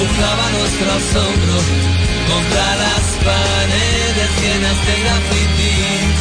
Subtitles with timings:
[0.00, 1.56] empujaba nuestro asombro
[2.30, 6.20] contra las paredes llenas de grafitis.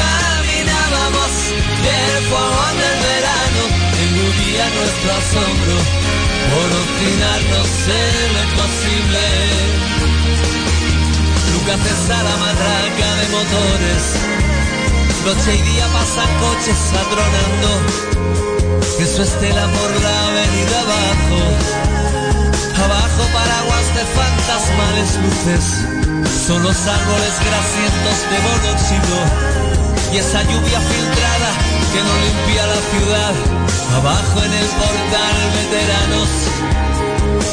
[0.00, 1.32] Caminábamos
[2.30, 3.62] forma del verano,
[4.04, 5.76] engullía nuestro asombro
[6.50, 9.24] por obstinarnos en lo imposible.
[11.52, 14.04] Lucas cesa la matraca de motores,
[15.26, 17.70] noche y día pasan coches atronando,
[18.96, 21.83] que su estela por la avenida abajo
[22.74, 25.64] Abajo paraguas de fantasmales luces,
[26.46, 29.16] son los árboles grasientos de monóxido
[30.12, 31.50] y esa lluvia filtrada
[31.92, 33.34] que no limpia la ciudad.
[33.96, 36.30] Abajo en el portal veteranos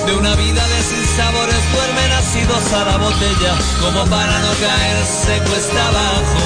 [0.06, 5.88] de una vida de sinsabores duermen asidos a la botella como para no caerse cuesta
[5.88, 6.44] abajo.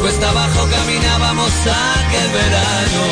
[0.00, 3.04] Cuesta abajo caminábamos aquel verano.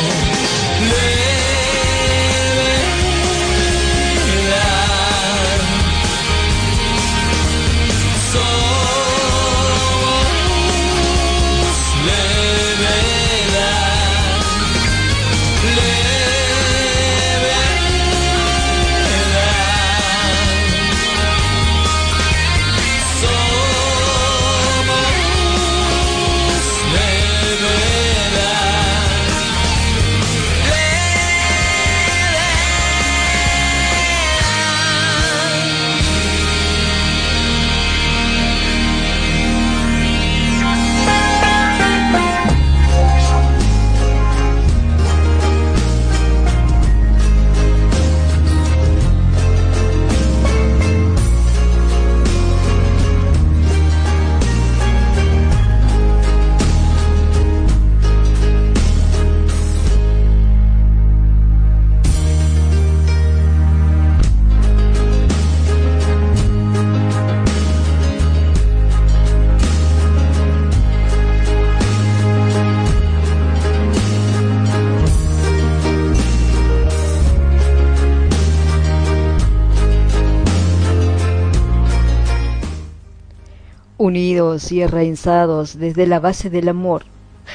[84.03, 87.05] Unidos y arraizados desde la base del amor,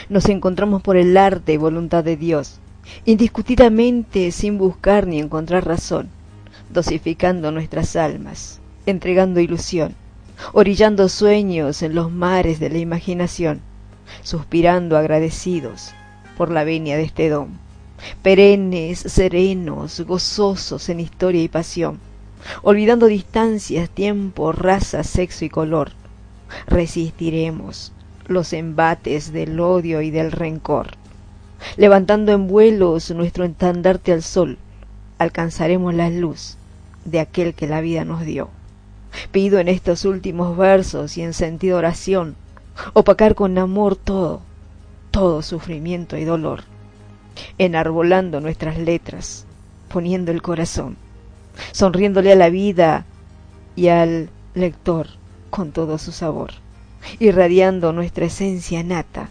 [0.09, 2.59] nos encontramos por el arte y voluntad de Dios,
[3.05, 6.09] indiscutidamente sin buscar ni encontrar razón,
[6.71, 9.95] dosificando nuestras almas, entregando ilusión,
[10.55, 13.61] orillando sueños en los mares de la imaginación,
[14.23, 15.93] suspirando agradecidos
[16.39, 17.59] por la venia de este don,
[18.23, 22.00] perennes, serenos, gozosos en historia y pasión,
[22.62, 25.98] olvidando distancias, tiempo, raza, sexo y color,
[26.67, 27.93] resistiremos
[28.27, 30.89] los embates del odio y del rencor.
[31.77, 34.59] Levantando en vuelos nuestro estandarte al sol,
[35.19, 36.56] alcanzaremos la luz
[37.05, 38.50] de aquel que la vida nos dio.
[39.33, 42.37] Pido en estos últimos versos y en sentido oración,
[42.93, 44.43] opacar con amor todo,
[45.11, 46.65] todo sufrimiento y dolor,
[47.56, 49.47] enarbolando nuestras letras,
[49.89, 50.97] poniendo el corazón,
[51.73, 53.06] sonriéndole a la vida
[53.75, 55.09] y al lector
[55.50, 56.53] con todo su sabor,
[57.19, 59.31] irradiando nuestra esencia nata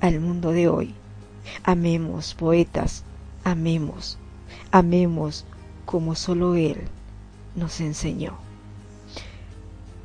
[0.00, 0.94] al mundo de hoy.
[1.64, 3.04] Amemos, poetas,
[3.44, 4.18] amemos,
[4.70, 5.44] amemos
[5.84, 6.76] como solo Él
[7.54, 8.34] nos enseñó.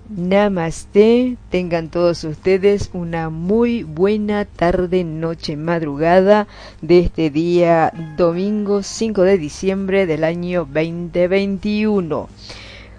[0.10, 6.48] Namaste, tengan todos ustedes una muy buena tarde, noche, madrugada
[6.82, 12.30] de este día domingo 5 de diciembre del año 2021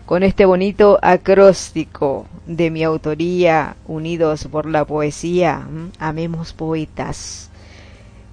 [0.09, 5.69] con este bonito acróstico de mi autoría, unidos por la poesía,
[5.99, 7.51] amemos poetas.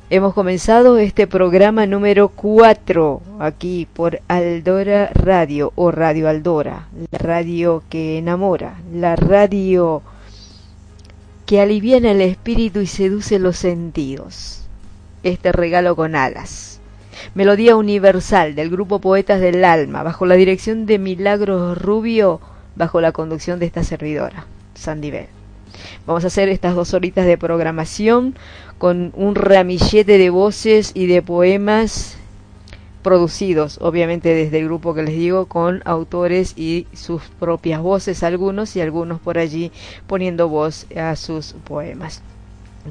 [0.10, 7.84] Hemos comenzado este programa número 4 aquí por Aldora Radio o Radio Aldora, la radio
[7.90, 10.02] que enamora, la radio
[11.46, 14.62] que aliviana el espíritu y seduce los sentidos.
[15.24, 16.75] Este regalo con alas.
[17.34, 22.40] Melodía Universal del grupo Poetas del Alma, bajo la dirección de Milagros Rubio,
[22.76, 25.28] bajo la conducción de esta servidora, Sandy Bell.
[26.06, 28.36] Vamos a hacer estas dos horitas de programación
[28.78, 32.18] con un ramillete de voces y de poemas
[33.04, 38.76] producidos, obviamente desde el grupo que les digo, con autores y sus propias voces, algunos
[38.76, 39.72] y algunos por allí
[40.08, 42.24] poniendo voz a sus poemas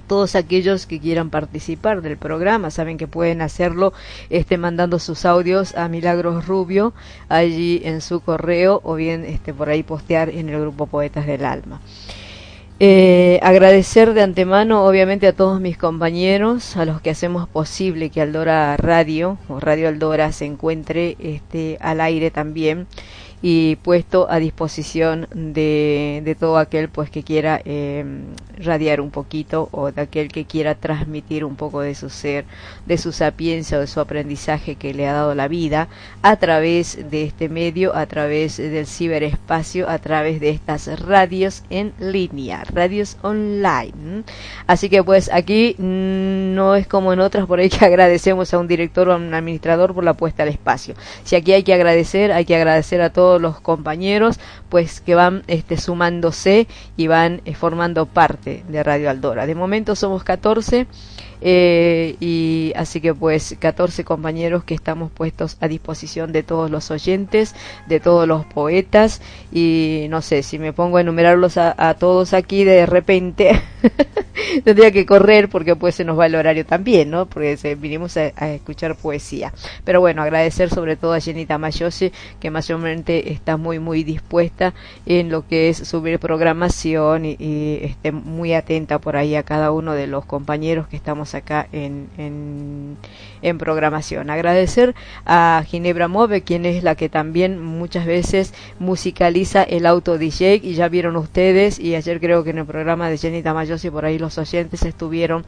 [0.07, 3.93] todos aquellos que quieran participar del programa saben que pueden hacerlo
[4.31, 6.93] este mandando sus audios a Milagros Rubio
[7.29, 11.45] allí en su correo o bien este por ahí postear en el grupo Poetas del
[11.45, 11.81] Alma.
[12.81, 18.21] Eh, agradecer de antemano obviamente a todos mis compañeros, a los que hacemos posible que
[18.21, 22.89] Aldora Radio o Radio Aldora se encuentre este, al aire también
[23.47, 28.03] y puesto a disposición de, de todo aquel pues que quiera eh,
[28.57, 32.47] radiar un poquito o de aquel que quiera transmitir un poco de su ser,
[32.87, 35.89] de su sapiencia o de su aprendizaje que le ha dado la vida
[36.23, 41.93] a través de este medio, a través del ciberespacio, a través de estas radios en
[41.99, 44.25] línea, radios online.
[44.67, 48.69] Así que pues aquí no es como en otras por ahí que agradecemos a un
[48.69, 50.95] director o a un administrador por la puesta al espacio.
[51.25, 54.39] Si aquí hay que agradecer, hay que agradecer a todos los compañeros
[54.69, 59.47] pues que van este, sumándose y van eh, formando parte de Radio Aldora.
[59.47, 60.87] De momento somos 14
[61.41, 66.91] eh, y así que pues 14 compañeros que estamos puestos a disposición de todos los
[66.91, 67.55] oyentes,
[67.87, 69.21] de todos los poetas
[69.53, 73.61] y no sé si me pongo a enumerarlos a, todos aquí de repente
[74.65, 77.27] tendría que correr porque pues se nos va el horario también, ¿no?
[77.27, 79.53] Porque vinimos a, escuchar poesía.
[79.85, 84.75] Pero bueno, agradecer sobre todo a Jenita Mayosi, que mayormente está muy, muy dispuesta
[85.07, 89.93] en lo que es subir programación y esté muy atenta por ahí a cada uno
[89.93, 92.97] de los compañeros que estamos acá en, en,
[93.43, 94.31] en programación.
[94.31, 94.95] Agradecer
[95.27, 100.75] a Ginebra Move, quien es la que también muchas veces musicaliza el auto DJ y
[100.75, 104.19] ya vieron ustedes y ayer creo que en el programa de Jenny Tamayosi por ahí
[104.19, 105.45] los oyentes estuvieron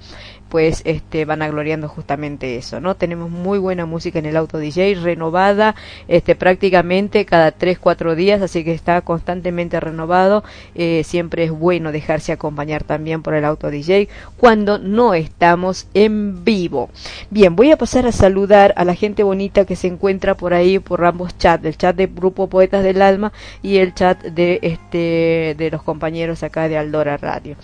[0.56, 2.94] pues este van agloriando justamente eso, ¿no?
[2.94, 5.74] Tenemos muy buena música en el auto DJ, renovada
[6.08, 10.44] este prácticamente cada 3 4 días, así que está constantemente renovado.
[10.74, 14.08] Eh, siempre es bueno dejarse acompañar también por el auto DJ
[14.38, 16.88] cuando no estamos en vivo.
[17.28, 20.78] Bien, voy a pasar a saludar a la gente bonita que se encuentra por ahí
[20.78, 23.30] por ambos chats, el chat del grupo Poetas del Alma
[23.62, 27.56] y el chat de este de los compañeros acá de Aldora Radio.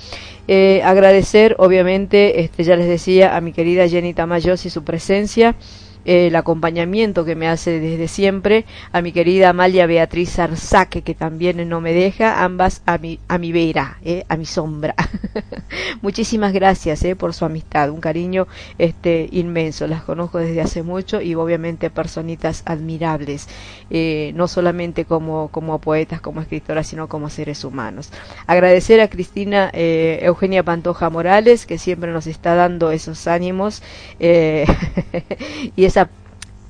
[0.48, 5.54] Eh, agradecer, obviamente, este, ya les decía, a mi querida Jenny Tamayos y su presencia
[6.04, 11.68] el acompañamiento que me hace desde siempre, a mi querida Amalia Beatriz Arzaque, que también
[11.68, 14.94] no me deja, ambas a mi, a mi vera, eh, a mi sombra.
[16.02, 18.46] Muchísimas gracias eh, por su amistad, un cariño
[18.78, 23.48] este, inmenso, las conozco desde hace mucho y obviamente personitas admirables,
[23.90, 28.10] eh, no solamente como, como poetas, como escritoras, sino como seres humanos.
[28.46, 33.82] Agradecer a Cristina eh, Eugenia Pantoja Morales, que siempre nos está dando esos ánimos
[34.18, 36.08] y esa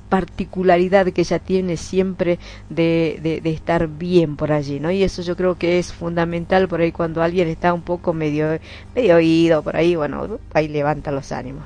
[0.09, 2.37] particularidad que ella tiene siempre
[2.69, 4.91] de, de, estar bien por allí, ¿no?
[4.91, 8.59] Y eso yo creo que es fundamental por ahí cuando alguien está un poco medio,
[8.93, 11.63] medio oído por ahí, bueno, ahí levanta los ánimos,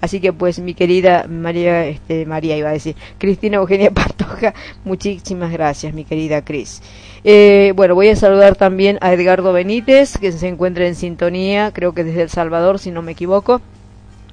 [0.00, 5.52] Así que pues mi querida María, este, María iba a decir, Cristina Eugenia Pantoja, muchísimas
[5.52, 6.80] gracias, mi querida Cris.
[7.22, 11.92] Eh, bueno, voy a saludar también a Edgardo Benítez, que se encuentra en sintonía, creo
[11.92, 13.60] que desde El Salvador, si no me equivoco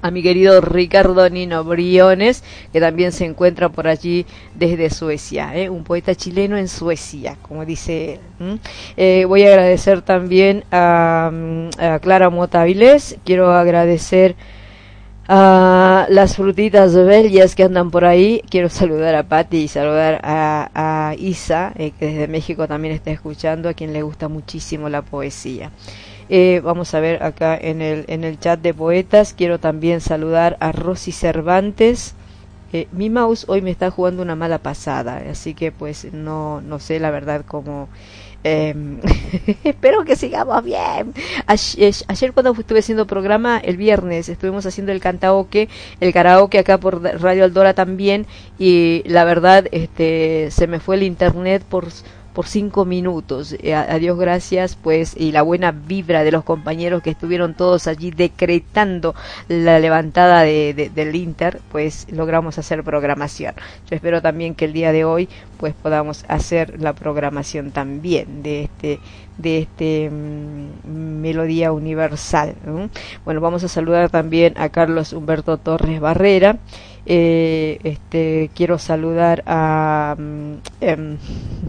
[0.02, 2.42] a mi querido Ricardo Nino Briones,
[2.72, 5.70] que también se encuentra por allí desde Suecia, ¿eh?
[5.70, 8.60] un poeta chileno en Suecia, como dice él.
[8.96, 11.30] Eh, voy a agradecer también a,
[12.02, 14.34] Clara Motaviles, quiero agradecer
[15.28, 18.42] a las frutitas bellas que andan por ahí.
[18.50, 23.68] Quiero saludar a Patti y saludar a, Isa, eh, que desde México también está escuchando,
[23.68, 25.70] a quien le gusta muchísimo la poesía.
[26.34, 29.34] Eh, vamos a ver acá en el, en el chat de poetas.
[29.34, 32.14] Quiero también saludar a Rosy Cervantes.
[32.72, 36.78] Eh, mi mouse hoy me está jugando una mala pasada, así que pues no, no
[36.78, 37.90] sé la verdad cómo...
[38.44, 38.98] Em,
[39.62, 41.12] espero que sigamos bien.
[41.46, 45.68] Ayer, cuando estuve haciendo programa, el viernes, estuvimos haciendo el karaoke,
[46.00, 48.26] el karaoke acá por Radio Aldora también,
[48.58, 51.88] y la verdad, este, se me fue el internet por
[52.32, 53.54] por cinco minutos.
[53.62, 57.86] Eh, a, Dios gracias, pues, y la buena vibra de los compañeros que estuvieron todos
[57.86, 59.14] allí decretando
[59.48, 63.54] la levantada de, del Inter, pues logramos hacer programación.
[63.88, 68.64] Yo espero también que el día de hoy, pues, podamos hacer la programación también de
[68.64, 69.00] este
[69.38, 72.54] de este mm, melodía universal.
[73.24, 76.58] Bueno, vamos a saludar también a Carlos Humberto Torres Barrera.
[77.04, 81.16] Eh, este, quiero saludar a, mm, em,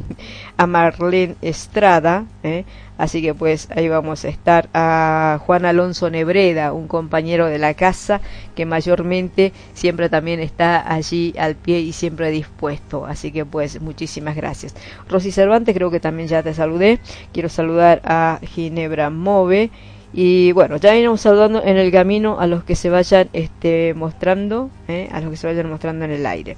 [0.58, 2.66] a Marlene Estrada, ¿eh?
[2.98, 7.74] Así que pues ahí vamos a estar a Juan Alonso Nebreda, un compañero de la
[7.74, 8.22] casa
[8.56, 14.36] que mayormente siempre también está allí al pie y siempre dispuesto, así que pues muchísimas
[14.36, 14.76] gracias.
[15.10, 17.00] Rosy Cervantes, creo que también ya te saludé,
[17.32, 19.70] quiero saludar a Ginebra Move.
[20.16, 24.70] Y bueno, ya iremos saludando en el camino a los que se vayan este, mostrando,
[24.88, 25.10] ¿eh?
[25.12, 26.56] a los que se vayan mostrando en el aire.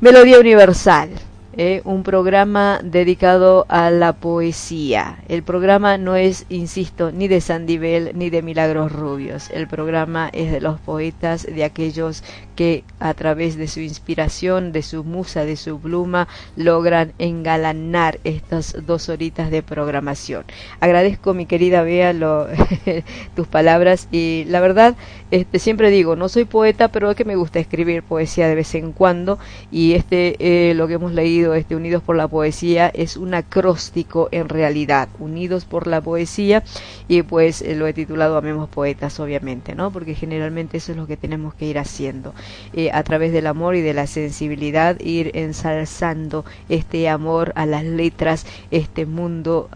[0.00, 1.08] Melodía Universal.
[1.56, 5.18] Eh, un programa dedicado a la poesía.
[5.28, 9.50] El programa no es, insisto, ni de Sandibel ni de Milagros Rubios.
[9.50, 14.82] El programa es de los poetas, de aquellos que a través de su inspiración, de
[14.82, 20.44] su musa, de su pluma, logran engalanar estas dos horitas de programación.
[20.80, 22.46] Agradezco, mi querida Bea, lo,
[23.36, 24.94] tus palabras y la verdad,
[25.30, 28.74] este, siempre digo, no soy poeta, pero es que me gusta escribir poesía de vez
[28.74, 29.38] en cuando
[29.70, 34.28] y este, eh, lo que hemos leído este Unidos por la Poesía es un acróstico
[34.30, 36.62] en realidad, Unidos por la Poesía,
[37.08, 39.90] y pues eh, lo he titulado Amemos Poetas, obviamente, ¿no?
[39.90, 42.34] Porque generalmente eso es lo que tenemos que ir haciendo,
[42.72, 47.84] eh, a través del amor y de la sensibilidad, ir ensalzando este amor a las
[47.84, 49.68] letras, este mundo,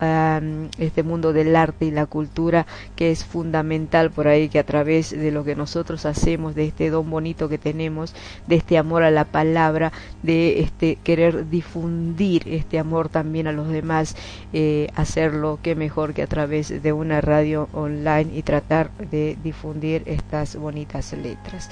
[0.78, 5.10] este mundo del arte y la cultura que es fundamental por ahí, que a través
[5.10, 8.14] de lo que nosotros hacemos, de este don bonito que tenemos,
[8.46, 13.68] de este amor a la palabra, de este querer difundir este amor también a los
[13.68, 14.16] demás,
[14.52, 20.02] eh, hacerlo, qué mejor que a través de una radio online y tratar de difundir
[20.06, 21.70] estas bonitas letras.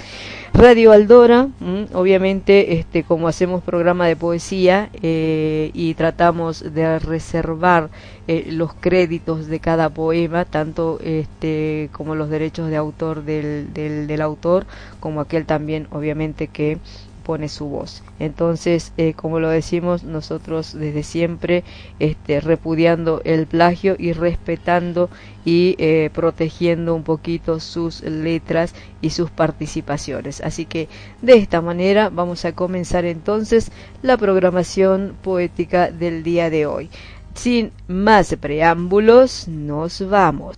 [0.53, 1.49] Radio Aldora,
[1.93, 7.91] obviamente, este, como hacemos programa de poesía eh, y tratamos de reservar
[8.29, 14.07] eh, los créditos de cada poema, tanto este, como los derechos de autor del, del,
[14.07, 14.67] del autor,
[15.01, 16.79] como aquel también, obviamente, que
[17.27, 18.05] pone su voz.
[18.21, 21.65] Entonces, eh, como lo decimos nosotros desde siempre,
[21.99, 25.11] este, repudiando el plagio y respetando
[25.45, 30.41] y eh, protegiendo un poquito sus letras y sus participaciones.
[30.41, 30.89] Así que
[31.21, 36.91] de esta manera vamos a comenzar entonces la programación poética del día de hoy.
[37.35, 40.57] Sin más preámbulos, nos vamos.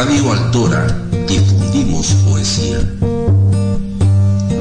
[0.00, 0.86] Radio Altora
[1.28, 2.78] difundimos poesía.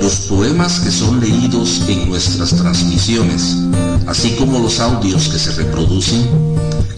[0.01, 3.55] Los poemas que son leídos en nuestras transmisiones,
[4.05, 6.27] así como los audios que se reproducen,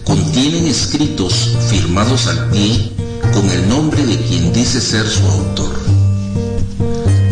[0.02, 2.90] contienen escritos firmados al pie
[3.32, 5.78] con el nombre de quien dice ser su autor.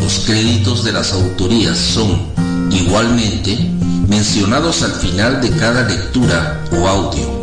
[0.01, 2.21] Los créditos de las autorías son,
[2.71, 3.59] igualmente,
[4.07, 7.43] mencionados al final de cada lectura o audio.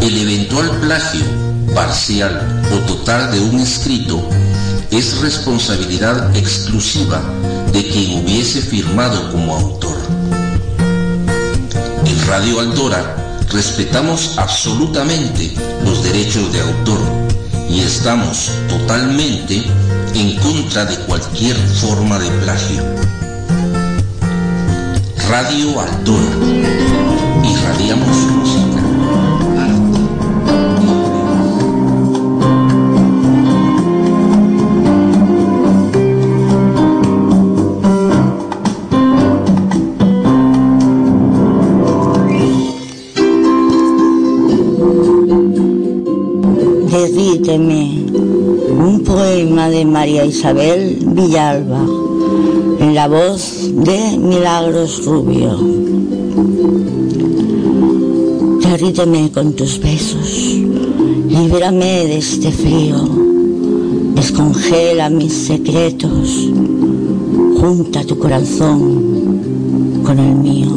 [0.00, 4.26] El eventual plagio parcial o total de un escrito
[4.90, 7.20] es responsabilidad exclusiva
[7.72, 9.96] de quien hubiese firmado como autor.
[12.06, 13.16] En Radio Aldora
[13.50, 15.52] respetamos absolutamente
[15.84, 17.00] los derechos de autor
[17.68, 19.62] y estamos totalmente
[20.14, 22.82] en contra de cualquier forma de plagio.
[25.28, 26.36] Radio Aldora.
[27.42, 28.73] Irradiamos
[47.56, 51.86] un poema de María Isabel Villalba,
[52.80, 55.56] en la voz de Milagros Rubio.
[58.60, 60.58] Derríteme con tus besos,
[61.28, 62.96] líbrame de este frío,
[64.16, 66.50] descongela mis secretos,
[67.60, 70.72] junta tu corazón con el mío.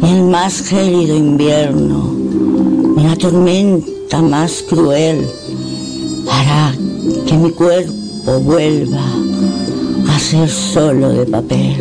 [0.00, 2.14] En el más gélido invierno,
[2.96, 5.20] en la tormenta más cruel
[6.30, 6.74] hará
[7.26, 9.04] que mi cuerpo vuelva
[10.08, 11.76] a ser solo de papel.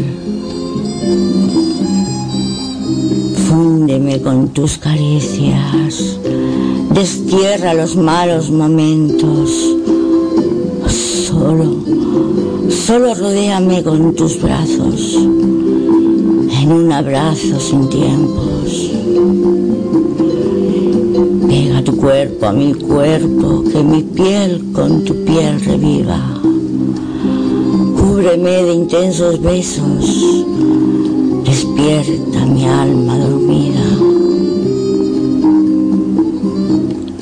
[3.47, 6.19] Fúndeme con tus caricias,
[6.93, 9.49] destierra los malos momentos.
[11.27, 11.75] Solo,
[12.69, 19.56] solo rodéame con tus brazos, en un abrazo sin tiempos
[21.83, 26.19] tu cuerpo a mi cuerpo, que mi piel con tu piel reviva.
[27.97, 30.35] Cúbreme de intensos besos,
[31.43, 33.83] despierta mi alma dormida.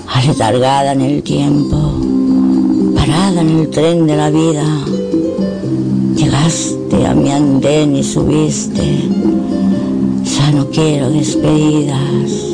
[0.07, 1.77] Aletargada en el tiempo,
[2.95, 4.65] parada en el tren de la vida,
[6.15, 9.09] llegaste a mi andén y subiste,
[10.23, 12.44] ya no quiero despedidas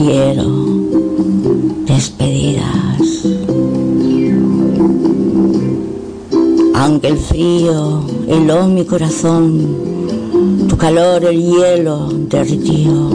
[0.00, 0.46] quiero
[1.84, 3.02] despedidas.
[6.74, 9.66] Aunque el frío heló mi corazón,
[10.68, 13.10] tu calor el hielo derritió.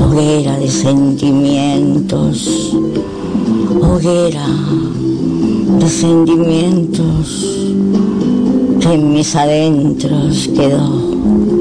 [0.00, 2.76] Hoguera de sentimientos,
[3.80, 4.46] hoguera
[5.78, 7.68] de sentimientos
[8.80, 11.57] que en mis adentros quedó.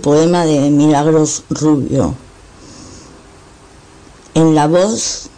[0.00, 2.14] Poema de Milagros Rubio.
[4.34, 5.28] En la voz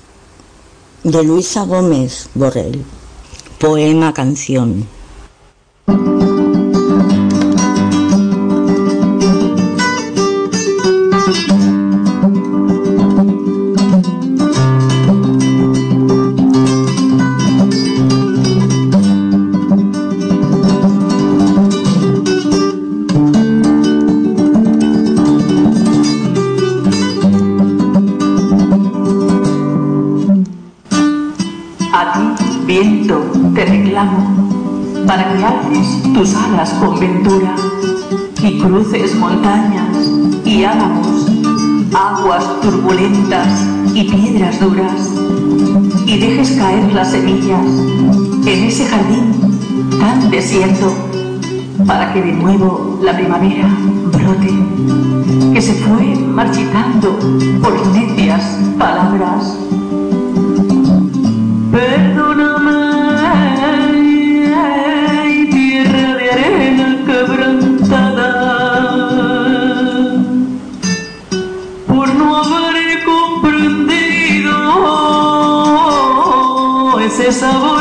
[1.03, 2.85] de Luisa Gómez Borrell.
[3.59, 4.87] Poema canción.
[36.83, 37.55] Con ventura
[38.43, 39.97] y cruces montañas
[40.45, 41.31] y álamos,
[41.95, 45.13] aguas turbulentas y piedras duras
[46.07, 47.65] y dejes caer las semillas
[48.47, 49.33] en ese jardín
[50.01, 50.93] tan desierto
[51.87, 53.69] para que de nuevo la primavera
[54.13, 54.53] brote,
[55.55, 57.17] que se fue marchitando
[57.63, 59.57] por necias palabras.
[77.43, 77.72] savoir.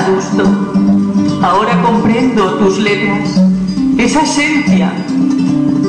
[0.00, 0.44] Tan adusto.
[1.42, 3.40] Ahora comprendo tus letras,
[3.98, 4.92] esa esencia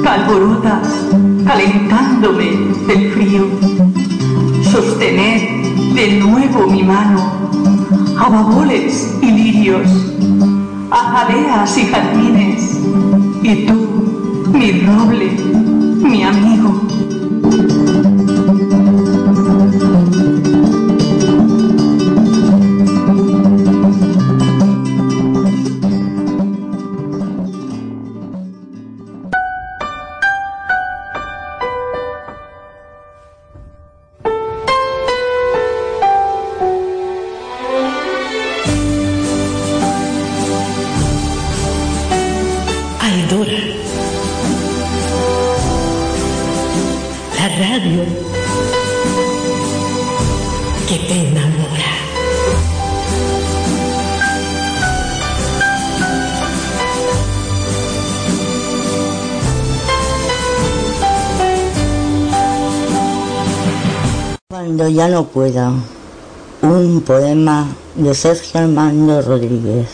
[0.03, 0.81] calborota
[1.45, 2.51] calentándome
[2.87, 3.47] del frío.
[4.71, 5.41] Sostener
[5.93, 7.19] de nuevo mi mano
[8.17, 9.89] a baboles y lirios,
[10.91, 12.79] a y jardines,
[13.43, 15.31] y tú, mi roble,
[16.01, 16.81] mi amigo.
[65.01, 65.73] Ya no pueda.
[66.61, 69.87] Un poema de Sergio Armando Rodríguez.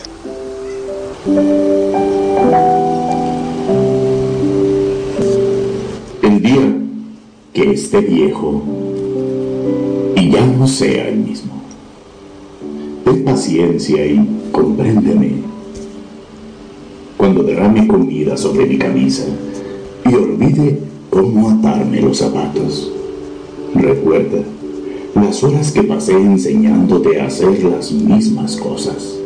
[6.20, 6.76] El día
[7.54, 8.62] que esté viejo
[10.14, 11.54] y ya no sea el mismo.
[13.06, 15.42] Ten paciencia y compréndeme.
[17.16, 19.24] Cuando derrame comida sobre mi camisa
[20.04, 22.92] y olvide cómo atarme los zapatos.
[23.74, 24.42] Recuerda
[25.42, 29.18] horas que pasé enseñándote a hacer las mismas cosas.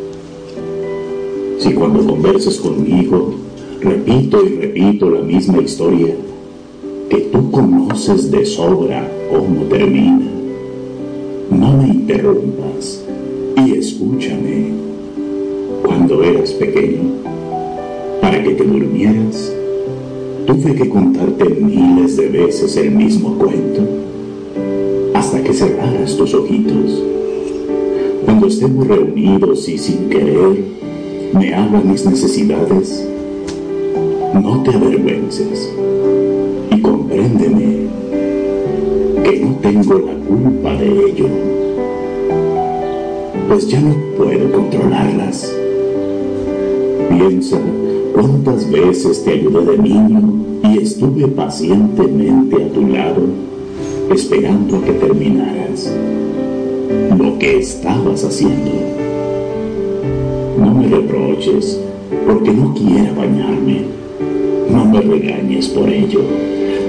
[1.58, 3.34] Si cuando converses conmigo
[3.80, 6.14] repito y repito la misma historia,
[7.08, 10.28] que tú conoces de sobra cómo termina,
[11.50, 13.04] no me interrumpas
[13.64, 14.72] y escúchame.
[15.82, 17.00] Cuando eras pequeño,
[18.20, 19.52] para que te durmieras,
[20.46, 24.02] tuve que contarte miles de veces el mismo cuento
[25.32, 27.02] hasta que cerraras tus ojitos.
[28.26, 30.62] Cuando estemos reunidos y sin querer
[31.32, 33.08] me hagan mis necesidades,
[34.34, 35.72] no te avergüences
[36.70, 37.86] y compréndeme
[39.24, 41.28] que no tengo la culpa de ello,
[43.48, 45.50] pues ya no puedo controlarlas.
[47.08, 47.58] Piensa
[48.12, 53.51] cuántas veces te ayudé de niño y estuve pacientemente a tu lado
[54.10, 55.92] esperando a que terminaras
[57.16, 58.70] lo que estabas haciendo.
[60.58, 61.80] No me reproches
[62.26, 63.82] porque no quiera bañarme.
[64.70, 66.20] No me regañes por ello.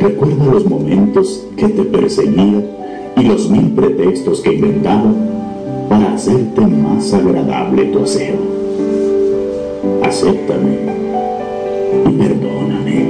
[0.02, 2.63] Recuerda los momentos que te perseguía
[3.17, 5.13] y los mil pretextos que inventaba
[5.89, 8.36] para hacerte más agradable tu aseo.
[10.04, 10.78] Acéptame
[12.10, 13.10] y perdóname,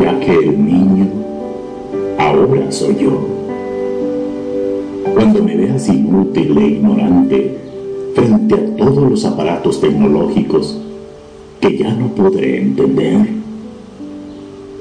[0.00, 1.25] ya que el niño
[2.36, 3.26] ahora soy yo.
[5.14, 7.58] Cuando me veas inútil e ignorante
[8.14, 10.78] frente a todos los aparatos tecnológicos
[11.60, 13.26] que ya no podré entender,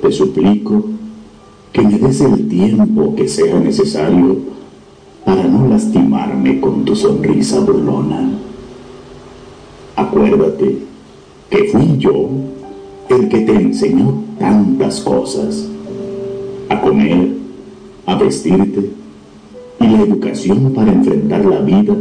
[0.02, 0.86] te suplico
[1.72, 4.38] que me des el tiempo que sea necesario
[5.24, 8.30] para no lastimarme con tu sonrisa burlona.
[9.96, 10.80] Acuérdate
[11.50, 12.30] que fui yo
[13.10, 15.68] el que te enseñó tantas cosas,
[16.70, 17.35] a comer,
[18.06, 18.92] a vestirte
[19.80, 21.96] y la educación para enfrentar la vida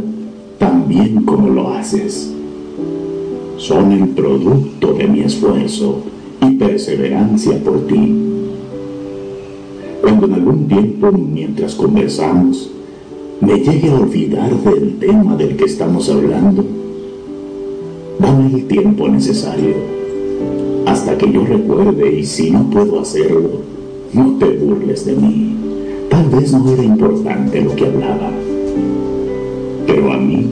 [0.57, 2.31] tan bien como lo haces.
[3.57, 6.03] Son el producto de mi esfuerzo
[6.41, 8.13] y perseverancia por ti.
[10.01, 12.69] Cuando en algún tiempo, mientras conversamos,
[13.41, 16.63] me llegue a olvidar del tema del que estamos hablando,
[18.19, 19.95] dame el tiempo necesario
[20.85, 23.61] hasta que yo recuerde y si no puedo hacerlo,
[24.13, 25.64] no te burles de mí.
[26.15, 28.31] Tal vez no era importante lo que hablaba,
[29.85, 30.47] pero a mí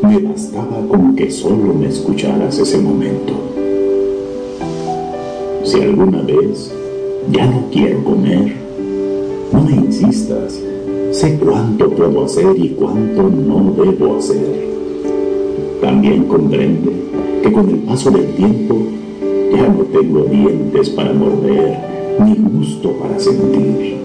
[0.00, 3.32] me bastaba con que solo me escucharas ese momento.
[5.64, 6.72] Si alguna vez
[7.32, 8.54] ya no quiero comer,
[9.52, 10.62] no me insistas,
[11.10, 14.68] Sé cuánto puedo hacer y cuánto no debo hacer.
[15.80, 16.92] También comprende
[17.42, 18.76] que con el paso del tiempo
[19.52, 21.76] ya no tengo dientes para morder
[22.24, 23.99] ni gusto para sentir.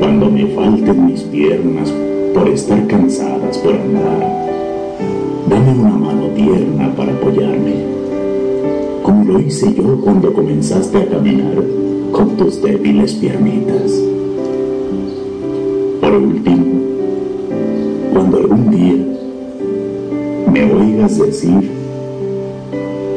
[0.00, 1.92] Cuando me falten mis piernas
[2.32, 4.48] por estar cansadas por andar,
[5.46, 7.74] dame una mano tierna para apoyarme,
[9.02, 11.62] como lo hice yo cuando comenzaste a caminar
[12.12, 13.92] con tus débiles piernitas.
[16.00, 16.64] Por último,
[18.14, 19.04] cuando algún día
[20.50, 21.70] me oigas decir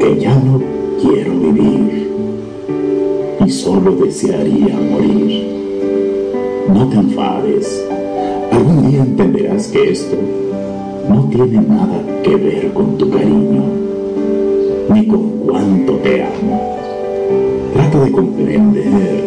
[0.02, 0.62] que ya no
[1.02, 2.12] quiero vivir
[3.46, 5.63] y solo desearía morir,
[6.74, 7.86] no te enfades.
[8.52, 10.16] Algún día entenderás que esto
[11.08, 13.64] no tiene nada que ver con tu cariño,
[14.90, 16.78] ni con cuánto te amo.
[17.74, 19.24] Trata de comprender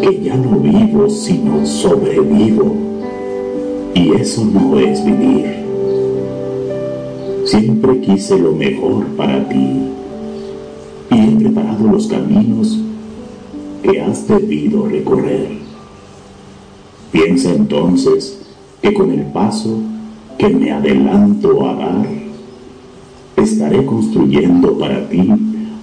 [0.00, 2.74] que ya no vivo, sino sobrevivo.
[3.94, 5.62] Y eso no es vivir.
[7.44, 9.90] Siempre quise lo mejor para ti
[11.10, 12.78] y he preparado los caminos
[13.82, 15.61] que has debido recorrer.
[17.12, 18.40] Piensa entonces
[18.80, 19.78] que con el paso
[20.38, 22.06] que me adelanto a dar,
[23.36, 25.30] estaré construyendo para ti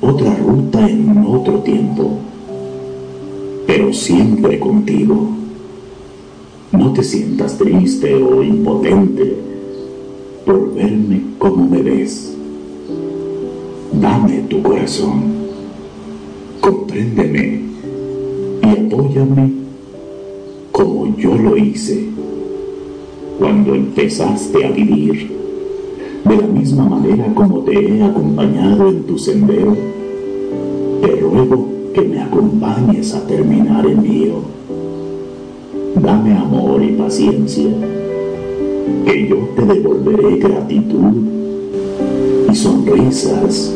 [0.02, 2.20] otra ruta en otro tiempo
[3.70, 5.30] pero siempre contigo.
[6.72, 9.36] No te sientas triste o impotente
[10.44, 12.36] por verme como me ves.
[13.94, 15.22] Dame tu corazón,
[16.60, 17.62] compréndeme
[18.64, 19.59] y apóyame
[20.80, 22.06] como yo lo hice
[23.38, 25.30] cuando empezaste a vivir.
[26.24, 29.76] De la misma manera como te he acompañado en tu sendero,
[31.02, 34.36] te ruego que me acompañes a terminar el mío.
[36.02, 37.70] Dame amor y paciencia,
[39.06, 41.14] que yo te devolveré gratitud
[42.50, 43.74] y sonrisas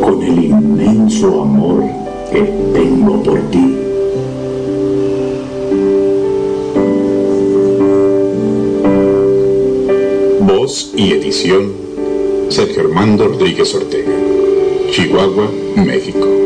[0.00, 1.84] con el inmenso amor
[2.32, 3.85] que tengo por ti.
[10.94, 11.72] Y edición
[12.50, 14.12] Sergio Armando Rodríguez Ortega,
[14.90, 16.45] Chihuahua, México.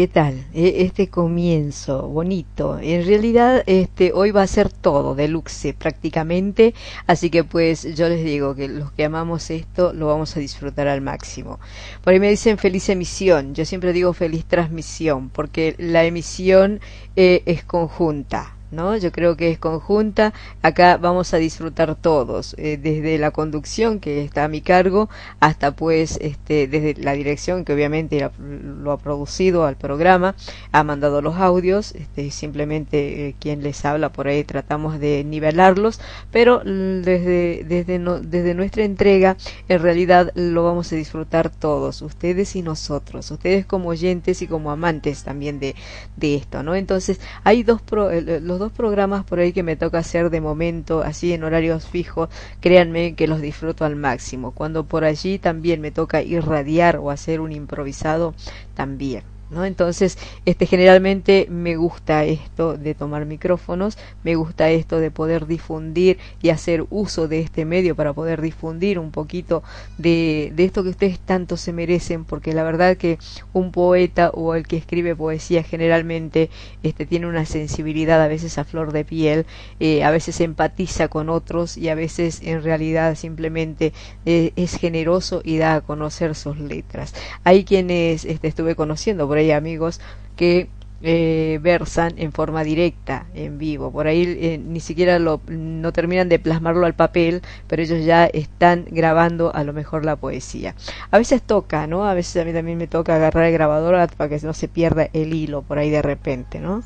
[0.00, 0.46] ¿Qué tal?
[0.54, 2.78] E, este comienzo bonito.
[2.80, 6.72] En realidad, este, hoy va a ser todo deluxe prácticamente,
[7.06, 10.88] así que pues yo les digo que los que amamos esto lo vamos a disfrutar
[10.88, 11.60] al máximo.
[12.02, 16.80] Por ahí me dicen feliz emisión, yo siempre digo feliz transmisión, porque la emisión
[17.14, 18.96] eh, es conjunta ¿no?
[18.96, 20.32] Yo creo que es conjunta.
[20.62, 25.08] Acá vamos a disfrutar todos, eh, desde la conducción que está a mi cargo
[25.40, 30.34] hasta pues este, desde la dirección que obviamente lo ha producido al programa,
[30.72, 36.00] ha mandado los audios, este, simplemente eh, quien les habla por ahí tratamos de nivelarlos,
[36.30, 39.36] pero desde, desde, desde nuestra entrega
[39.68, 44.70] en realidad lo vamos a disfrutar todos, ustedes y nosotros, ustedes como oyentes y como
[44.70, 45.74] amantes también de,
[46.16, 46.74] de esto, ¿no?
[46.74, 51.32] Entonces hay dos los dos programas por ahí que me toca hacer de momento, así
[51.32, 52.28] en horarios fijos,
[52.60, 54.52] créanme que los disfruto al máximo.
[54.52, 58.34] Cuando por allí también me toca irradiar o hacer un improvisado,
[58.74, 59.24] también.
[59.50, 59.64] ¿No?
[59.64, 66.18] Entonces, este, generalmente me gusta esto de tomar micrófonos, me gusta esto de poder difundir
[66.42, 69.62] y hacer uso de este medio para poder difundir un poquito
[69.98, 73.18] de, de esto que ustedes tanto se merecen, porque la verdad que
[73.52, 76.50] un poeta o el que escribe poesía generalmente
[76.82, 79.46] este, tiene una sensibilidad a veces a flor de piel,
[79.80, 83.92] eh, a veces empatiza con otros y a veces en realidad simplemente
[84.26, 87.14] eh, es generoso y da a conocer sus letras.
[87.44, 90.00] Hay quienes este, estuve conociendo por amigos
[90.36, 90.68] que
[91.02, 93.90] eh, versan en forma directa, en vivo.
[93.90, 98.26] Por ahí eh, ni siquiera lo, no terminan de plasmarlo al papel, pero ellos ya
[98.26, 100.74] están grabando a lo mejor la poesía.
[101.10, 102.06] A veces toca, ¿no?
[102.06, 105.08] A veces a mí también me toca agarrar el grabador para que no se pierda
[105.14, 106.82] el hilo por ahí de repente, ¿no?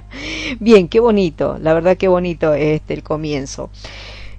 [0.60, 3.70] Bien, qué bonito, la verdad qué bonito este el comienzo.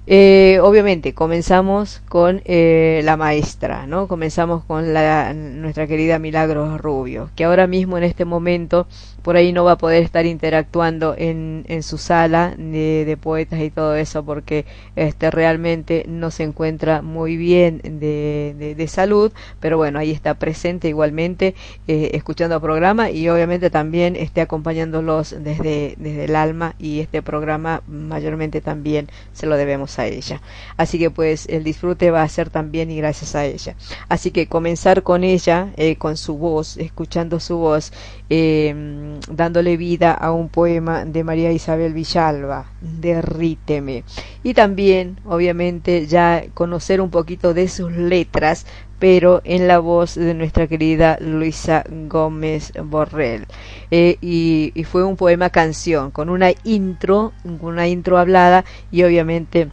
[0.06, 4.08] Eh, obviamente, comenzamos con eh, la maestra, ¿no?
[4.08, 8.88] Comenzamos con la, nuestra querida Milagros Rubio, que ahora mismo en este momento
[9.22, 13.60] por ahí no va a poder estar interactuando en, en su sala de, de, poetas
[13.60, 14.64] y todo eso porque
[14.96, 20.88] este realmente no se encuentra muy bien de, de, salud pero bueno ahí está presente
[20.88, 21.54] igualmente
[21.86, 27.22] eh, escuchando el programa y obviamente también esté acompañándolos desde, desde el alma y este
[27.22, 30.40] programa mayormente también se lo debemos a ella.
[30.76, 33.76] Así que pues el disfrute va a ser también y gracias a ella.
[34.08, 37.92] Así que comenzar con ella eh, con su voz escuchando su voz
[38.30, 44.04] eh, dándole vida a un poema de María Isabel Villalba, Derríteme.
[44.44, 48.66] Y también, obviamente, ya conocer un poquito de sus letras,
[49.00, 53.46] pero en la voz de nuestra querida Luisa Gómez Borrell.
[53.90, 59.70] Eh, y, y, fue un poema canción, con una intro, una intro hablada y obviamente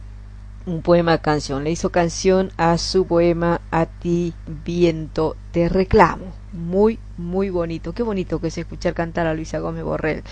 [0.68, 1.64] un poema canción.
[1.64, 6.26] Le hizo canción a su poema A ti viento te reclamo.
[6.52, 7.92] Muy, muy bonito.
[7.92, 10.22] Qué bonito que es escuchar cantar a Luisa Gómez Borrell.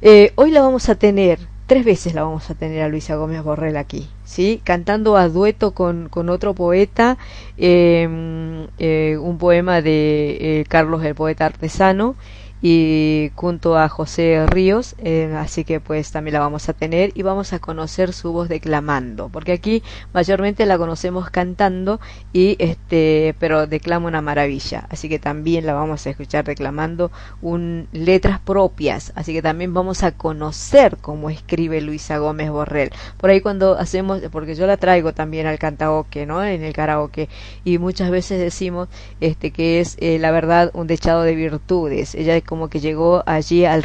[0.00, 3.42] Eh, hoy la vamos a tener, tres veces la vamos a tener a Luisa Gómez
[3.42, 4.60] Borrell aquí, ¿sí?
[4.62, 7.18] Cantando a dueto con, con otro poeta,
[7.56, 12.14] em, eh, un poema de eh, Carlos el poeta artesano,
[12.60, 17.22] y junto a José Ríos, eh, así que pues también la vamos a tener y
[17.22, 19.82] vamos a conocer su voz declamando, porque aquí
[20.12, 22.00] mayormente la conocemos cantando
[22.32, 27.10] y este, pero declama una maravilla, así que también la vamos a escuchar declamando
[27.42, 32.90] un letras propias, así que también vamos a conocer cómo escribe Luisa Gómez Borrell.
[33.18, 36.44] Por ahí cuando hacemos, porque yo la traigo también al cantaoke, ¿no?
[36.44, 37.28] En el karaoke
[37.64, 38.88] y muchas veces decimos
[39.20, 42.14] este que es eh, la verdad un dechado de virtudes.
[42.14, 43.84] Ella como que llegó allí al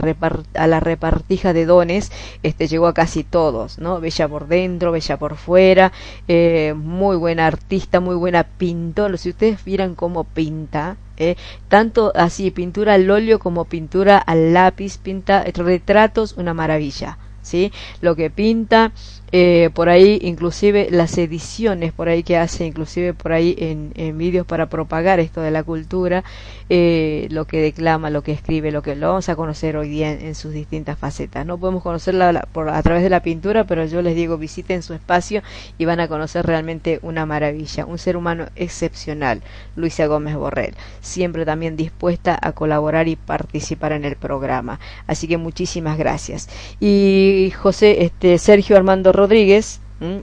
[0.54, 4.00] a la repartija de dones, este llegó a casi todos, ¿no?
[4.00, 5.92] Bella por dentro, bella por fuera,
[6.30, 9.18] eh, muy buena artista, muy buena pintora.
[9.18, 11.36] Si ustedes vieran cómo pinta, eh,
[11.68, 17.18] tanto así pintura al óleo como pintura al lápiz, pinta retratos, una maravilla.
[17.42, 17.74] ¿Sí?
[18.00, 18.94] Lo que pinta,
[19.36, 24.16] eh, por ahí inclusive las ediciones por ahí que hace inclusive por ahí en, en
[24.16, 26.24] vídeos para propagar esto de la cultura
[26.70, 30.12] eh, lo que declama lo que escribe lo que lo vamos a conocer hoy día
[30.12, 31.46] en, sus distintas facetas.
[31.46, 34.94] No podemos conocerla por, a través de la pintura pero yo les digo visiten su
[34.94, 35.42] espacio
[35.80, 39.42] y van a conocer realmente una maravilla un ser humano excepcional
[39.76, 44.80] Luisa Gómez Borrell siempre también dispuesta a colaborar y participar en el programa.
[45.08, 46.50] Así que muchísimas gracias.
[46.80, 49.12] Y José este Sergio Armando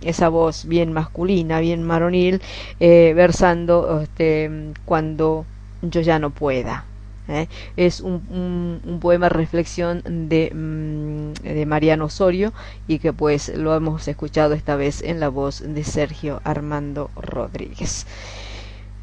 [0.03, 2.40] esa voz bien masculina, bien maronil,
[2.80, 4.51] eh, versando este,
[4.84, 5.46] cuando
[5.82, 6.84] yo ya no pueda.
[7.28, 7.48] ¿eh?
[7.76, 12.53] Es un, un, poema reflexión de, mm, de Mariano Osorio
[12.88, 18.07] y que pues lo hemos escuchado esta vez en la voz de Sergio Armando Rodríguez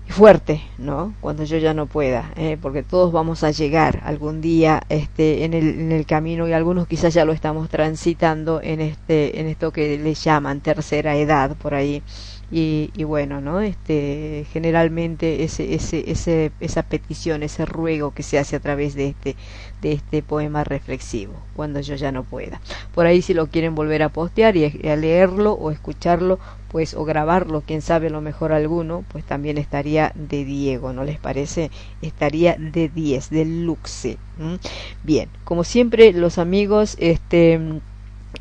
[0.10, 1.14] fuerte, ¿no?
[1.22, 2.58] Cuando yo ya no pueda, ¿eh?
[2.62, 6.88] porque todos vamos a llegar algún día este, en, el, en el camino y algunos
[6.88, 11.74] quizás ya lo estamos transitando en, este, en esto que le llaman tercera edad por
[11.74, 12.02] ahí
[12.50, 13.60] y, y, bueno, ¿no?
[13.60, 19.10] Este, generalmente ese, ese, ese, esa petición, ese ruego que se hace a través de
[19.10, 19.36] este,
[19.82, 22.62] de este poema reflexivo, cuando yo ya no pueda.
[22.96, 26.40] Por ahí si lo quieren volver a postear y a leerlo o escucharlo,
[26.72, 31.20] pues o grabarlo, quién sabe lo mejor alguno, pues también estaría de Diego, ¿no les
[31.20, 31.72] parece?
[32.02, 34.18] Estaría de 10, de luxe.
[35.04, 37.60] Bien, como siempre los amigos, este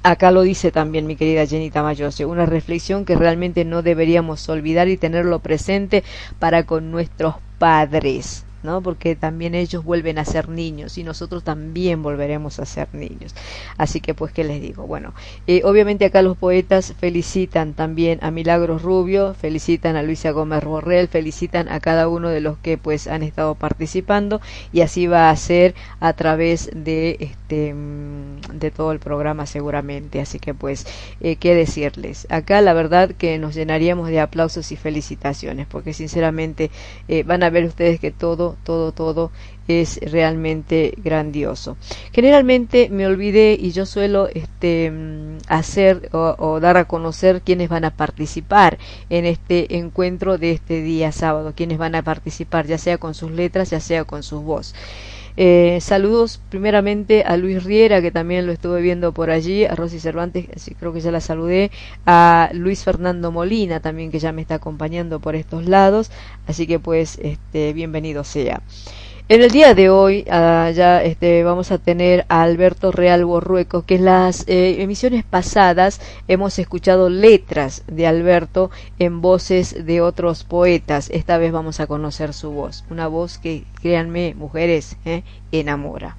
[0.03, 4.89] Acá lo dice también mi querida Jenita Mayose, una reflexión que realmente no deberíamos olvidar
[4.89, 6.05] y tenerlo presente
[6.39, 8.46] para con nuestros padres.
[8.67, 8.83] ¿No?
[8.83, 13.35] Porque también ellos vuelven a ser niños y nosotros también volveremos a ser niños.
[13.79, 14.87] Así que pues, ¿qué les digo?
[14.87, 15.15] Bueno,
[15.47, 21.09] eh, obviamente acá los poetas felicitan también a Milagros Rubio, felicitan a Luisa Gómez Borrell,
[21.09, 24.41] felicitan a cada uno de los que pues han estado participando
[24.73, 30.21] y así va a ser a través de este mm, de todo el programa seguramente.
[30.21, 30.87] Así que pues,
[31.21, 32.27] eh, ¿qué decirles?
[32.31, 36.71] Acá la verdad que nos llenaríamos de aplausos y felicitaciones porque sinceramente
[37.07, 39.31] eh, van a ver ustedes que todo todo, todo,
[39.69, 41.77] es realmente grandioso.
[42.13, 47.85] Generalmente me olvidé y yo suelo este, mm, hacer o, dar a conocer quienes van
[47.85, 48.79] a participar
[49.11, 53.31] en este encuentro de este día sábado, quienes van a participar, ya sea con sus
[53.31, 54.75] letras, ya sea con sus voz.
[55.39, 60.01] Eh, saludos primeramente a Luis Riera, que también lo estuve viendo por allí, a Rosy
[60.01, 60.47] Cervantes,
[60.79, 61.71] creo que ya la saludé,
[62.07, 66.11] a Luis Fernando Molina también, que ya me está acompañando por estos lados,
[66.47, 68.63] así que pues este, bienvenido sea.
[69.29, 73.83] En el día de hoy uh, ya este, vamos a tener a Alberto Real Borrueco,
[73.85, 78.71] que en las eh, emisiones pasadas hemos escuchado letras de Alberto
[79.01, 81.11] en voces de otros poetas.
[81.11, 86.17] Esta vez vamos a conocer su voz, una voz que, créanme, mujeres, eh, enamora.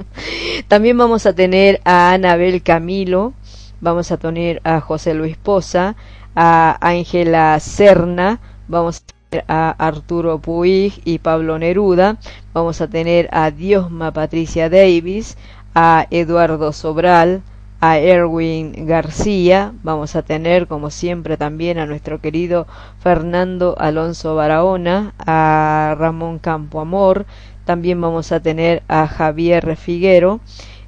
[0.68, 3.34] También vamos a tener a Anabel Camilo,
[3.80, 5.96] vamos a tener a José Luis Poza,
[6.36, 8.38] a Ángela Serna,
[8.68, 9.15] vamos a
[9.48, 12.18] a Arturo Puig y Pablo Neruda,
[12.52, 15.36] vamos a tener a Diosma Patricia Davis,
[15.74, 17.42] a Eduardo Sobral,
[17.80, 22.66] a Erwin García, vamos a tener como siempre también a nuestro querido
[23.00, 27.26] Fernando Alonso Barahona, a Ramón Campo Amor,
[27.64, 30.40] también vamos a tener a Javier Figuero,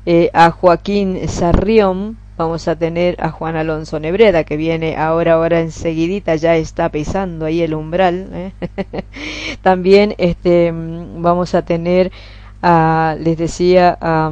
[0.06, 5.60] eh, a Joaquín Sarrión, vamos a tener a Juan Alonso Nebreda que viene ahora ahora
[5.60, 8.52] enseguidita ya está pisando ahí el umbral ¿eh?
[9.62, 12.12] también este mm, vamos a tener
[12.62, 14.30] a, les decía a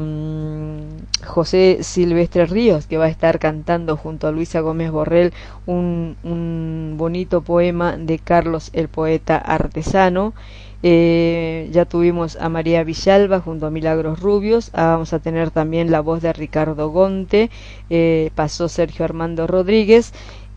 [1.24, 5.32] José Silvestre Ríos que va a estar cantando junto a Luisa Gómez Borrell
[5.66, 10.32] un, un bonito poema de Carlos el poeta artesano
[10.82, 15.90] eh, ya tuvimos a María Villalba junto a Milagros Rubios, ah, vamos a tener también
[15.90, 17.50] la voz de Ricardo Gonte,
[17.90, 20.12] eh, pasó Sergio Armando Rodríguez,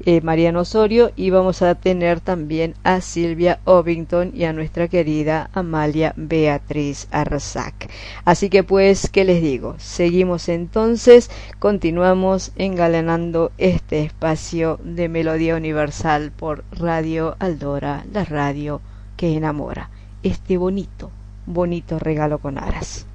[0.06, 5.50] eh, Mariano Osorio y vamos a tener también a Silvia Ovington y a nuestra querida
[5.54, 7.90] Amalia Beatriz Arzac.
[8.24, 9.76] Así que pues, ¿qué les digo?
[9.78, 18.82] Seguimos entonces, continuamos engalanando este espacio de Melodía Universal por Radio Aldora, la radio
[19.18, 19.90] que enamora
[20.24, 21.12] este bonito,
[21.46, 23.06] bonito regalo con aras.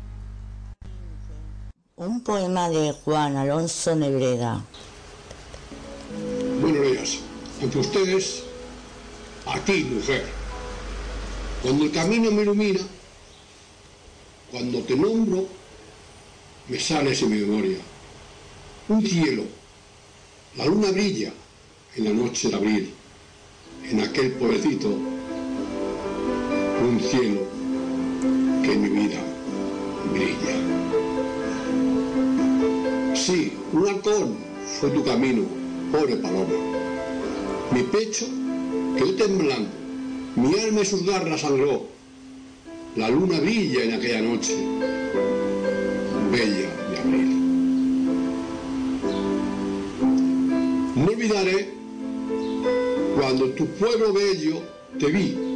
[1.97, 4.65] Un poema de Juan Alonso Nebreda.
[6.61, 7.19] Buenos días.
[7.63, 8.45] Ante ustedes,
[9.47, 10.25] a ti, mujer.
[11.63, 12.81] Cuando el camino me ilumina,
[14.51, 15.47] cuando te nombro,
[16.69, 17.79] me sales en mi memoria.
[18.89, 19.45] Un cielo,
[20.57, 21.33] la luna brilla
[21.97, 22.95] en la noche de abril,
[23.91, 24.99] en aquel pueblecito
[26.83, 27.41] un cielo
[28.63, 29.21] que en mi vida
[30.13, 30.55] brilla.
[33.15, 34.37] Sí, un halcón
[34.81, 35.43] fue tu camino,
[35.93, 36.55] pobre paloma.
[37.73, 38.27] Mi pecho
[38.97, 39.71] quedó temblando,
[40.37, 41.87] mi alma y sus garras sangró.
[42.97, 44.55] La luna brilla en aquella noche,
[46.31, 47.31] bella de abril.
[50.97, 51.75] No olvidaré
[53.17, 54.63] cuando tu pueblo bello
[54.99, 55.54] te vi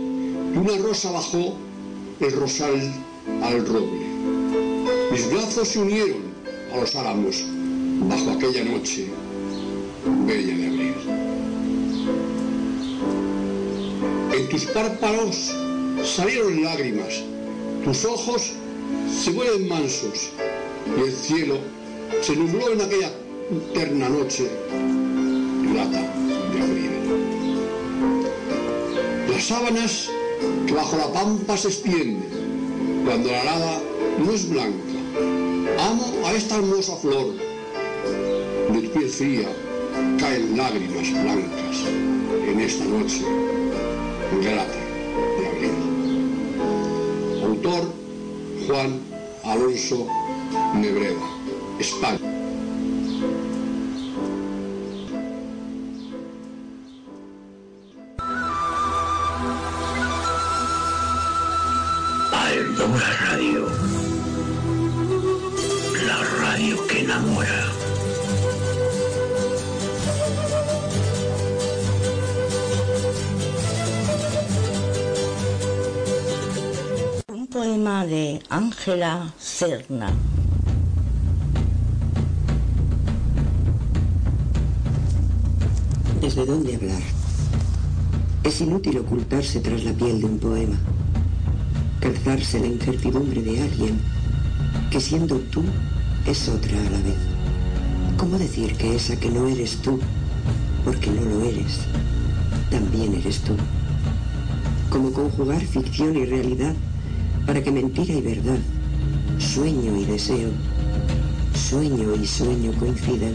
[0.59, 1.55] una rosa bajó
[2.19, 2.93] el rosal
[3.43, 4.07] al roble.
[5.13, 6.23] Mis brazos se unieron
[6.73, 7.45] a los álamos
[8.09, 9.07] bajo aquella noche
[10.27, 10.95] bella de abril.
[14.33, 15.55] En tus párpados
[16.05, 17.23] salieron lágrimas,
[17.85, 18.53] tus ojos
[19.23, 20.31] se vuelven mansos
[20.97, 21.59] y el cielo
[22.21, 23.13] se nubló en aquella
[23.71, 24.51] eterna noche
[25.73, 26.01] plata
[26.53, 26.91] de abril.
[29.31, 30.11] Las sábanas
[30.69, 32.29] que bajo la pampa se extiende,
[33.03, 33.81] cuando la nada
[34.19, 34.77] no es blanca.
[35.81, 37.35] Amo a esta hermosa flor,
[38.73, 39.49] de tu fría,
[40.19, 41.77] caen lágrimas blancas
[42.47, 43.25] en esta noche
[44.43, 44.81] grata
[45.39, 45.73] de abril.
[47.45, 47.85] Autor
[48.67, 49.01] Juan
[49.45, 50.07] Alonso
[50.75, 51.29] Nebreda,
[51.81, 52.38] España.
[78.89, 80.11] Ángela Serna.
[86.23, 87.03] ¿Desde dónde hablar?
[88.45, 90.77] Es inútil ocultarse tras la piel de un poema,
[92.01, 94.01] calzarse la incertidumbre de alguien
[94.91, 95.63] que siendo tú
[96.25, 97.19] es otra a la vez.
[98.17, 100.01] ¿Cómo decir que esa que no eres tú,
[100.87, 101.81] porque no lo eres,
[102.71, 103.53] también eres tú?
[104.89, 106.75] ¿Cómo conjugar ficción y realidad
[107.45, 108.59] para que mentira y verdad,
[109.39, 110.51] sueño y deseo,
[111.55, 113.35] sueño y sueño coincidan?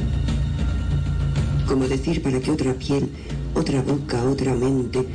[1.68, 3.10] como decir para que otra piel,
[3.56, 5.06] otra boca, otra mente,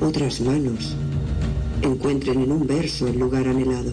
[0.00, 0.96] otras manos
[1.82, 3.92] encuentren en un verso el lugar anhelado,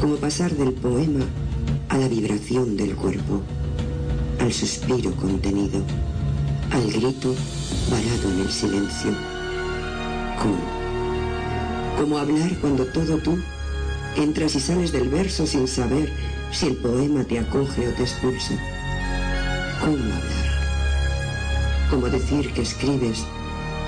[0.00, 1.24] como pasar del poema
[1.88, 3.42] a la vibración del cuerpo,
[4.40, 5.80] al suspiro contenido,
[6.72, 7.34] al grito
[7.88, 9.12] varado en el silencio.
[11.96, 13.38] Como hablar cuando todo tú
[14.16, 16.12] entras y sales del verso sin saber
[16.50, 18.54] si el poema te acoge o te expulsa.
[19.80, 20.54] ¿Cómo hablar?
[21.94, 23.24] como decir que escribes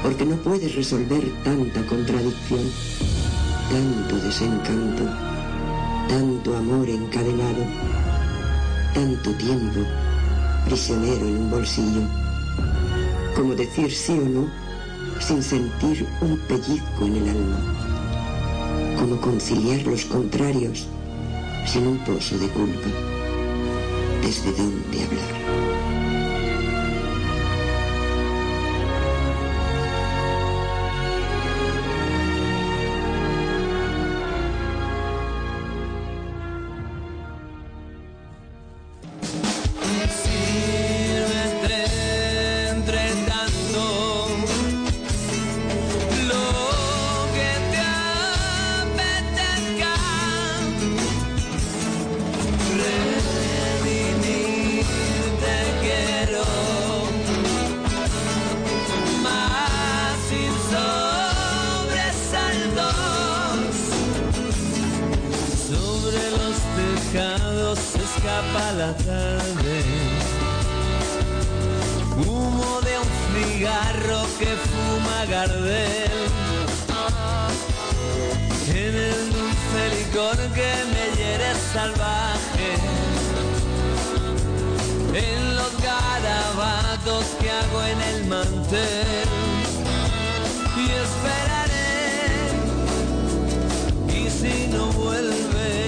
[0.03, 2.71] porque no puedes resolver tanta contradicción,
[3.69, 5.03] tanto desencanto,
[6.09, 7.65] tanto amor encadenado,
[8.95, 9.81] tanto tiempo
[10.67, 12.03] prisionero en un bolsillo,
[13.35, 14.51] como decir sí o no
[15.19, 17.59] sin sentir un pellizco en el alma,
[18.97, 20.87] como conciliar los contrarios
[21.67, 22.89] sin un pozo de culpa.
[24.23, 25.46] ¿Desde dónde hablar?
[72.27, 76.11] Humo de un cigarro que fuma Gardel.
[78.69, 82.71] En el dulce licor que me hiere salvaje.
[85.15, 89.29] En los garabatos que hago en el mantel.
[90.77, 91.93] Y esperaré.
[94.09, 95.86] Y si no vuelves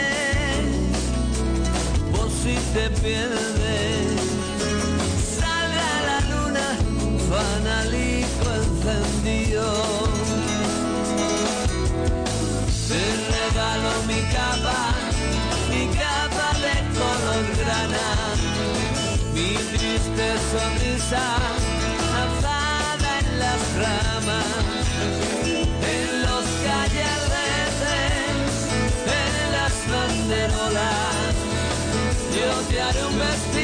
[2.12, 4.20] por si te pierdes.
[5.38, 6.66] Salga la luna,
[7.30, 9.66] fanalico encendido.
[12.88, 13.02] Te
[13.34, 14.80] regalo mi capa,
[15.70, 18.06] mi capa de color grana
[19.34, 21.24] mi triste sonrisa
[22.22, 25.45] alzada en las ramas,
[32.94, 33.55] Yo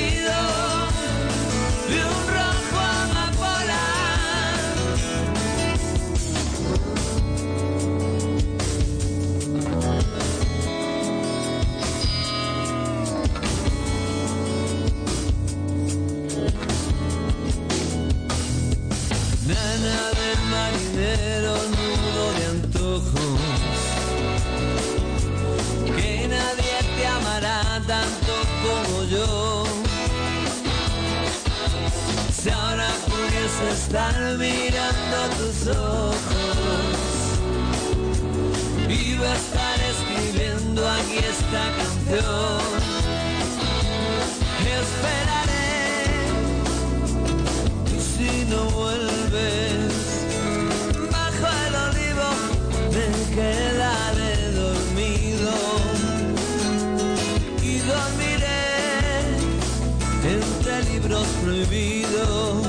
[33.68, 36.16] estar mirando tus ojos.
[38.88, 42.60] Vivo estar escribiendo aquí esta canción.
[44.80, 45.70] Esperaré
[47.86, 49.92] y si no vuelves,
[51.10, 52.28] bajo el olivo
[52.92, 55.54] me quedaré dormido.
[57.62, 58.62] Y dormiré
[60.24, 62.61] entre libros prohibidos.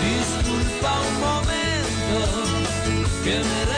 [0.00, 2.18] Disculpa un momento
[3.24, 3.73] que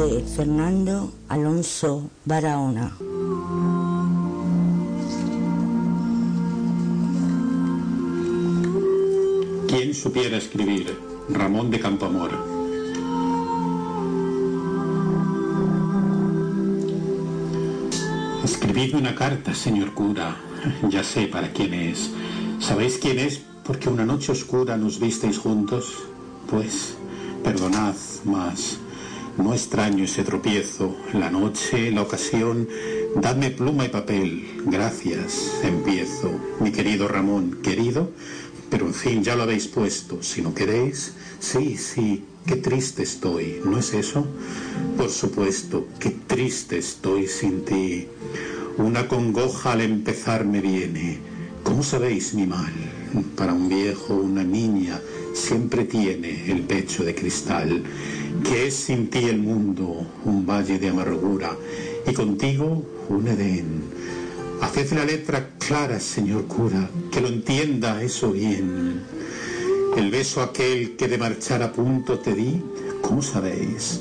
[0.00, 2.96] Fernando Alonso Barahona.
[9.68, 10.98] ¿Quién supiera escribir?
[11.28, 12.30] Ramón de Campoamor.
[18.42, 20.34] Escribidme una carta, señor cura.
[20.88, 22.10] Ya sé para quién es.
[22.58, 23.42] ¿Sabéis quién es?
[23.64, 25.92] Porque una noche oscura nos visteis juntos.
[26.48, 26.94] Pues,
[27.44, 27.94] perdonad,
[28.24, 28.78] mas
[29.40, 30.96] no extraño ese tropiezo.
[31.12, 32.68] La noche, la ocasión.
[33.16, 34.62] Dadme pluma y papel.
[34.66, 35.60] Gracias.
[35.62, 36.30] Empiezo.
[36.60, 38.10] Mi querido Ramón, querido.
[38.70, 40.22] Pero en fin, ya lo habéis puesto.
[40.22, 44.26] Si no queréis, sí, sí, qué triste estoy, ¿no es eso?
[44.96, 48.06] Por supuesto, qué triste estoy sin ti.
[48.78, 51.18] Una congoja al empezar me viene.
[51.64, 52.72] ¿Cómo sabéis mi mal?
[53.36, 55.00] Para un viejo, una niña,
[55.32, 57.82] siempre tiene el pecho de cristal.
[58.44, 61.56] Que es sin ti el mundo, un valle de amargura,
[62.06, 63.82] y contigo un Edén.
[64.60, 69.02] Haced la letra clara, señor cura, que lo entienda eso bien.
[69.96, 72.62] El beso aquel que de marchar a punto te di,
[73.02, 74.00] ¿cómo sabéis?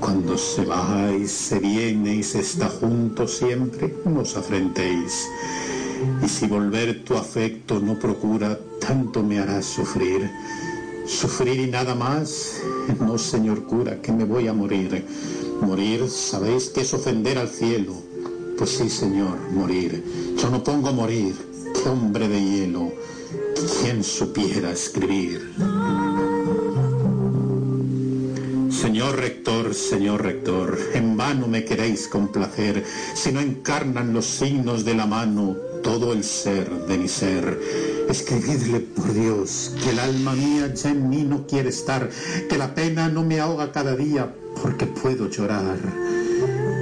[0.00, 5.28] Cuando se va y se viene y se está junto siempre, no os afrentéis.
[6.24, 10.30] Y si volver tu afecto no procura, tanto me harás sufrir.
[11.08, 12.60] Sufrir y nada más,
[13.00, 15.04] no, señor cura, que me voy a morir.
[15.62, 17.94] Morir, sabéis que es ofender al cielo.
[18.58, 20.04] Pues sí, señor, morir.
[20.36, 21.34] Yo no pongo morir.
[21.90, 22.92] Hombre de hielo.
[23.80, 25.54] ¿Quién supiera escribir?
[28.70, 32.84] Señor rector, señor rector, en vano me queréis complacer,
[33.14, 37.58] si no encarnan los signos de la mano todo el ser de mi ser.
[38.08, 42.08] Escribidle, por Dios, que el alma mía ya en mí no quiere estar,
[42.48, 45.78] que la pena no me ahoga cada día porque puedo llorar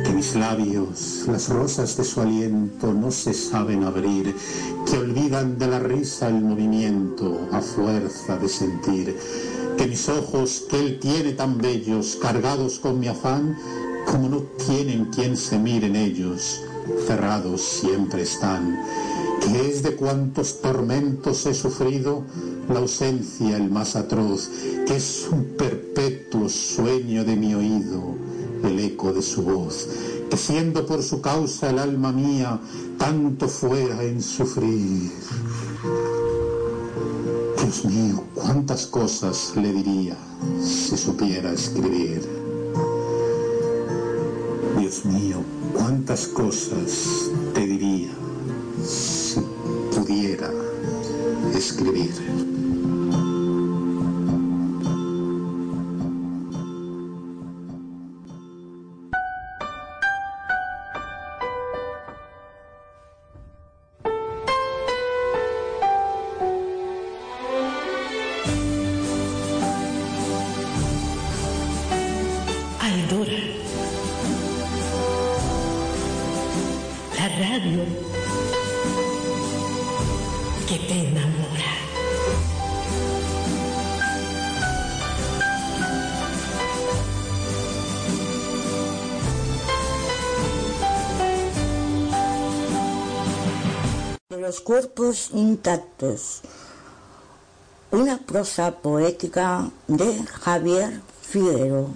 [0.04, 4.34] que mis labios, las rosas de su aliento, no se saben abrir,
[4.88, 9.16] que olvidan de la risa el movimiento a fuerza de sentir,
[9.76, 13.58] que mis ojos que él tiene tan bellos, cargados con mi afán,
[14.06, 16.62] como no tienen quien se mire en ellos,
[17.08, 18.78] cerrados siempre están,
[19.40, 22.24] que es de cuantos tormentos he sufrido,
[22.68, 24.50] la ausencia el más atroz,
[24.86, 28.14] que es un perpetuo sueño de mi oído,
[28.64, 29.88] el eco de su voz,
[30.30, 32.60] que siendo por su causa el alma mía
[32.98, 35.10] tanto fuera en sufrir.
[37.62, 40.16] Dios mío, cuántas cosas le diría
[40.62, 42.22] si supiera escribir.
[44.78, 45.38] Dios mío,
[45.72, 48.10] cuántas cosas te diría
[51.54, 52.55] escribir.
[94.66, 96.40] Cuerpos intactos.
[97.92, 101.90] Una prosa poética de Javier Figuero.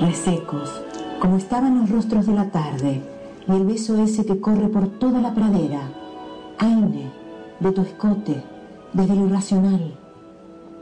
[0.00, 0.82] resecos,
[1.20, 3.00] como estaban los rostros de la tarde
[3.46, 5.92] y el beso ese que corre por toda la pradera.
[6.58, 7.12] Aine,
[7.60, 8.42] de tu escote,
[8.92, 9.96] desde lo irracional,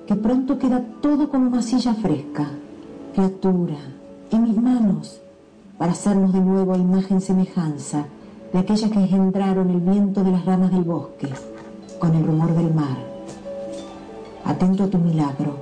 [0.07, 2.49] que pronto queda todo como masilla fresca,
[3.13, 3.77] criatura,
[4.31, 5.21] en mis manos,
[5.79, 8.05] para hacernos de nuevo a imagen semejanza
[8.53, 11.29] de aquella que engendraron el viento de las ramas del bosque,
[11.99, 12.97] con el rumor del mar.
[14.45, 15.57] Atento a tu milagro,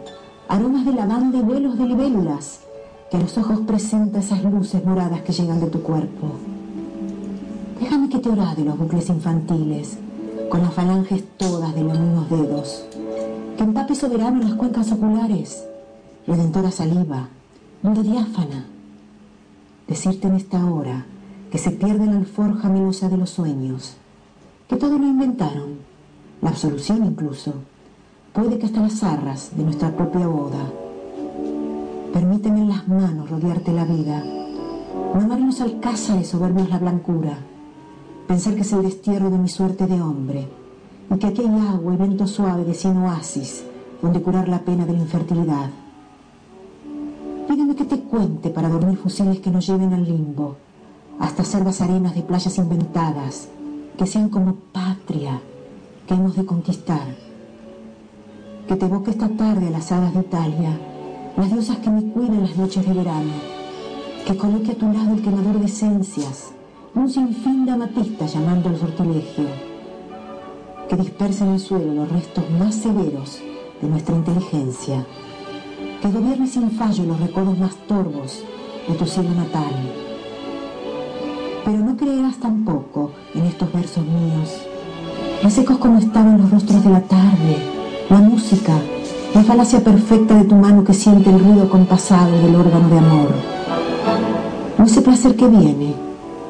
[0.49, 2.61] aromas de lavanda y vuelos de libélulas,
[3.11, 6.33] que a los ojos presenta esas luces moradas que llegan de tu cuerpo.
[7.79, 9.99] Déjame que te de los bucles infantiles,
[10.49, 12.87] con las falanges todas de los mismos dedos,
[13.57, 15.65] que empape soberano las cuencas oculares,
[16.27, 17.29] redentora saliva,
[17.83, 18.76] mundo diáfana.
[19.89, 21.07] Decirte en esta hora
[21.51, 23.97] que se pierde la alforja melosa de los sueños,
[24.69, 25.79] que todo lo inventaron,
[26.43, 27.55] la absolución incluso,
[28.33, 30.71] puede que hasta las arras de nuestra propia boda
[32.17, 37.37] Permíteme en las manos rodearte la vida, no amarnos alcázar y soberbios la blancura,
[38.27, 40.49] pensar que es el destierro de mi suerte de hombre,
[41.15, 43.65] y que aquí hay agua y viento suave de cien oasis
[44.01, 45.69] donde curar la pena de la infertilidad.
[47.57, 50.57] Pídeme que te cuente para dormir fusiles que nos lleven al limbo,
[51.19, 53.49] hasta selvas arenas de playas inventadas,
[53.97, 55.41] que sean como patria
[56.07, 57.17] que hemos de conquistar.
[58.69, 60.79] Que te evoque esta tarde a las hadas de Italia,
[61.39, 63.33] las diosas que me cuidan las noches de verano,
[64.27, 66.53] que coloque a tu lado el quemador de esencias,
[66.95, 69.47] un sinfín de amatistas llamando al sortilegio,
[70.91, 73.39] que disperse en el suelo los restos más severos
[73.81, 75.07] de nuestra inteligencia,
[76.01, 78.43] que gobierne sin fallo los recodos más torvos
[78.89, 79.73] de tu cielo natal.
[81.65, 84.67] Pero no creerás tampoco en estos versos míos,
[85.51, 87.57] secos como estaban los rostros de la tarde,
[88.11, 88.73] la música,
[89.35, 93.29] la falacia perfecta de tu mano que siente el ruido compasado del órgano de amor.
[94.79, 95.95] No ese placer que viene,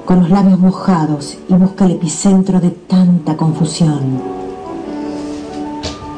[0.04, 4.20] con los labios mojados y busca el epicentro de tanta confusión.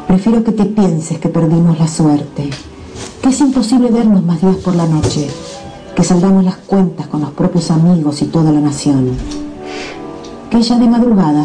[0.07, 2.51] Prefiero que te pienses que perdimos la suerte,
[3.29, 5.29] es imposible vernos más días por la noche,
[5.95, 9.11] que saldamos las cuentas con los propios amigos y toda la nación.
[10.51, 11.45] Que ya de madrugada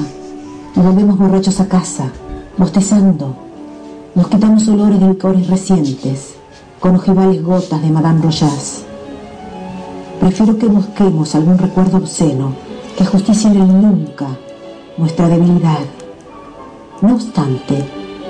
[0.75, 2.09] nos volvemos borrachos a casa,
[2.57, 3.35] bostezando,
[4.15, 6.35] nos quitamos olores de licores recientes,
[6.79, 8.83] con ojivales gotas de Madame Rojas.
[10.21, 12.53] Prefiero que busquemos algún recuerdo obsceno
[12.97, 14.27] que justicie en el nunca
[14.97, 15.79] nuestra debilidad.
[17.01, 17.83] No obstante,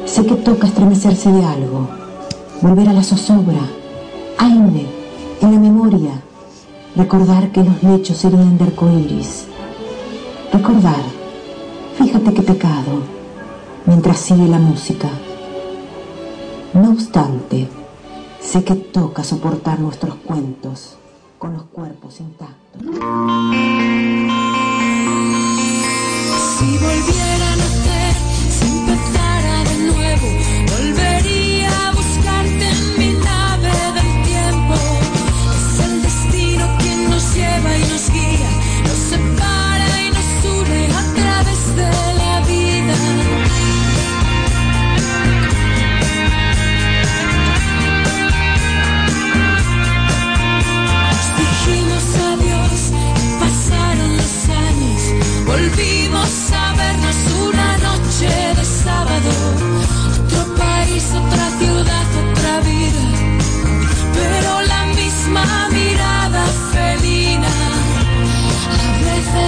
[0.06, 2.03] sé que toca estremecerse de algo,
[2.64, 3.60] volver a la zozobra,
[4.38, 4.88] aire,
[5.42, 6.14] en la memoria,
[6.96, 9.48] recordar que los lechos serían de arcoíris.
[10.54, 11.04] Recordar,
[11.98, 13.02] fíjate qué pecado,
[13.86, 15.10] mientras sigue la música.
[16.74, 17.68] No obstante,
[18.40, 20.96] sé que toca soportar nuestros cuentos
[21.38, 22.82] con los cuerpos intactos.
[26.56, 27.83] Si volviera a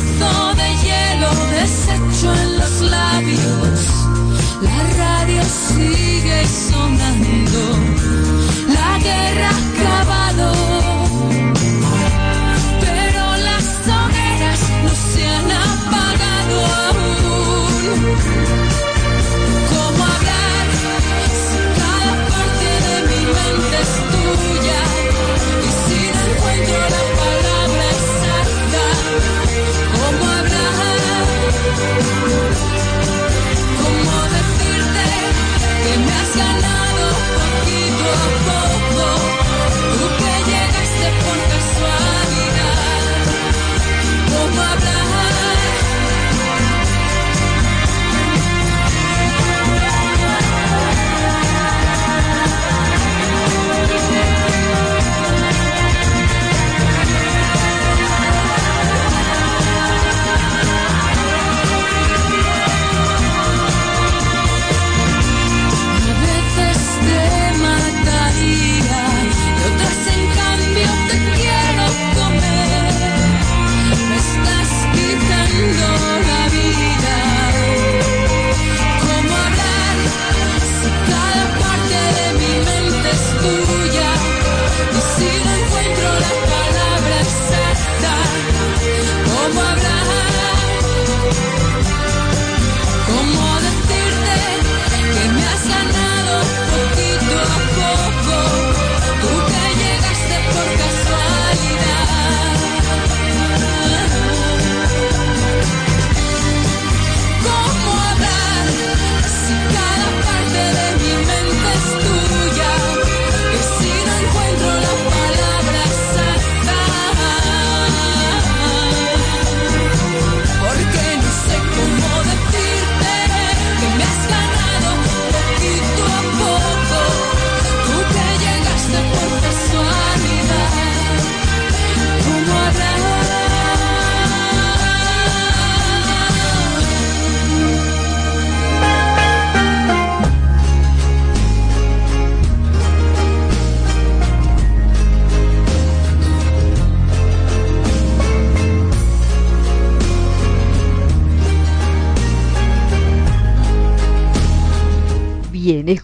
[0.00, 3.80] de hielo deshecho en los labios.
[4.62, 7.87] La radio sigue sonando.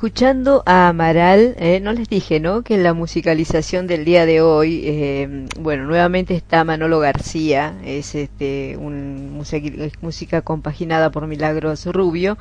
[0.05, 2.61] Escuchando a Amaral, eh, no les dije, ¿no?
[2.61, 8.14] Que en la musicalización del día de hoy, eh, bueno, nuevamente está Manolo García, es
[8.14, 8.78] este
[10.02, 12.36] música compaginada por Milagros Rubio,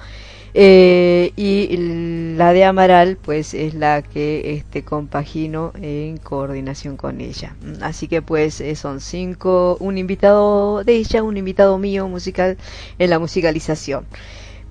[0.53, 7.55] eh, y la de Amaral, pues es la que este compagino en coordinación con ella.
[7.82, 12.57] Así que pues eh, son cinco, un invitado de ella, un invitado mío musical
[12.99, 14.05] en la musicalización.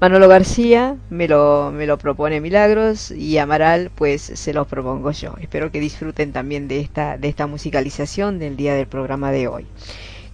[0.03, 5.35] Manolo García me lo, me lo propone Milagros y Amaral pues se los propongo yo.
[5.41, 9.65] Espero que disfruten también de esta, de esta musicalización del día del programa de hoy.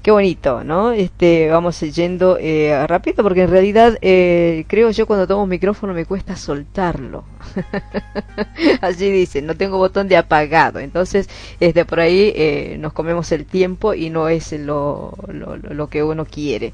[0.03, 0.93] Qué bonito, ¿no?
[0.93, 5.93] Este, vamos yendo eh, rápido porque en realidad eh, creo yo cuando tomo un micrófono
[5.93, 7.25] me cuesta soltarlo.
[8.81, 10.79] Así dice, no tengo botón de apagado.
[10.79, 11.29] Entonces,
[11.61, 16.03] este, por ahí eh, nos comemos el tiempo y no es lo, lo, lo que
[16.03, 16.73] uno quiere.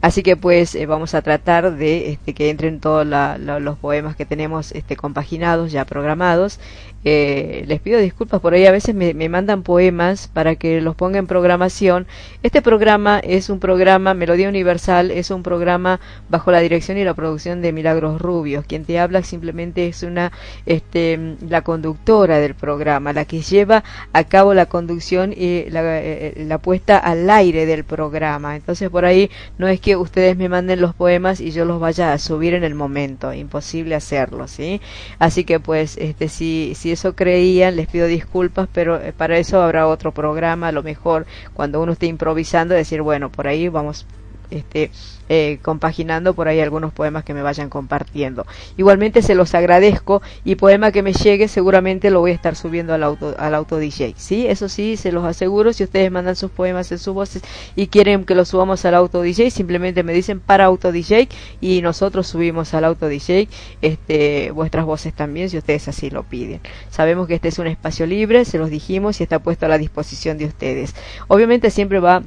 [0.00, 4.24] Así que pues eh, vamos a tratar de este, que entren todos los poemas que
[4.24, 6.58] tenemos este, compaginados, ya programados.
[7.02, 11.18] Eh, les pido disculpas por ahí, a veces me, mandan poemas para que los ponga
[11.18, 12.06] en programación.
[12.42, 17.14] Este programa es un programa, Melodía Universal, es un programa bajo la dirección y la
[17.14, 18.66] producción de Milagros Rubios.
[18.66, 20.30] Quien te habla simplemente es una,
[20.66, 23.82] este, la conductora del programa, la que lleva
[24.12, 28.56] a cabo la conducción y la, eh, la puesta al aire del programa.
[28.56, 32.12] Entonces por ahí no es que ustedes me manden los poemas y yo los vaya
[32.12, 34.80] a subir en el momento, imposible hacerlo, ¿sí?
[35.18, 39.60] Así que pues este si si eso creían, les pido disculpas, pero eh, para eso
[39.62, 44.06] habrá otro programa, a lo mejor cuando uno esté improvisando decir, bueno, por ahí vamos
[44.50, 44.90] este
[45.32, 48.46] eh, compaginando por ahí algunos poemas que me vayan compartiendo.
[48.76, 52.94] Igualmente se los agradezco y poema que me llegue seguramente lo voy a estar subiendo
[52.94, 54.14] al auto, al auto DJ.
[54.16, 54.48] ¿sí?
[54.48, 55.72] Eso sí, se los aseguro.
[55.72, 57.42] Si ustedes mandan sus poemas en sus voces
[57.76, 61.28] y quieren que los subamos al auto DJ, simplemente me dicen para auto DJ
[61.60, 63.48] y nosotros subimos al auto DJ
[63.82, 66.60] este, vuestras voces también si ustedes así lo piden.
[66.90, 69.78] Sabemos que este es un espacio libre, se los dijimos y está puesto a la
[69.78, 70.96] disposición de ustedes.
[71.28, 72.24] Obviamente siempre va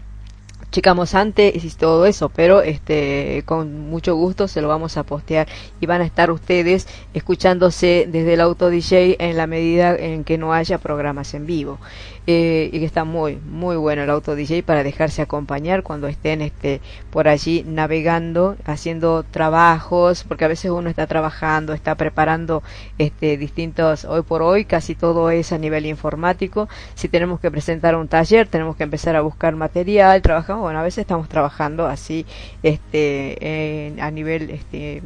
[0.74, 5.48] checamos antes y todo eso, pero este con mucho gusto se lo vamos a postear.
[5.80, 10.40] Y van a estar ustedes escuchándose desde el auto DJ en la medida en que
[10.40, 11.78] no haya programas en vivo
[12.26, 16.42] eh, y que está muy muy bueno el auto DJ para dejarse acompañar cuando estén
[16.42, 16.80] este
[17.12, 22.64] por allí navegando haciendo trabajos porque a veces uno está trabajando está preparando
[22.98, 26.70] este distintos hoy por hoy casi todo es a nivel informático.
[26.96, 30.84] Si tenemos que presentar un taller tenemos que empezar a buscar material trabajamos bueno a
[30.84, 32.26] veces estamos trabajando así
[32.64, 35.04] este a nivel este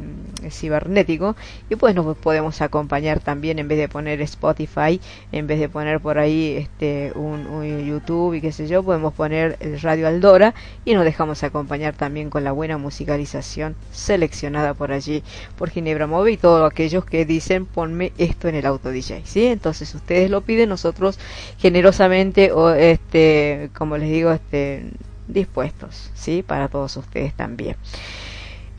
[0.50, 1.34] cibernético
[1.68, 5.00] y pues nos podemos acompañar también en vez de poner Spotify
[5.32, 7.48] en vez de poner por ahí este un,
[7.84, 10.54] YouTube y qué sé yo, podemos poner el Radio Aldora
[10.84, 15.22] y nos dejamos acompañar también con la buena musicalización seleccionada por allí
[15.56, 19.46] por Ginebra Move y todos aquellos que dicen ponme esto en el auto DJ, ¿sí?
[19.46, 21.18] Entonces ustedes lo piden, nosotros
[21.58, 24.84] generosamente o este, como les digo, este
[25.28, 26.42] dispuestos, ¿sí?
[26.42, 27.76] Para todos ustedes también.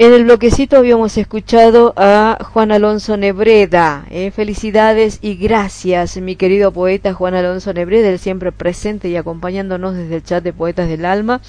[0.02, 4.06] En el bloquecito habíamos escuchado a Juan Alonso Nebreda.
[4.10, 9.95] Eh, felicidades y gracias, mi querido poeta Juan Alonso Nebreda, el siempre presente y acompañándonos
[9.95, 11.41] desde el chat de Poetas del Alma.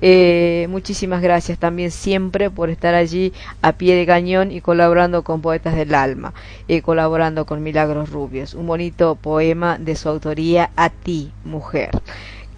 [0.00, 5.42] Eh, muchísimas gracias también siempre por estar allí a pie de cañón y colaborando con
[5.42, 6.32] Poetas del Alma,
[6.66, 8.54] eh, colaborando con Milagros Rubios.
[8.54, 11.90] Un bonito poema de su autoría a ti, mujer.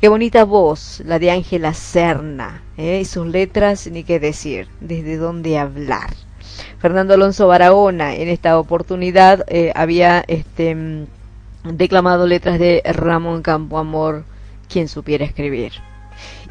[0.01, 3.01] Qué bonita voz, la de Ángela Serna, ¿eh?
[3.03, 6.15] y sus letras, ni qué decir, desde dónde hablar.
[6.79, 11.07] Fernando Alonso Barahona, en esta oportunidad, eh, había este, mm,
[11.75, 14.25] declamado letras de Ramón Campo Amor,
[14.71, 15.73] quien supiera escribir.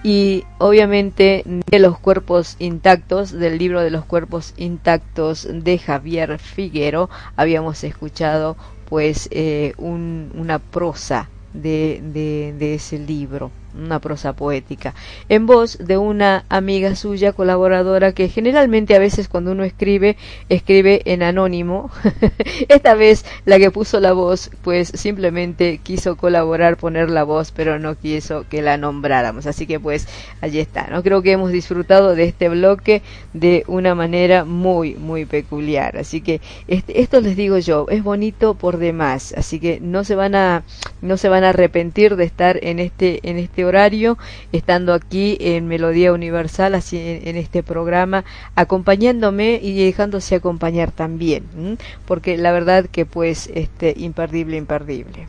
[0.03, 7.09] Y obviamente de los cuerpos intactos, del libro de los cuerpos intactos de Javier Figuero,
[7.35, 14.93] habíamos escuchado pues eh, un, una prosa de, de, de ese libro una prosa poética,
[15.29, 20.17] en voz de una amiga suya colaboradora que generalmente a veces cuando uno escribe,
[20.49, 21.91] escribe en anónimo.
[22.69, 27.79] Esta vez la que puso la voz, pues simplemente quiso colaborar, poner la voz, pero
[27.79, 29.45] no quiso que la nombráramos.
[29.45, 30.07] Así que pues
[30.41, 30.87] allí está.
[30.87, 33.01] No creo que hemos disfrutado de este bloque
[33.33, 35.97] de una manera muy, muy peculiar.
[35.97, 39.33] Así que este, esto les digo yo, es bonito por demás.
[39.37, 40.63] Así que no se van a,
[41.01, 44.17] no se van a arrepentir de estar en este, en este horario,
[44.51, 52.37] estando aquí en Melodía Universal, así en, este programa, acompañándome y dejándose acompañar también, porque
[52.37, 55.27] la verdad que pues este imperdible, imperdible.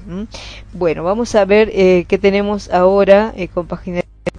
[0.72, 3.48] Bueno, vamos a ver eh, qué tenemos ahora, eh,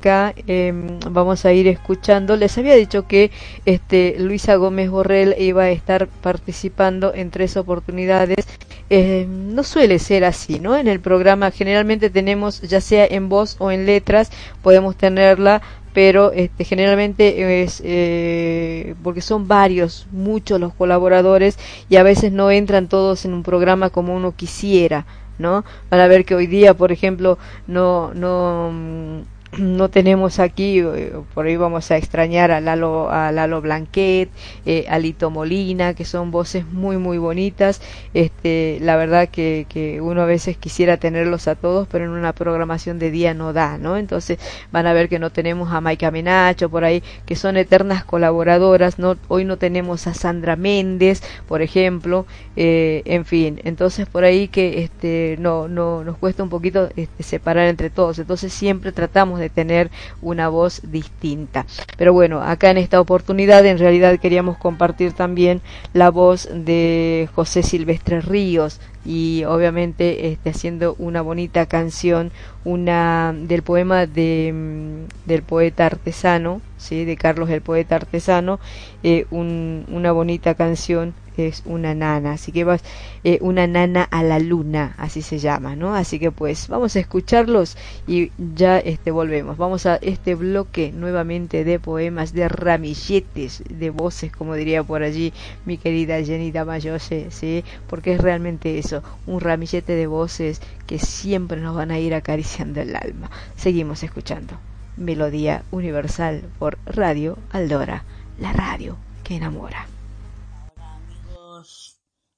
[0.02, 2.36] acá em, vamos a ir escuchando.
[2.36, 3.32] Les había dicho que
[3.66, 8.46] este Luisa Gómez Borrell iba a estar participando en tres oportunidades.
[8.94, 10.76] Em, no suele ser así, ¿no?
[10.76, 14.30] En el programa generalmente tenemos, ya sea en voz o en letras,
[14.62, 15.62] podemos tenerla,
[15.94, 22.52] pero este, generalmente es eh, porque son varios, muchos los colaboradores y a veces no
[22.52, 25.06] entran todos en un programa como uno quisiera.
[25.38, 25.64] ¿no?
[25.90, 27.38] Van a ver que hoy día, por ejemplo,
[27.68, 29.22] no, no, mm,
[29.58, 34.30] no tenemos aquí, eh, por ahí vamos a extrañar a Lalo, a Lalo Blanquet,
[34.66, 37.82] eh, a Lito Molina, que son voces muy muy bonitas.
[38.14, 42.34] Este, la verdad que, que uno a veces quisiera tenerlos a todos, pero en una
[42.34, 43.98] programación de día no da, ¿no?
[43.98, 44.40] Entonces
[44.72, 49.00] van a ver que no tenemos a Maika Menacho por ahí, que son eternas colaboradoras,
[49.00, 49.18] ¿no?
[49.28, 52.26] Hoy no tenemos a Sandra Méndez, por ejemplo,
[52.56, 57.24] eh, en fin, entonces por ahí que este, no, no, nos cuesta un poquito este,
[57.24, 61.66] separar entre todos, entonces siempre tratamos de tener una voz distinta.
[61.98, 65.62] Pero bueno, acá en esta oportunidad en realidad queríamos compartir también
[65.94, 72.32] la voz de José Silvestre Ríos y obviamente este, haciendo una bonita canción,
[72.64, 77.06] una del poema de, mm, del poeta artesano, ¿sí?
[77.06, 78.60] de Carlos el poeta artesano,
[79.04, 81.14] eh, un, una bonita canción
[81.48, 82.84] es una nana, así que vas
[83.24, 85.96] eh, una nana a la luna, así se llama, ¿no?
[85.96, 87.78] Así que pues vamos a escucharlos
[88.08, 89.58] y ya este volvemos.
[89.58, 95.34] Vamos a este bloque nuevamente de poemas, de ramilletes, de voces, como diría por allí
[95.66, 97.64] mi querida Jenny Damayose, ¿sí?
[97.88, 98.91] Porque es realmente eso,
[99.28, 103.30] un ramillete de voces que siempre nos van a ir acariciando el alma.
[103.56, 104.58] Seguimos escuchando.
[104.98, 108.04] Melodía Universal por Radio Aldora,
[108.40, 109.88] la radio que enamora.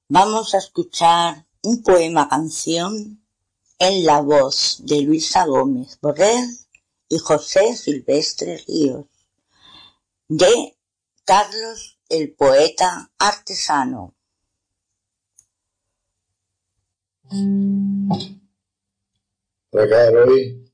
[0.10, 3.24] Vamos a escuchar un poema canción
[3.80, 6.58] en la voz de Luisa Gómez Borrell
[7.10, 9.06] y José Silvestre Ríos,
[10.28, 10.78] de
[11.26, 14.14] Carlos el poeta artesano.
[19.72, 20.70] Para hoy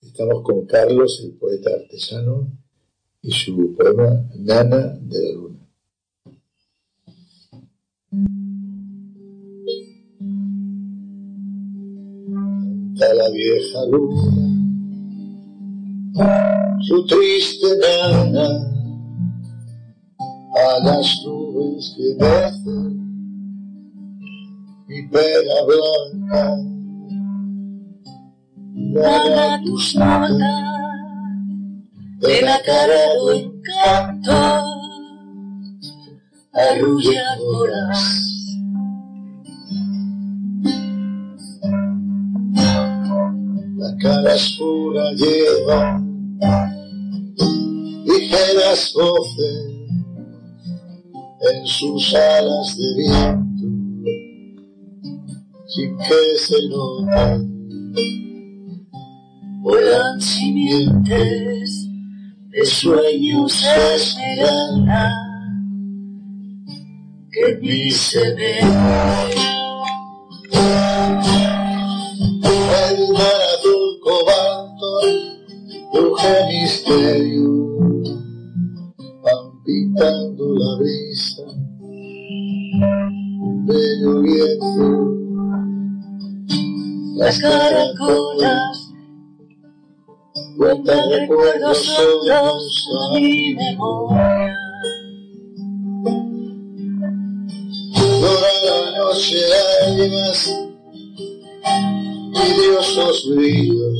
[0.00, 2.50] estamos con Carlos el poeta artesano
[3.22, 5.60] y su poema Nana de la Luna.
[12.96, 14.32] Canta la vieja luna,
[16.80, 18.48] su triste nana,
[20.56, 23.05] a las nubes que mecen
[24.88, 26.42] mi pena blanca.
[28.72, 30.38] Nana tus notas
[32.20, 34.66] de nacarado encanto
[36.52, 38.22] arrulladoras.
[43.76, 46.00] La cara oscura lleva
[48.04, 49.76] ligeras voces
[51.40, 53.45] en sus alas de viento,
[55.76, 57.56] sin que se noten
[59.60, 61.90] vuelan simientes
[62.48, 63.62] de sueños
[63.94, 65.12] esmeralda
[67.30, 68.58] que se ve.
[72.88, 74.90] El mar azul cobalto
[75.92, 77.50] cruje misterio,
[79.22, 81.42] van la brisa,
[83.42, 85.15] un bello lienzo,
[87.16, 88.92] Las caracolas
[90.58, 94.54] cuentan recuerdos hondos a mi memoria.
[98.20, 100.40] Dora la noche lágrimas,
[102.32, 103.96] vidriosos brillos,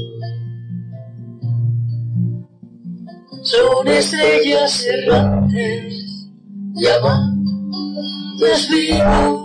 [3.44, 6.28] Son estrellas errantes,
[6.74, 9.40] llamantes vivos,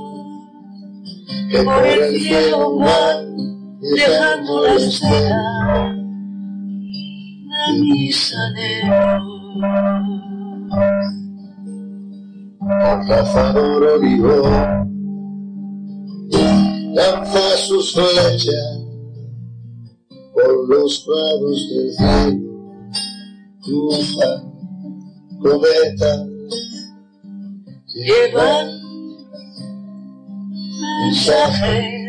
[1.49, 3.31] que por el cielo van
[3.81, 5.95] dejando la estela
[7.67, 9.23] de mis anhelos.
[12.61, 14.43] el cazador olivo,
[16.93, 18.79] lanza sus flechas
[20.33, 22.49] por los prados del cielo,
[23.61, 24.43] cruza
[25.41, 26.27] cometas,
[27.93, 28.67] Llevan
[31.03, 32.00] mensajes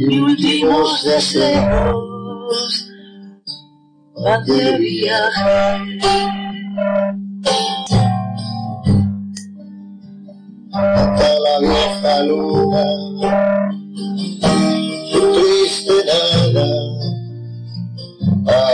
[0.00, 2.88] y últimos deseos
[4.46, 5.98] de viaje.
[10.72, 12.84] hasta la vieja luna,
[15.10, 15.94] su triste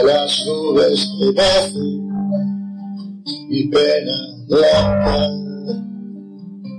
[0.04, 2.04] las nubes que nacen
[3.48, 4.16] mi pena
[4.48, 5.16] blanca.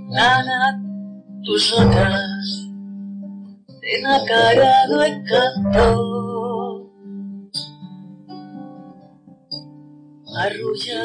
[0.10, 0.82] Nana,
[1.44, 1.74] tus
[3.86, 6.92] otras en acarado encanto.
[10.38, 11.02] Arrulla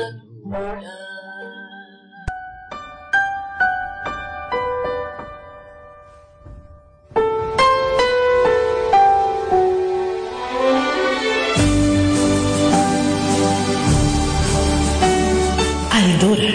[15.93, 16.55] Aldora.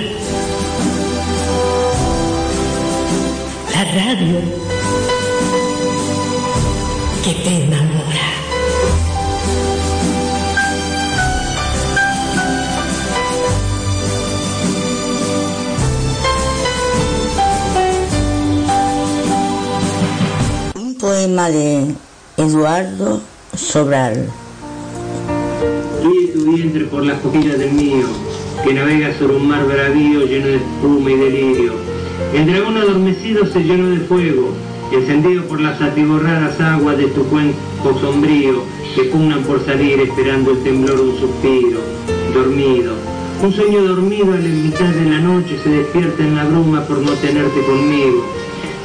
[3.73, 4.64] La radio
[21.25, 21.95] poema de
[22.37, 23.19] Eduardo
[23.55, 24.29] Sobral.
[26.33, 28.05] Tu vientre por las coquillas del mío,
[28.63, 31.73] que navega sobre un mar bravío lleno de espuma y delirio.
[32.31, 34.53] El dragón adormecido se llenó de fuego,
[34.91, 38.61] encendido por las atiborradas aguas de tu cuenco sombrío,
[38.93, 41.79] que pugnan por salir esperando el temblor un suspiro,
[42.35, 42.93] dormido.
[43.41, 46.99] Un sueño dormido a la mitad de la noche se despierta en la bruma por
[46.99, 48.25] no tenerte conmigo.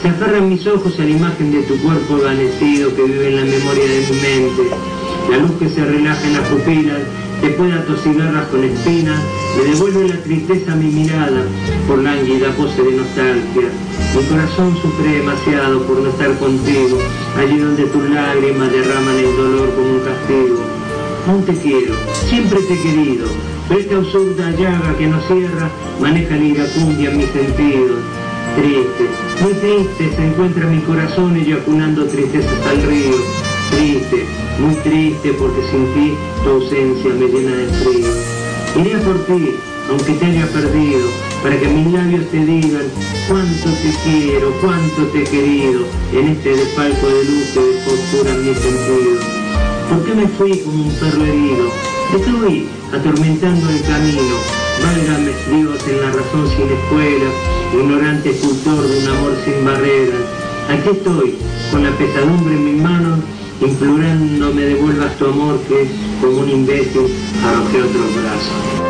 [0.02, 3.44] Se aferran mis ojos a la imagen de tu cuerpo evanecido que vive en la
[3.44, 4.62] memoria de mi mente.
[5.30, 7.00] La luz que se relaja en las pupilas,
[7.42, 9.20] después de atosigarlas con espinas,
[9.58, 11.44] me devuelve la tristeza a mi mirada
[11.86, 13.68] por lánguida pose de nostalgia.
[14.16, 16.96] Mi corazón sufre demasiado por no estar contigo,
[17.36, 20.60] allí donde tus lágrimas derraman el dolor como un castigo.
[21.28, 21.94] Aún te quiero,
[22.30, 23.26] siempre te he querido,
[23.68, 25.68] pero esta absurda llaga que no cierra
[26.00, 28.00] maneja la iracundia en mis sentidos.
[28.56, 29.08] Triste,
[29.42, 33.16] muy triste se encuentra mi corazón eyaculando tristezas al río.
[33.70, 34.26] Triste,
[34.58, 38.08] muy triste porque sin ti tu ausencia me llena de frío.
[38.76, 39.54] Iré por ti,
[39.88, 41.08] aunque te haya perdido,
[41.42, 42.86] para que mis labios te digan
[43.28, 45.80] cuánto te quiero, cuánto te he querido,
[46.12, 49.24] en este desfalco de luz que desconturan mis sentidos.
[49.88, 51.70] ¿Por qué me fui como un perro herido?
[52.14, 54.36] Estoy atormentando el camino,
[54.82, 57.30] válgame Dios en la razón sin escuela,
[57.72, 60.24] ignorante escultor de un amor sin barreras.
[60.68, 61.34] Aquí estoy,
[61.70, 63.20] con la pesadumbre en mis manos,
[63.60, 65.88] implorando me devuelvas tu amor que,
[66.20, 67.06] como un imbécil,
[67.44, 68.89] arrojé otros brazos.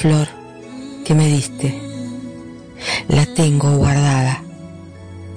[0.00, 0.28] Flor
[1.04, 1.78] que me diste
[3.08, 4.42] la tengo guardada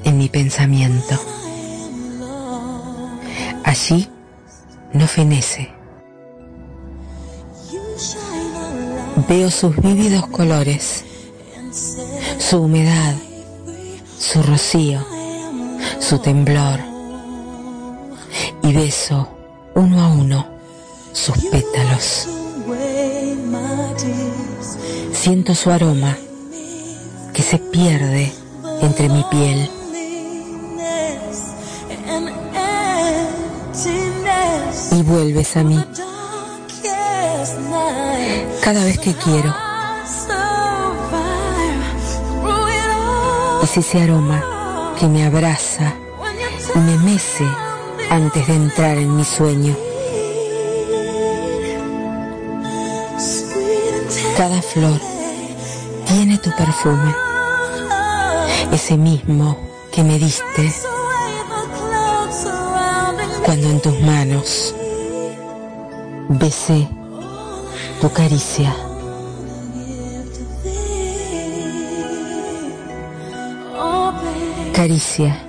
[0.06, 1.20] en mi pensamiento.
[3.66, 4.10] Allí
[4.94, 5.70] no fenece.
[9.28, 11.04] Veo sus vívidos colores,
[12.40, 13.16] su humedad,
[14.18, 15.06] su rocío,
[16.00, 16.80] su temblor
[18.62, 19.28] y beso
[19.76, 20.48] uno a uno
[21.12, 22.43] sus pétalos.
[25.24, 26.18] Siento su aroma
[27.34, 28.30] que se pierde
[28.82, 29.70] entre mi piel.
[34.92, 35.82] Y vuelves a mí
[38.62, 39.56] cada vez que quiero.
[43.64, 45.94] Es ese aroma que me abraza
[46.76, 47.48] y me mece
[48.10, 49.74] antes de entrar en mi sueño.
[54.36, 55.13] Cada flor
[56.44, 57.16] tu perfume,
[58.74, 59.58] ese mismo
[59.94, 60.74] que me diste
[63.46, 64.76] cuando en tus manos
[66.28, 66.88] besé
[68.02, 68.76] tu caricia.
[74.74, 75.40] Caricia.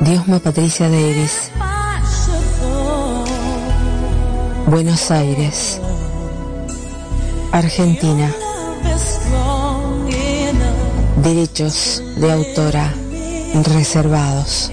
[0.00, 1.50] Diosma Patricia Davis.
[4.70, 5.80] Buenos Aires.
[7.52, 8.30] Argentina.
[11.22, 12.92] Derechos de autora
[13.64, 14.70] reservados.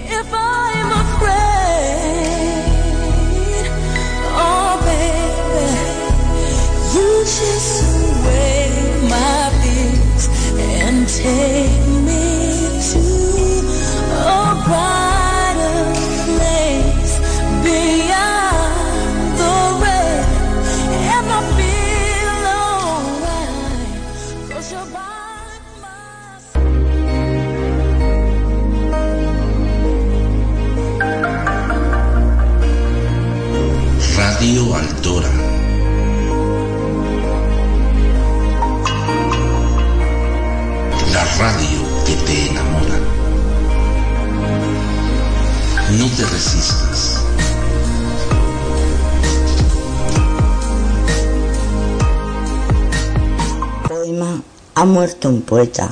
[54.76, 55.88] ha muerto un poeta,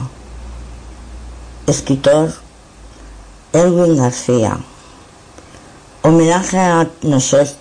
[1.66, 2.34] escritor
[3.54, 4.58] Erwin García.
[6.02, 6.80] Homenaje a,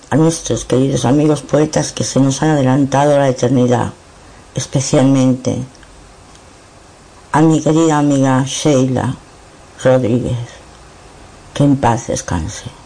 [0.09, 3.93] a nuestros queridos amigos poetas que se nos han adelantado a la eternidad,
[4.53, 5.63] especialmente
[7.31, 9.15] a mi querida amiga Sheila
[9.81, 10.49] Rodríguez.
[11.53, 12.82] Que en paz descanse.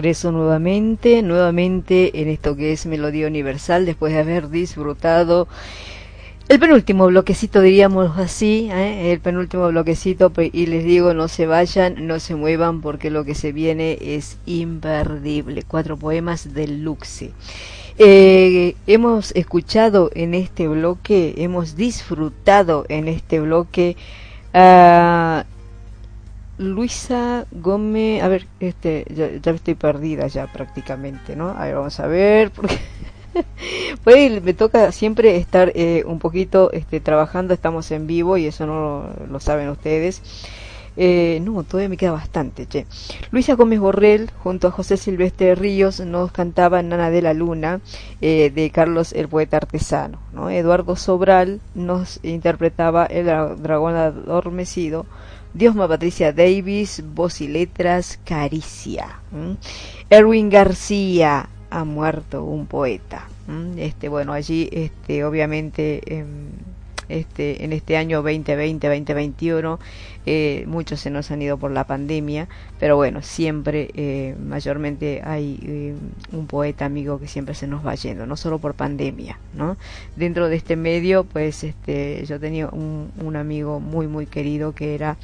[0.00, 5.46] Regreso nuevamente, nuevamente en esto que es Melodía Universal, después de haber disfrutado
[6.48, 9.12] el penúltimo bloquecito, diríamos así, ¿eh?
[9.12, 13.34] el penúltimo bloquecito, y les digo, no se vayan, no se muevan, porque lo que
[13.34, 15.64] se viene es imperdible.
[15.68, 17.32] Cuatro poemas del Luxe.
[17.98, 23.98] Eh, hemos escuchado en este bloque, hemos disfrutado en este bloque
[24.54, 25.44] a
[26.60, 31.48] Luisa Gómez, a ver, este, ya, estoy perdida ya prácticamente, ¿no?
[31.48, 32.76] A ver, vamos a ver, porque
[34.04, 38.66] pues me toca siempre estar eh, un poquito este, trabajando, estamos en vivo y eso
[38.66, 40.20] no lo, saben ustedes.
[40.98, 42.84] Eh, no, todavía me queda bastante, che.
[43.30, 47.80] Luisa Gómez Borrell, junto a José Silvestre Ríos, nos cantaba Nana de la Luna,
[48.20, 50.18] eh, de Carlos el Poeta Artesano.
[50.34, 50.50] ¿no?
[50.50, 53.24] Eduardo Sobral nos interpretaba El
[53.62, 55.06] Dragón Adormecido,
[55.52, 59.20] Diosma Patricia Davis, voz y letras, Caricia.
[60.08, 63.28] Erwin García, ha muerto un poeta.
[63.76, 66.50] Este, bueno, allí, este, obviamente, em,
[67.10, 69.78] este, en este año 2020-2021,
[70.26, 75.58] eh, muchos se nos han ido por la pandemia, pero bueno, siempre, eh, mayormente hay
[75.62, 75.94] eh,
[76.32, 79.76] un poeta amigo que siempre se nos va yendo, no solo por pandemia, ¿no?
[80.16, 84.94] Dentro de este medio, pues, este, yo tenía un, un amigo muy, muy querido que
[84.94, 85.16] era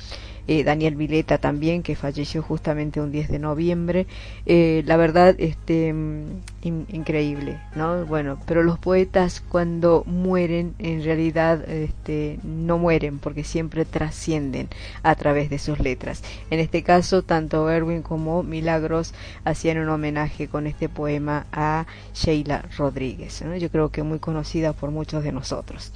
[0.49, 4.07] eh, Daniel Vileta también, que falleció justamente un 10 de noviembre.
[4.47, 8.05] Eh, la verdad, este, mm, increíble, ¿no?
[8.07, 14.69] Bueno, pero los poetas cuando mueren, en realidad este, no mueren, porque siempre trascienden
[15.03, 16.23] a través de sus letras.
[16.51, 19.15] En este caso, tanto Erwin como Milagros
[19.45, 24.91] hacían un homenaje con este poema a Sheila Rodríguez, yo creo que muy conocida por
[24.91, 25.93] muchos de nosotros.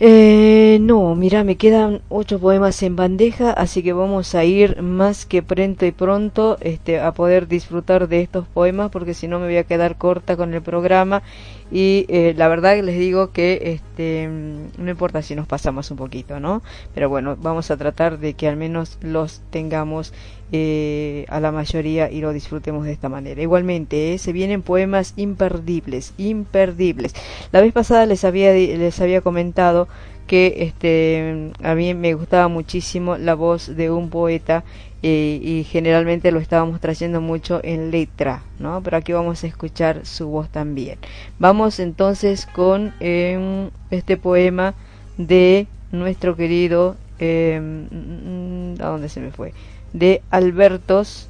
[0.00, 5.24] Eh, no, mira, me quedan ocho poemas en bandeja, así que vamos a ir más
[5.24, 9.46] que pronto y pronto este, a poder disfrutar de estos poemas, porque si no me
[9.46, 11.22] voy a quedar corta con el programa.
[11.70, 16.40] Y eh, la verdad les digo que este, no importa si nos pasamos un poquito,
[16.40, 16.62] ¿no?
[16.94, 20.12] Pero bueno, vamos a tratar de que al menos los tengamos
[20.56, 23.42] eh, a la mayoría y lo disfrutemos de esta manera.
[23.42, 27.12] Igualmente, eh, se vienen poemas imperdibles, imperdibles.
[27.50, 29.88] La vez pasada les había, les había comentado
[30.28, 34.62] que este, a mí me gustaba muchísimo la voz de un poeta
[35.02, 38.80] eh, y generalmente lo estábamos trayendo mucho en letra, ¿no?
[38.80, 41.00] Pero aquí vamos a escuchar su voz también.
[41.40, 44.74] Vamos entonces con em, este poema
[45.16, 49.52] de nuestro querido, em, mm, ¿a dónde se me fue?
[49.94, 51.28] De Albertos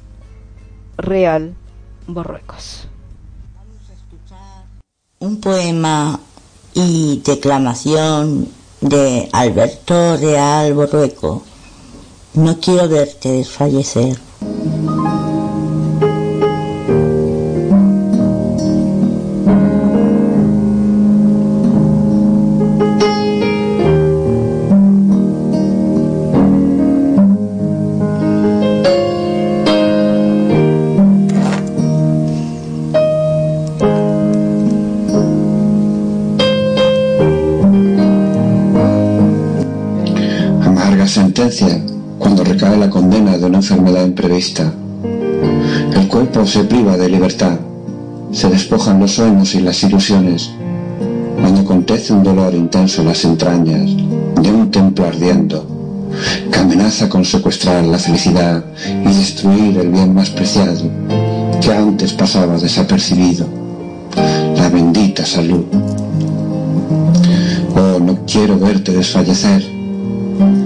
[0.97, 1.55] Real
[2.07, 2.87] Borruecos.
[5.19, 6.19] Un poema
[6.73, 8.49] y declamación
[8.81, 11.43] de Alberto Real Borrueco.
[12.33, 14.17] No quiero verte desfallecer.
[42.17, 44.73] Cuando recae la condena de una enfermedad imprevista.
[45.93, 47.59] El cuerpo se priva de libertad,
[48.31, 50.49] se despojan los sueños y las ilusiones,
[51.39, 53.91] cuando acontece un dolor intenso en las entrañas
[54.41, 55.67] de un templo ardiendo,
[56.51, 58.65] que amenaza con secuestrar la felicidad
[59.03, 60.81] y destruir el bien más preciado
[61.61, 63.45] que antes pasaba desapercibido,
[64.57, 65.65] la bendita salud.
[67.75, 69.74] Oh, no quiero verte desfallecer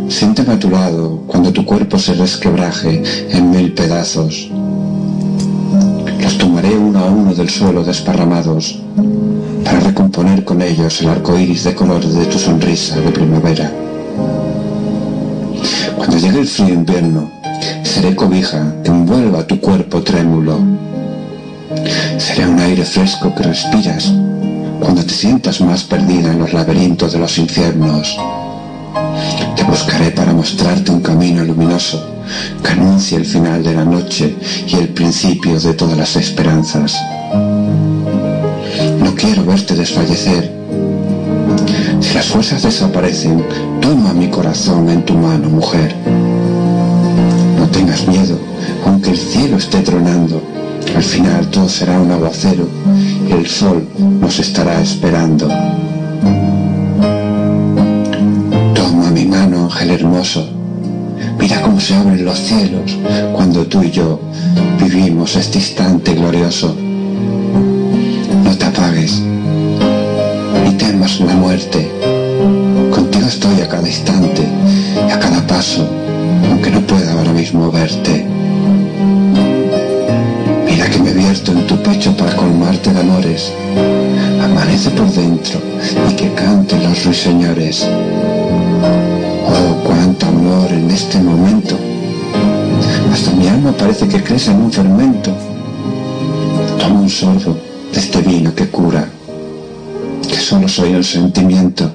[0.09, 4.49] Siéntame a tu lado cuando tu cuerpo se resquebraje en mil pedazos.
[6.19, 8.79] Los tomaré uno a uno del suelo desparramados
[9.63, 13.71] para recomponer con ellos el arco iris de colores de tu sonrisa de primavera.
[15.95, 17.29] Cuando llegue el frío invierno,
[17.83, 20.57] seré cobija envuelva tu cuerpo trémulo.
[22.17, 24.11] Seré un aire fresco que respiras
[24.79, 28.17] cuando te sientas más perdida en los laberintos de los infiernos.
[29.69, 32.03] Buscaré para mostrarte un camino luminoso
[32.63, 34.35] que anuncie el final de la noche
[34.67, 36.97] y el principio de todas las esperanzas.
[38.99, 40.51] No quiero verte desfallecer.
[42.01, 43.45] Si las fuerzas desaparecen,
[43.79, 45.93] toma mi corazón en tu mano, mujer.
[47.59, 48.39] No tengas miedo,
[48.87, 50.41] aunque el cielo esté tronando.
[50.95, 52.67] Al final todo será un aguacero
[53.29, 53.87] y el sol
[54.19, 55.47] nos estará esperando.
[59.69, 60.49] Ángel hermoso.
[61.37, 62.97] Mira cómo se abren los cielos
[63.33, 64.19] cuando tú y yo
[64.79, 66.75] vivimos este instante glorioso.
[68.43, 69.21] No te apagues,
[70.63, 71.91] ni temas la muerte.
[72.91, 74.43] Contigo estoy a cada instante,
[75.11, 75.87] a cada paso,
[76.49, 78.25] aunque no pueda ahora mismo verte.
[80.65, 83.53] Mira que me vierto en tu pecho para colmarte de amores.
[84.43, 85.59] Amanece por dentro
[86.09, 87.87] y que canten los ruiseñores.
[90.39, 91.75] Amor en este momento.
[93.11, 95.31] Hasta mi alma parece que crece en un fermento.
[96.79, 97.57] Toma un sorbo
[97.91, 99.05] de este vino que cura,
[100.29, 101.91] que solo soy un sentimiento.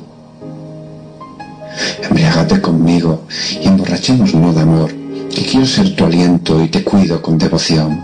[2.02, 3.22] Embriágate conmigo
[3.62, 4.90] y emborrachémonos de amor,
[5.34, 7.98] que quiero ser tu aliento y te cuido con devoción.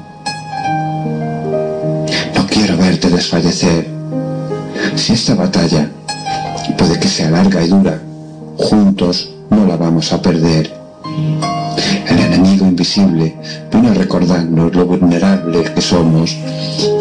[2.35, 3.87] No quiero verte desfallecer.
[4.97, 5.91] Si esta batalla
[6.79, 8.01] puede que sea larga y dura,
[8.57, 10.73] juntos no la vamos a perder.
[12.09, 13.37] El enemigo invisible
[13.73, 16.37] vino a recordarnos lo vulnerable que somos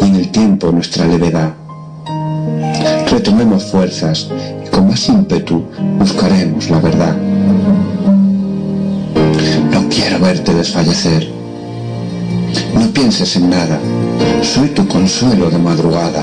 [0.02, 1.54] y en el tiempo nuestra levedad.
[3.10, 4.28] Retomemos fuerzas
[4.64, 5.64] y con más ímpetu
[5.98, 7.16] buscaremos la verdad.
[9.72, 11.28] No quiero verte desfallecer.
[12.74, 13.78] No pienses en nada.
[14.42, 16.22] Soy tu consuelo de madrugada.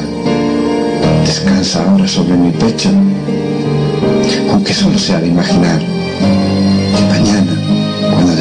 [1.26, 2.90] Descansa ahora sobre mi pecho,
[4.52, 5.97] aunque solo sea de imaginar.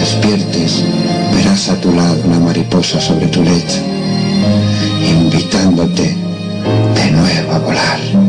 [0.06, 0.84] Despiertes,
[1.34, 3.80] verás a tu lado una mariposa sobre tu lecho,
[5.04, 6.16] invitándote
[6.94, 8.25] de nuevo a volar.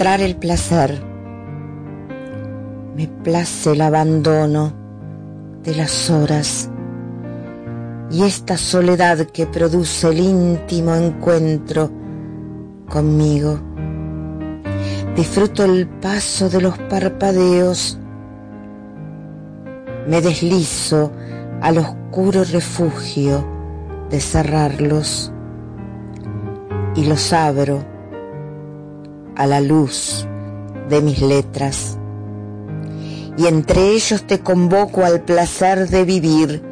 [0.00, 1.02] El placer.
[2.94, 4.72] Me place el abandono
[5.64, 6.70] de las horas
[8.08, 11.90] y esta soledad que produce el íntimo encuentro
[12.88, 13.58] conmigo.
[15.16, 17.98] Disfruto el paso de los parpadeos,
[20.06, 21.10] me deslizo
[21.60, 23.44] al oscuro refugio
[24.10, 25.32] de cerrarlos
[26.94, 27.97] y los abro
[29.38, 30.26] a la luz
[30.90, 31.96] de mis letras.
[33.38, 36.62] Y entre ellos te convoco al placer de vivir,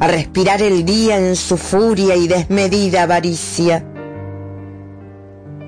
[0.00, 3.86] a respirar el día en su furia y desmedida avaricia.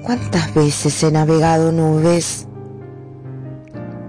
[0.03, 2.47] ¿Cuántas veces he navegado nubes?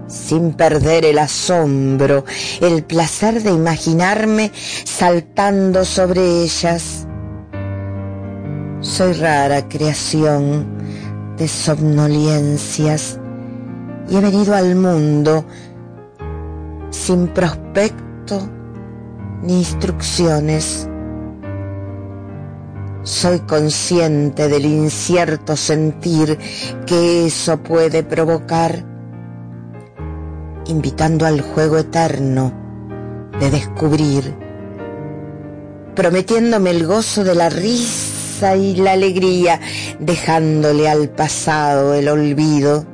[0.08, 2.24] Sin perder el asombro,
[2.60, 4.50] el placer de imaginarme
[4.84, 7.06] saltando sobre ellas.
[8.80, 10.75] Soy rara creación
[11.36, 13.18] de somnolencias
[14.08, 15.44] y he venido al mundo
[16.90, 18.48] sin prospecto
[19.42, 20.88] ni instrucciones.
[23.02, 26.38] Soy consciente del incierto sentir
[26.86, 28.84] que eso puede provocar,
[30.66, 32.52] invitando al juego eterno
[33.38, 34.34] de descubrir,
[35.94, 39.60] prometiéndome el gozo de la risa y la alegría,
[39.98, 42.84] dejándole al pasado el olvido.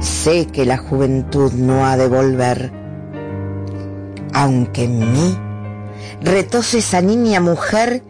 [0.00, 2.82] Sé que la juventud no ha de volver
[4.32, 5.38] aunque en mí
[6.22, 8.02] retose esa niña mujer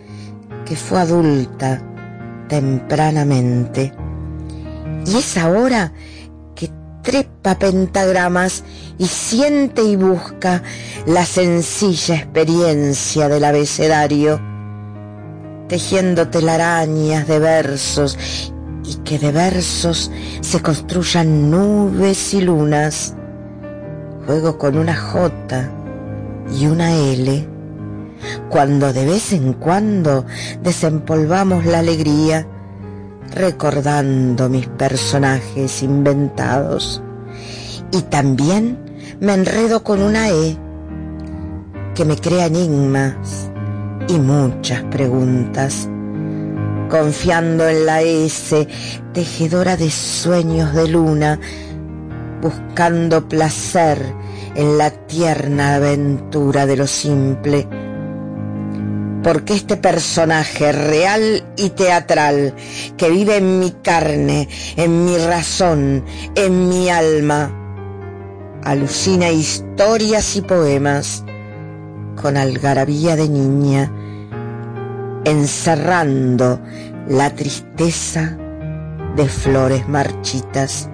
[0.65, 1.83] que fue adulta
[2.49, 3.93] tempranamente.
[5.07, 5.93] Y es ahora
[6.55, 6.71] que
[7.03, 8.63] trepa pentagramas
[8.99, 10.63] y siente y busca
[11.07, 14.41] la sencilla experiencia del abecedario,
[15.69, 18.53] tejiendo telarañas de versos
[18.85, 20.11] y que de versos
[20.41, 23.15] se construyan nubes y lunas.
[24.27, 25.71] Juego con una jota
[26.59, 27.49] y una L,
[28.49, 30.25] cuando de vez en cuando
[30.63, 32.47] desempolvamos la alegría,
[33.35, 37.03] recordando mis personajes inventados.
[37.91, 38.79] Y también
[39.21, 40.57] me enredo con una E,
[41.95, 43.52] que me crea enigmas
[44.09, 45.89] y muchas preguntas,
[46.89, 48.67] confiando en la S,
[49.13, 51.39] tejedora de sueños de luna,
[52.41, 53.99] buscando placer
[54.55, 57.69] en la tierna aventura de lo simple.
[59.23, 62.55] Porque este personaje real y teatral
[62.97, 66.05] que vive en mi carne, en mi razón,
[66.35, 67.51] en mi alma,
[68.65, 71.25] alucina historias y poemas
[72.21, 73.91] con algarabía de niña,
[75.25, 76.61] encerrando
[77.09, 78.37] la tristeza
[79.17, 80.89] de flores marchitas,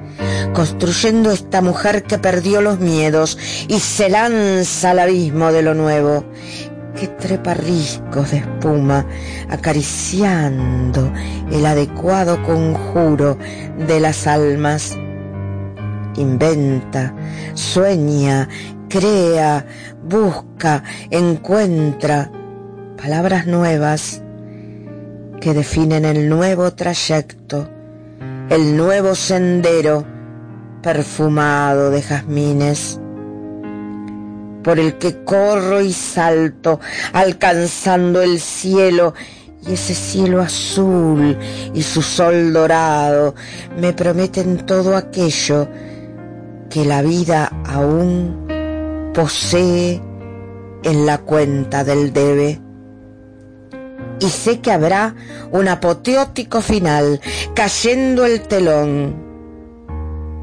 [0.52, 3.38] construyendo esta mujer que perdió los miedos
[3.68, 6.24] y se lanza al abismo de lo nuevo,
[6.98, 9.06] que trepa riscos de espuma,
[9.48, 11.12] acariciando
[11.50, 13.38] el adecuado conjuro
[13.86, 14.96] de las almas.
[16.16, 17.14] Inventa,
[17.54, 18.48] sueña,
[18.88, 19.66] crea,
[20.02, 22.30] busca, encuentra
[23.00, 24.22] palabras nuevas
[25.40, 27.68] que definen el nuevo trayecto,
[28.50, 30.04] el nuevo sendero
[30.82, 32.98] perfumado de jazmines,
[34.64, 36.80] por el que corro y salto,
[37.12, 39.14] alcanzando el cielo,
[39.66, 41.36] y ese cielo azul
[41.74, 43.34] y su sol dorado
[43.76, 45.68] me prometen todo aquello
[46.70, 48.47] que la vida aún
[49.18, 50.00] posee
[50.84, 52.60] en la cuenta del debe
[54.20, 55.16] y sé que habrá
[55.50, 57.20] un apoteótico final,
[57.52, 59.16] cayendo el telón,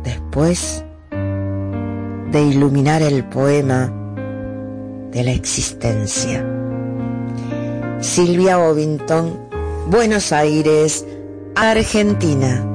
[0.03, 3.93] después de iluminar el poema
[5.11, 6.45] de la existencia.
[8.01, 9.39] Silvia Ovington,
[9.87, 11.05] Buenos Aires,
[11.55, 12.74] Argentina.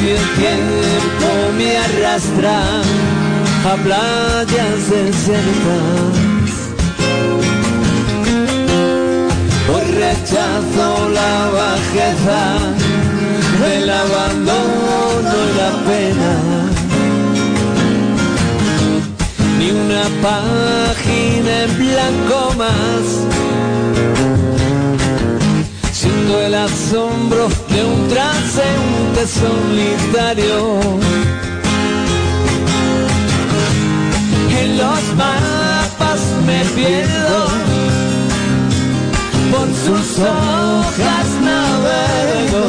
[0.00, 1.28] Si el tiempo
[1.58, 2.58] me arrastra
[3.70, 6.54] a playas desiertas.
[9.72, 12.42] Hoy rechazo la bajeza
[13.62, 16.32] del abandono y la pena.
[19.58, 23.04] Ni una página en blanco más.
[25.92, 30.80] Siendo el asombro de un transeúnte solitario.
[34.60, 37.46] En los mapas me pierdo,
[39.52, 42.64] por sus hojas navego.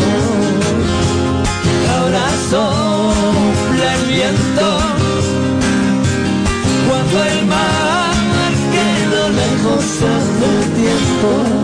[1.93, 4.67] Ahora sopla el viento,
[6.87, 8.13] cuando el mar
[8.75, 11.60] quedó lejos hace tiempo.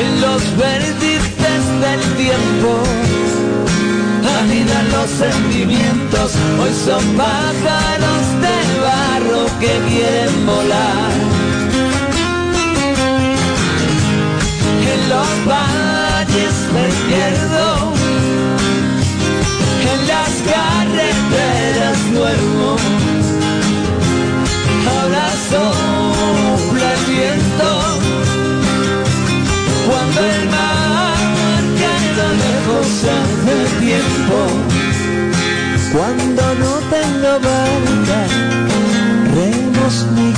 [0.00, 2.70] En los vértices del tiempo
[4.40, 6.30] anidan los sentimientos,
[6.60, 8.56] hoy son pájaros de
[8.86, 11.12] barro que quieren volar.
[14.92, 17.92] En los valles me pierdo,
[19.92, 22.76] en las carreteras duermo.
[24.88, 25.87] Ahora sopla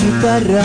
[0.02, 0.64] guitarra.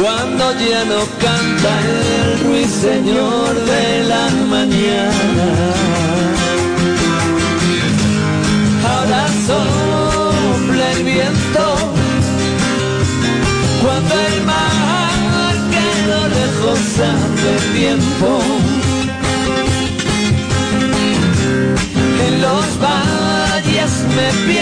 [0.00, 4.24] Cuando ya no canta el ruiseñor de la
[4.54, 5.48] mañana.
[8.90, 11.64] Ahora sopla el viento
[13.82, 16.80] cuando el mar quedó lejos
[17.10, 18.28] hace tiempo.
[22.26, 24.59] En los valles me pierdo,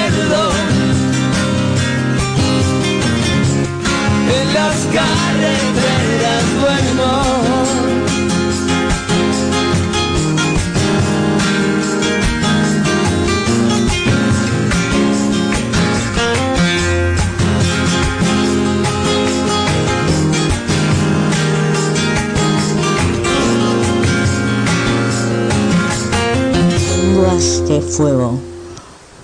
[27.68, 28.38] de Fuego,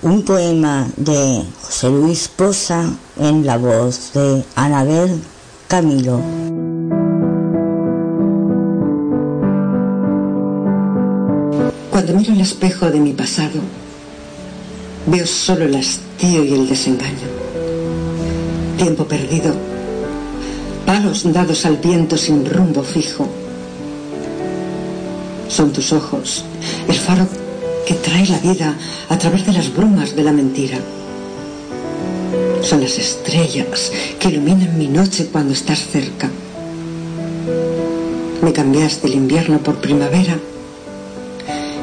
[0.02, 2.84] un poema de José Luis Poza
[3.18, 5.20] en la voz de Anabel
[5.68, 6.20] Camilo.
[11.90, 13.60] Cuando miro el espejo de mi pasado,
[15.06, 17.28] veo solo el hastío y el desengaño.
[18.76, 19.54] Tiempo perdido,
[20.84, 23.26] palos dados al viento sin rumbo fijo.
[25.48, 26.44] Son tus ojos,
[26.88, 27.26] el faro
[27.86, 28.76] que trae la vida
[29.08, 30.78] a través de las brumas de la mentira.
[32.64, 36.28] Son las estrellas que iluminan mi noche cuando estás cerca.
[38.42, 40.38] Me cambiaste el invierno por primavera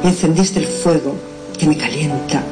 [0.04, 1.16] encendiste el fuego
[1.58, 2.42] que me calienta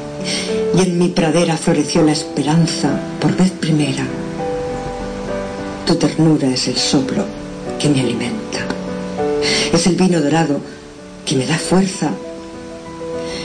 [0.74, 2.90] y en mi pradera floreció la esperanza
[3.20, 4.07] por vez primera.
[5.86, 7.24] Tu ternura es el soplo
[7.78, 8.61] que me alimenta.
[9.73, 10.61] Es el vino dorado
[11.24, 12.11] que me da fuerza.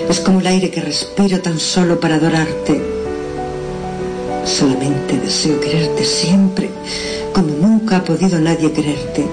[0.10, 2.95] Es como el aire que respiro tan solo para adorarte.
[4.46, 6.70] Solamente deseo quererte siempre,
[7.34, 9.26] como nunca ha podido nadie quererte.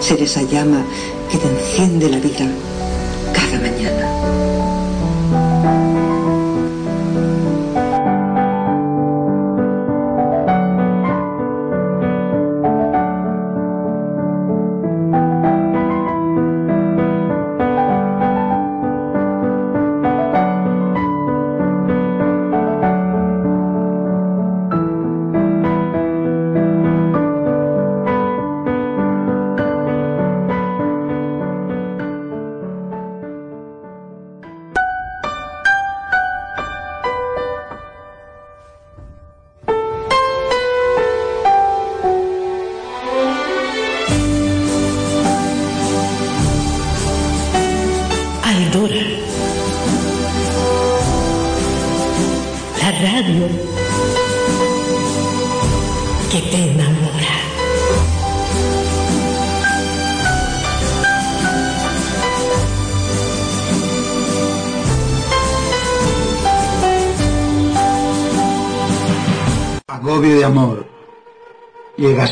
[0.00, 0.84] Ser esa llama
[1.30, 2.46] que te enciende la vida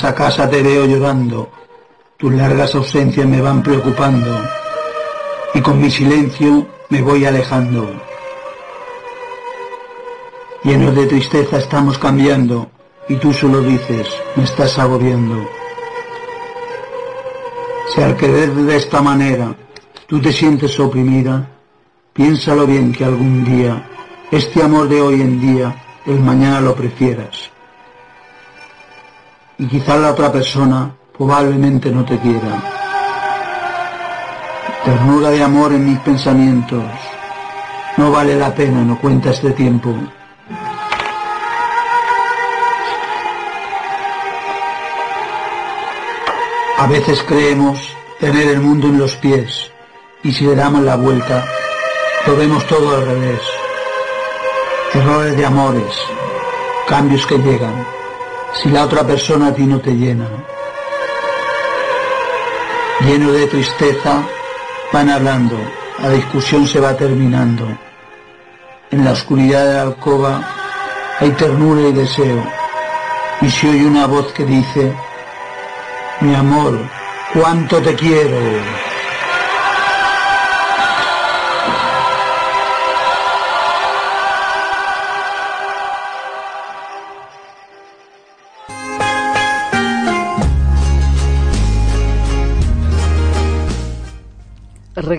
[0.03, 1.49] A casa, te veo llorando.
[2.17, 4.31] Tus largas ausencias me van preocupando.
[5.55, 7.91] Y con mi silencio me voy alejando.
[10.63, 12.71] Llenos de tristeza estamos cambiando.
[13.09, 15.49] Y tú solo dices, me estás agobiando.
[17.95, 19.57] Si al querer de esta manera
[20.07, 21.49] tú te sientes oprimida,
[22.13, 23.89] piénsalo bien que algún día
[24.31, 27.56] este amor de hoy en día el mañana lo prefieras.
[29.59, 32.63] Y quizá la otra persona probablemente no te quiera.
[34.85, 36.85] Ternura de amor en mis pensamientos.
[37.97, 39.95] No vale la pena, no cuenta este tiempo.
[46.79, 49.71] A veces creemos tener el mundo en los pies
[50.23, 51.47] y si le damos la vuelta,
[52.27, 53.41] lo vemos todo al revés.
[54.93, 55.95] Errores de amores,
[56.87, 57.87] cambios que llegan,
[58.63, 60.27] si la otra persona a ti no te llena.
[63.01, 64.23] Lleno de tristeza,
[64.93, 65.57] van hablando,
[66.03, 67.67] la discusión se va terminando.
[68.91, 70.49] En la oscuridad de la alcoba
[71.19, 72.45] hay ternura y deseo.
[73.43, 74.93] Y si oye una voz que dice,
[76.21, 76.79] mi amor,
[77.35, 78.37] cuánto te quiero.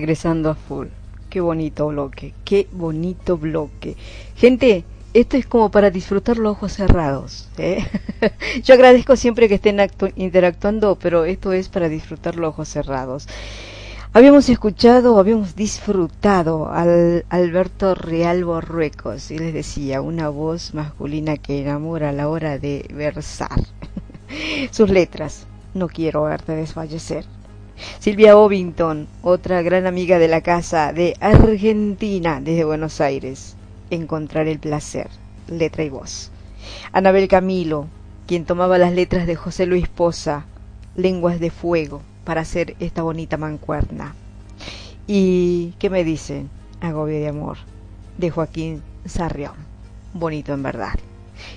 [0.08, 0.86] Regresando a full.
[1.28, 3.94] Qué bonito bloque, qué bonito bloque.
[4.36, 7.50] Gente, esto es como para disfrutar los ojos cerrados.
[7.58, 7.84] ¿eh?
[8.64, 9.78] Yo agradezco siempre que estén
[10.16, 13.28] interactuando, pero esto es para disfrutar los ojos cerrados.
[14.14, 21.60] Habíamos escuchado, habíamos disfrutado al Alberto Real Borruecos y les decía, una voz masculina que
[21.60, 23.60] enamora a la hora de versar.
[24.70, 27.26] Sus letras, no quiero verte desfallecer
[27.98, 33.56] Silvia Ovington, otra gran amiga de la casa de Argentina desde Buenos Aires.
[33.90, 35.08] Encontrar el placer,
[35.48, 36.30] letra y voz.
[36.92, 37.86] Anabel Camilo,
[38.26, 40.44] quien tomaba las letras de José Luis Poza,
[40.96, 44.14] lenguas de fuego, para hacer esta bonita mancuerna.
[45.06, 46.50] ¿Y qué me dicen?
[46.80, 47.58] Agobio de amor,
[48.18, 49.54] de Joaquín Sarrión.
[50.12, 50.98] Bonito en verdad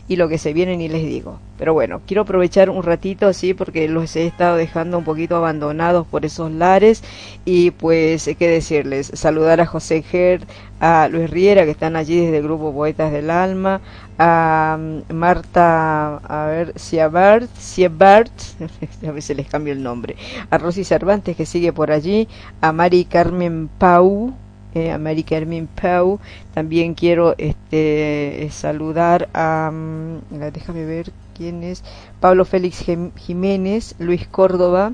[0.08, 1.40] y lo que se viene ni les digo.
[1.58, 6.08] Pero bueno, quiero aprovechar un ratito así porque los he estado dejando un poquito abandonados
[6.08, 7.04] por esos lares
[7.46, 10.42] y pues qué decirles, saludar a José Ger,
[10.80, 13.82] a Luis Riera que están allí desde el grupo Poetas del Alma,
[14.18, 18.32] a mm, Marta, a ver, Siabart, Siabart,
[19.08, 20.16] a veces les cambio el nombre,
[20.50, 22.28] a Rosy Cervantes que sigue por allí,
[22.62, 24.34] a Mari Carmen Pau,
[24.74, 26.20] eh, América Hermin Pau.
[26.54, 31.84] También quiero este, saludar a, mm, déjame ver quién es,
[32.20, 32.86] Pablo Félix
[33.18, 34.94] Jiménez, Luis Córdoba,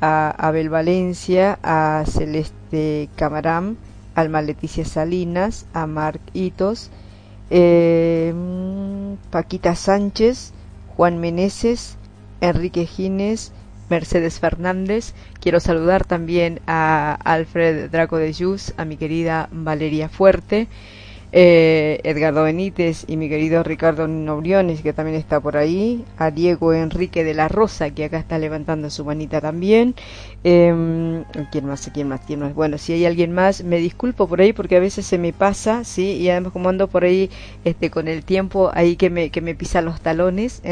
[0.00, 3.76] a Abel Valencia, a Celeste Camarán,
[4.14, 6.90] Alma Leticia Salinas, a Marc Hitos,
[7.50, 10.52] eh, mm, Paquita Sánchez,
[10.96, 11.96] Juan Meneses,
[12.40, 13.52] Enrique Gines,
[13.92, 15.12] Mercedes Fernández.
[15.38, 20.66] Quiero saludar también a Alfred Draco de Jus, a mi querida Valeria Fuerte,
[21.32, 26.74] eh, Edgardo Benítez y mi querido Ricardo Nobriones, que también está por ahí, a Diego
[26.74, 29.94] Enrique de la Rosa, que acá está levantando su manita también.
[30.44, 31.90] Eh, ¿Quién más?
[31.92, 32.20] ¿Quién más?
[32.26, 32.54] ¿Quién más?
[32.54, 35.84] Bueno, si hay alguien más, me disculpo por ahí porque a veces se me pasa,
[35.84, 36.12] ¿sí?
[36.16, 37.30] Y además como ando por ahí
[37.64, 40.62] este, con el tiempo ahí que me, que me pisa los talones.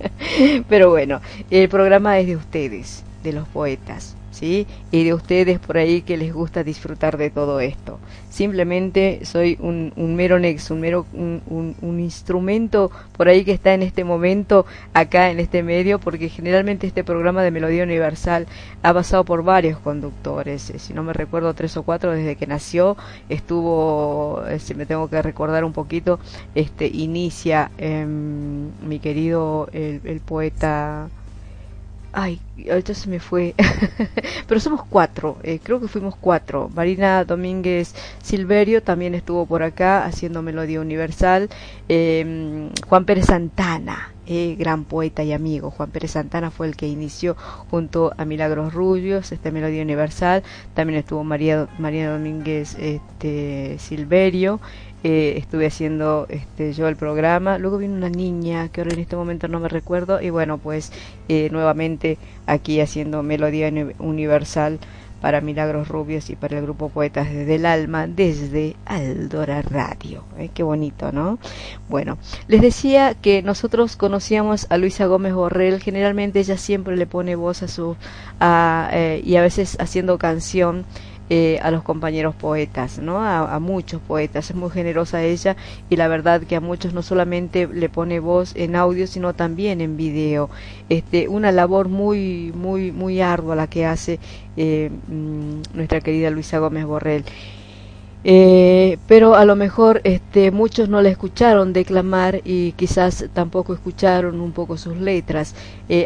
[0.68, 1.20] Pero bueno,
[1.50, 4.15] el programa es de ustedes, de los poetas.
[4.36, 4.66] ¿Sí?
[4.90, 7.98] Y de ustedes por ahí que les gusta disfrutar de todo esto.
[8.28, 13.82] Simplemente soy un, mero nex, un mero un, un, instrumento por ahí que está en
[13.82, 18.46] este momento acá en este medio, porque generalmente este programa de Melodía Universal
[18.82, 20.68] ha pasado por varios conductores.
[20.68, 22.98] Eh, si no me recuerdo tres o cuatro desde que nació,
[23.30, 26.20] estuvo, eh, si me tengo que recordar un poquito,
[26.54, 31.08] este inicia em, mi querido el poeta
[32.18, 32.40] Ay,
[32.70, 33.54] ahorita se me fue.
[34.48, 36.70] Pero somos cuatro, eh, creo que fuimos cuatro.
[36.74, 41.50] Marina Domínguez Silverio también estuvo por acá haciendo Melodía Universal.
[41.90, 45.70] Em, Juan Pérez Santana, eh, gran poeta y amigo.
[45.70, 47.36] Juan Pérez Santana fue el que inició
[47.70, 50.42] junto a Milagros Rubios esta Melodía Universal.
[50.72, 54.58] También estuvo María, María Domínguez este, Silverio
[55.06, 57.58] estuve haciendo este, yo el programa.
[57.58, 60.20] Luego vino una niña que ahora en este momento no me recuerdo.
[60.20, 60.92] Y bueno, pues
[61.28, 64.78] eh, nuevamente aquí haciendo Melodía Universal
[65.20, 70.24] para Milagros Rubios y para el grupo Poetas desde el Alma desde Aldora Radio.
[70.38, 70.50] ¿eh?
[70.52, 71.38] Qué bonito, ¿no?
[71.88, 72.18] Bueno,
[72.48, 75.80] les decía que nosotros conocíamos a Luisa Gómez Borrell.
[75.80, 77.96] Generalmente ella siempre le pone voz a su...
[78.40, 80.84] A, eh, y a veces haciendo canción
[81.28, 83.20] eh, a los compañeros poetas, ¿no?
[83.20, 84.50] A, muchos poetas.
[84.50, 85.56] Es muy generosa ella
[85.90, 89.80] y la verdad que a muchos no solamente le pone voz en audio, sino también
[89.80, 90.50] en video.
[90.88, 94.20] Este, una labor muy, muy, muy ardua la que hace
[94.56, 97.24] eh, mm, nuestra querida Luisa Gómez Borrell.
[98.22, 104.40] Eh, pero a lo mejor este, muchos no la escucharon declamar y quizás tampoco escucharon
[104.40, 105.56] un poco sus letras.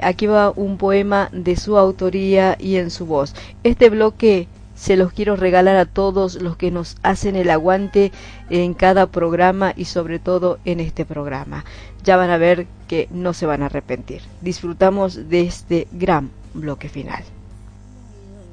[0.00, 3.34] aquí va un poema de su autoría y en su voz.
[3.64, 4.48] Este bloque
[4.80, 8.12] se los quiero regalar a todos los que nos hacen el aguante
[8.48, 11.66] en cada programa y sobre todo en este programa.
[12.02, 14.22] Ya van a ver que no se van a arrepentir.
[14.40, 17.22] Disfrutamos de este gran bloque final.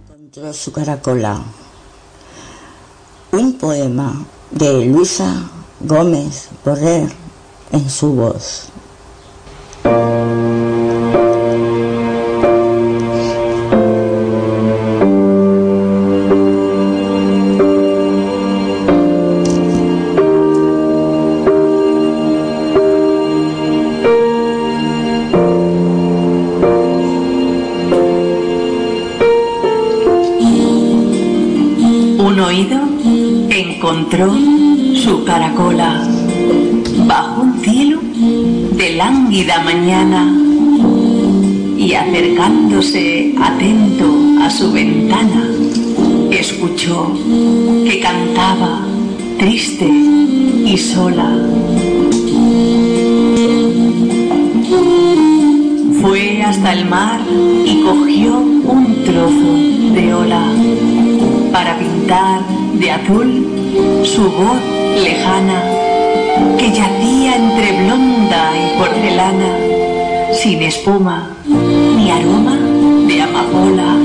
[0.06, 0.74] Encontró su.
[3.32, 5.50] Un poema de Luisa
[5.80, 7.10] Gómez Borrer
[7.72, 8.68] en su voz.
[41.78, 44.06] Y acercándose atento
[44.42, 45.50] a su ventana,
[46.30, 47.14] escuchó
[47.86, 48.86] que cantaba
[49.40, 51.32] triste y sola.
[56.02, 57.22] Fue hasta el mar
[57.66, 59.54] y cogió un trozo
[59.96, 60.52] de ola
[61.54, 62.42] para pintar
[62.74, 63.48] de azul
[64.04, 64.60] su voz
[65.02, 65.64] lejana
[66.58, 69.77] que yacía entre blonda y porcelana,
[70.34, 72.58] sin espuma ni aroma
[73.08, 73.96] de amapola.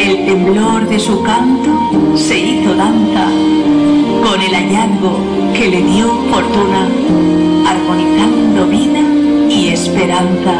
[0.00, 3.28] El temblor de su canto se hizo danza
[4.24, 5.18] con el hallazgo
[5.54, 6.88] que le dio fortuna,
[7.68, 9.00] armonizando vida
[9.48, 10.54] y esperanza.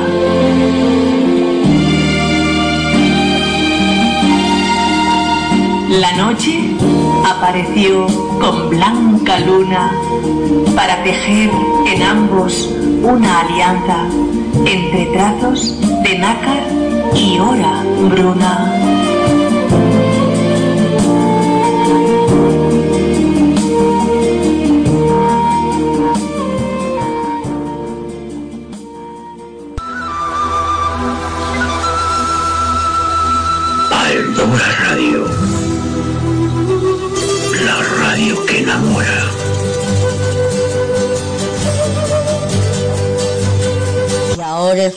[5.89, 6.71] La noche
[7.25, 9.90] apareció con blanca luna
[10.74, 11.51] para tejer
[11.86, 12.70] en ambos
[13.02, 14.06] una alianza
[14.65, 16.62] entre trazos de nácar
[17.15, 19.14] y hora bruna.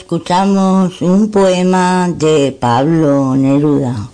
[0.08, 4.08] Escuchamos un poema de Pablo Neruda.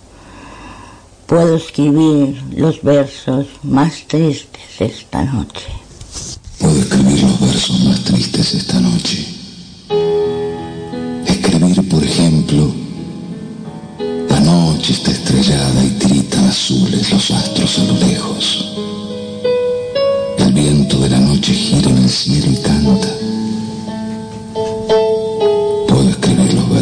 [1.25, 5.67] Puedo escribir los versos más tristes esta noche.
[6.59, 9.25] Puedo escribir los versos más tristes esta noche.
[11.27, 12.73] Escribir, por ejemplo,
[14.27, 18.75] la noche está estrellada y tiritan azules los astros a lo lejos.
[20.39, 23.24] El viento de la noche gira en el cielo y canta.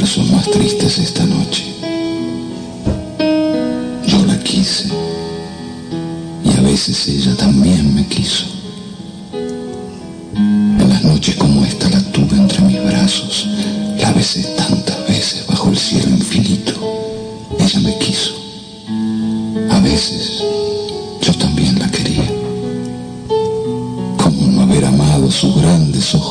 [0.03, 1.63] Versos más tristes esta noche.
[4.05, 4.89] Yo la quise
[6.43, 8.43] y a veces ella también me quiso.
[9.41, 13.47] En las noches como esta la tuve entre mis brazos,
[13.97, 16.73] la besé tantas veces bajo el cielo infinito.
[17.57, 18.33] Ella me quiso.
[19.69, 20.43] A veces
[21.21, 22.29] yo también la quería.
[24.21, 26.22] Como no haber amado sus grandes ojos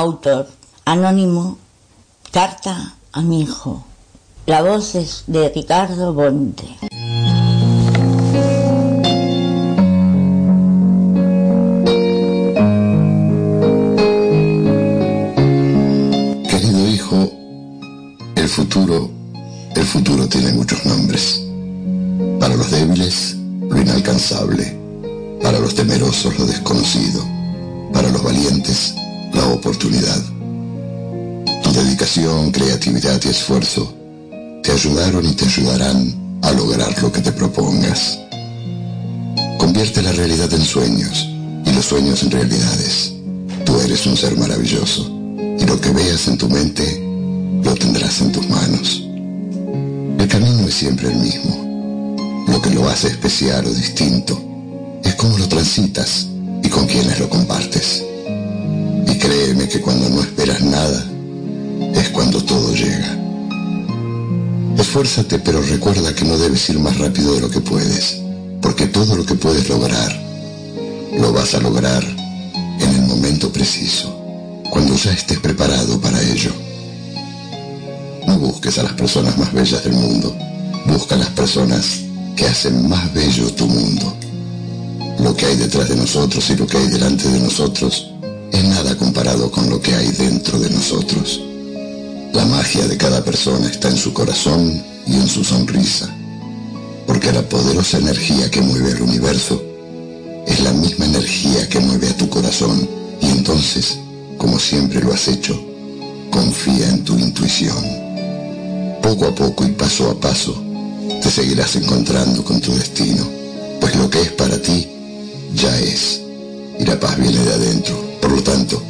[0.00, 0.48] autor
[0.86, 1.58] anónimo
[2.32, 3.84] Carta a mi hijo.
[4.46, 6.64] La voz es de Ricardo Bonte.
[16.48, 17.30] Querido hijo,
[18.36, 19.10] el futuro,
[19.74, 21.42] el futuro tiene muchos nombres.
[22.38, 23.36] Para los débiles,
[23.68, 24.78] lo inalcanzable.
[25.42, 27.22] Para los temerosos, lo desconocido.
[27.92, 28.94] Para los valientes,
[29.32, 30.22] la oportunidad.
[31.62, 33.94] Tu dedicación, creatividad y esfuerzo
[34.62, 38.18] te ayudaron y te ayudarán a lograr lo que te propongas.
[39.58, 41.28] Convierte la realidad en sueños
[41.64, 43.12] y los sueños en realidades.
[43.64, 47.00] Tú eres un ser maravilloso y lo que veas en tu mente
[47.62, 49.04] lo tendrás en tus manos.
[50.18, 52.44] El camino es siempre el mismo.
[52.48, 54.40] Lo que lo hace especial o distinto
[55.04, 56.26] es cómo lo transitas
[56.62, 58.04] y con quienes lo compartes.
[59.10, 61.04] Y créeme que cuando no esperas nada
[61.94, 63.18] es cuando todo llega.
[64.78, 68.18] Esfuérzate, pero recuerda que no debes ir más rápido de lo que puedes,
[68.62, 70.16] porque todo lo que puedes lograr,
[71.18, 74.14] lo vas a lograr en el momento preciso,
[74.70, 76.52] cuando ya estés preparado para ello.
[78.28, 80.36] No busques a las personas más bellas del mundo,
[80.86, 82.02] busca a las personas
[82.36, 84.16] que hacen más bello tu mundo.
[85.18, 88.09] Lo que hay detrás de nosotros y lo que hay delante de nosotros
[88.52, 91.40] es nada comparado con lo que hay dentro de nosotros.
[92.32, 96.08] La magia de cada persona está en su corazón y en su sonrisa,
[97.06, 99.62] porque la poderosa energía que mueve el universo
[100.46, 102.88] es la misma energía que mueve a tu corazón
[103.20, 103.98] y entonces,
[104.38, 105.60] como siempre lo has hecho,
[106.30, 107.84] confía en tu intuición.
[109.02, 110.62] Poco a poco y paso a paso
[111.22, 113.26] te seguirás encontrando con tu destino,
[113.80, 114.88] pues lo que es para ti
[115.54, 116.20] ya es,
[116.78, 118.82] y la paz viene de adentro, por lo tanto,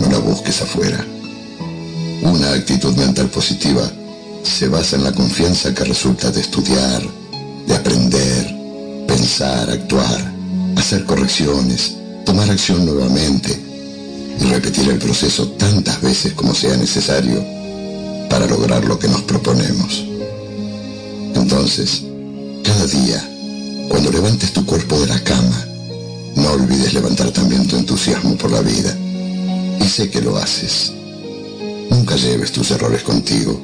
[0.00, 1.04] no la busques afuera.
[2.22, 3.90] Una actitud mental positiva
[4.42, 7.02] se basa en la confianza que resulta de estudiar,
[7.66, 8.54] de aprender,
[9.06, 10.32] pensar, actuar,
[10.76, 13.58] hacer correcciones, tomar acción nuevamente
[14.40, 17.44] y repetir el proceso tantas veces como sea necesario
[18.28, 20.04] para lograr lo que nos proponemos.
[21.34, 22.02] Entonces,
[22.64, 23.22] cada día,
[23.88, 25.73] cuando levantes tu cuerpo de la cama,
[26.36, 28.96] No olvides levantar también tu entusiasmo por la vida.
[29.80, 30.92] Y sé que lo haces.
[31.90, 33.60] Nunca lleves tus errores contigo.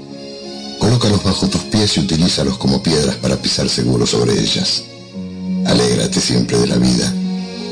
[0.78, 4.84] Colócalos bajo tus pies y utilízalos como piedras para pisar seguro sobre ellas.
[5.66, 7.12] Alégrate siempre de la vida,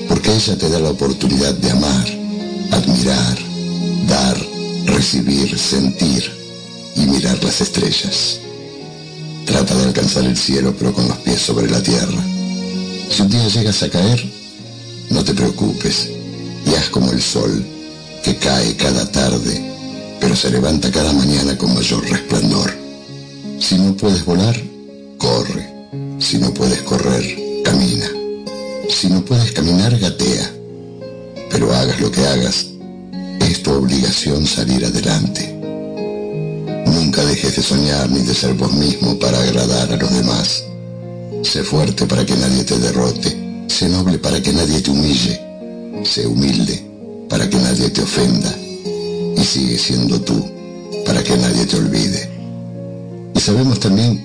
[0.09, 2.07] porque ella te da la oportunidad de amar,
[2.71, 3.39] admirar,
[4.07, 4.37] dar,
[4.85, 6.31] recibir, sentir
[6.97, 8.41] y mirar las estrellas.
[9.47, 12.23] Trata de alcanzar el cielo pero con los pies sobre la tierra.
[13.11, 14.38] Si un día llegas a caer,
[15.11, 16.11] no te preocupes
[16.67, 17.65] y haz como el sol,
[18.23, 19.65] que cae cada tarde,
[20.21, 22.73] pero se levanta cada mañana con mayor resplandor.
[23.59, 24.57] Si no puedes volar,
[25.17, 25.69] corre.
[26.19, 27.25] Si no puedes correr,
[27.65, 28.07] camina.
[28.89, 30.53] Si no puedes caminar, gatea.
[31.51, 32.67] Pero hagas lo que hagas,
[33.41, 35.55] es tu obligación salir adelante.
[36.87, 40.65] Nunca dejes de soñar ni de ser vos mismo para agradar a los demás.
[41.43, 43.48] Sé fuerte para que nadie te derrote.
[43.69, 45.41] Sé noble para que nadie te humille.
[46.05, 46.85] Sé humilde
[47.29, 48.55] para que nadie te ofenda.
[49.37, 50.45] Y sigue siendo tú
[51.07, 52.29] para que nadie te olvide.
[53.35, 54.25] Y sabemos también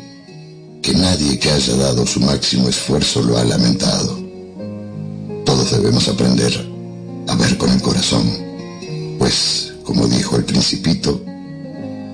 [0.82, 4.20] que nadie que haya dado su máximo esfuerzo lo ha lamentado.
[5.46, 6.54] Todos debemos aprender
[7.28, 8.28] a ver con el corazón,
[9.18, 11.22] pues, como dijo el principito,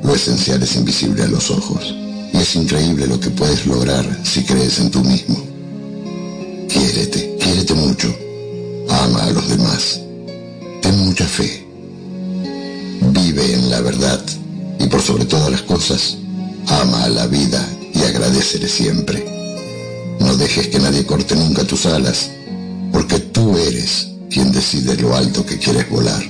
[0.03, 1.95] lo esencial es invisible a los ojos
[2.33, 5.48] y es increíble lo que puedes lograr si crees en tú mismo.
[6.69, 8.15] Quiérete, quiérete mucho,
[8.89, 9.99] ama a los demás,
[10.81, 11.65] ten mucha fe,
[13.11, 14.21] vive en la verdad
[14.79, 16.17] y por sobre todas las cosas,
[16.67, 19.25] ama a la vida y agradecele siempre.
[20.19, 22.29] No dejes que nadie corte nunca tus alas,
[22.91, 26.23] porque tú eres quien decide lo alto que quieres volar.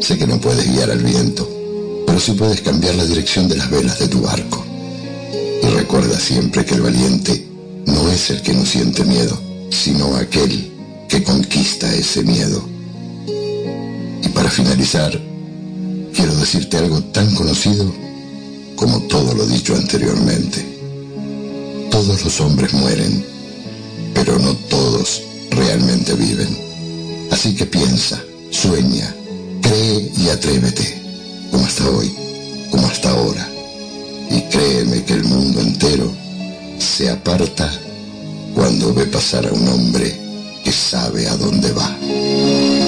[0.00, 1.48] Sé que no puedes guiar al viento,
[2.04, 4.64] pero sí puedes cambiar la dirección de las velas de tu barco.
[5.62, 7.49] Y recuerda siempre que el valiente
[7.86, 9.38] no es el que no siente miedo,
[9.70, 10.70] sino aquel
[11.08, 12.62] que conquista ese miedo.
[14.22, 15.18] Y para finalizar,
[16.14, 17.92] quiero decirte algo tan conocido
[18.76, 20.64] como todo lo dicho anteriormente.
[21.90, 23.24] Todos los hombres mueren,
[24.14, 26.56] pero no todos realmente viven.
[27.30, 29.14] Así que piensa, sueña,
[29.60, 31.02] cree y atrévete,
[31.50, 32.14] como hasta hoy,
[32.70, 33.48] como hasta ahora.
[34.30, 36.19] Y créeme que el mundo entero
[36.80, 37.70] se aparta
[38.54, 40.18] cuando ve pasar a un hombre
[40.64, 42.79] que sabe a dónde va.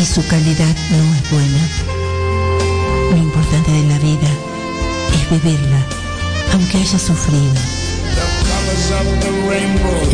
[0.00, 1.68] Y su calidad no es buena,
[3.10, 4.28] lo importante de la vida
[5.12, 5.84] es vivirla,
[6.52, 7.52] aunque haya sufrido.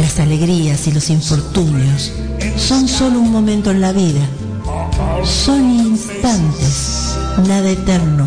[0.01, 2.13] Las alegrías y los infortunios
[2.57, 4.27] son solo un momento en la vida,
[5.23, 7.15] son instantes
[7.47, 8.25] nada eterno,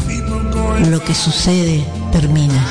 [0.92, 2.64] lo que sucede termina.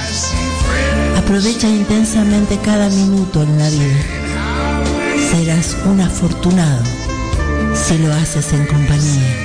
[1.19, 4.01] Aprovecha intensamente cada minuto en la vida.
[5.33, 7.00] Serás un afortunado
[7.87, 9.37] si lo haces en compañía.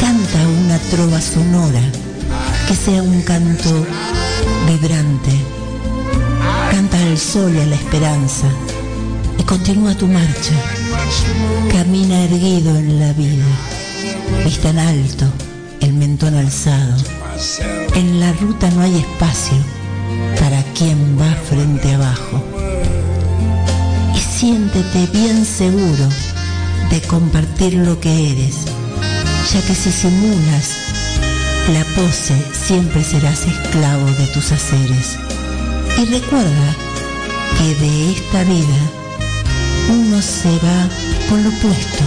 [0.00, 1.80] Canta una trova sonora
[2.66, 3.86] que sea un canto
[4.68, 5.32] vibrante.
[6.70, 8.46] Canta al sol y a la esperanza
[9.38, 10.54] y continúa tu marcha.
[11.70, 13.44] Camina erguido en la vida,
[14.44, 15.26] vista en alto,
[15.80, 17.02] el mentón alzado.
[17.94, 19.58] En la ruta no hay espacio
[20.38, 22.42] para quien va frente abajo.
[24.14, 26.08] Y siéntete bien seguro
[26.92, 28.66] de compartir lo que eres,
[29.50, 30.76] ya que si simulas
[31.72, 35.16] la pose siempre serás esclavo de tus haceres.
[35.96, 36.76] Y recuerda
[37.56, 38.80] que de esta vida
[39.88, 40.88] uno se va
[41.30, 42.04] con lo opuesto.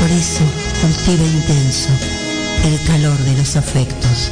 [0.00, 0.44] Por eso
[0.80, 1.90] cultiva intenso
[2.64, 4.30] el calor de los afectos.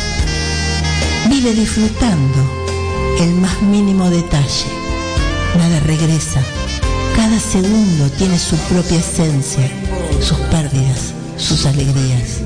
[1.28, 2.64] Vive disfrutando
[3.20, 4.64] el más mínimo detalle.
[5.58, 6.40] Nada regresa.
[7.36, 9.70] Cada segundo tiene su propia esencia,
[10.22, 12.40] sus pérdidas, sus alegrías.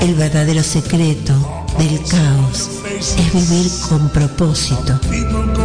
[0.00, 1.34] El verdadero secreto
[1.76, 5.00] del caos es vivir con propósito.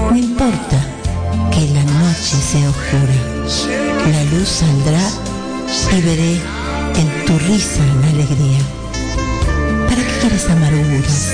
[0.10, 0.84] No importa
[1.52, 3.14] que la noche sea oscura,
[4.12, 5.08] la luz saldrá
[5.96, 6.42] y veré
[6.96, 8.60] en tu risa la alegría.
[9.88, 11.30] ¿Para qué quieres amarguras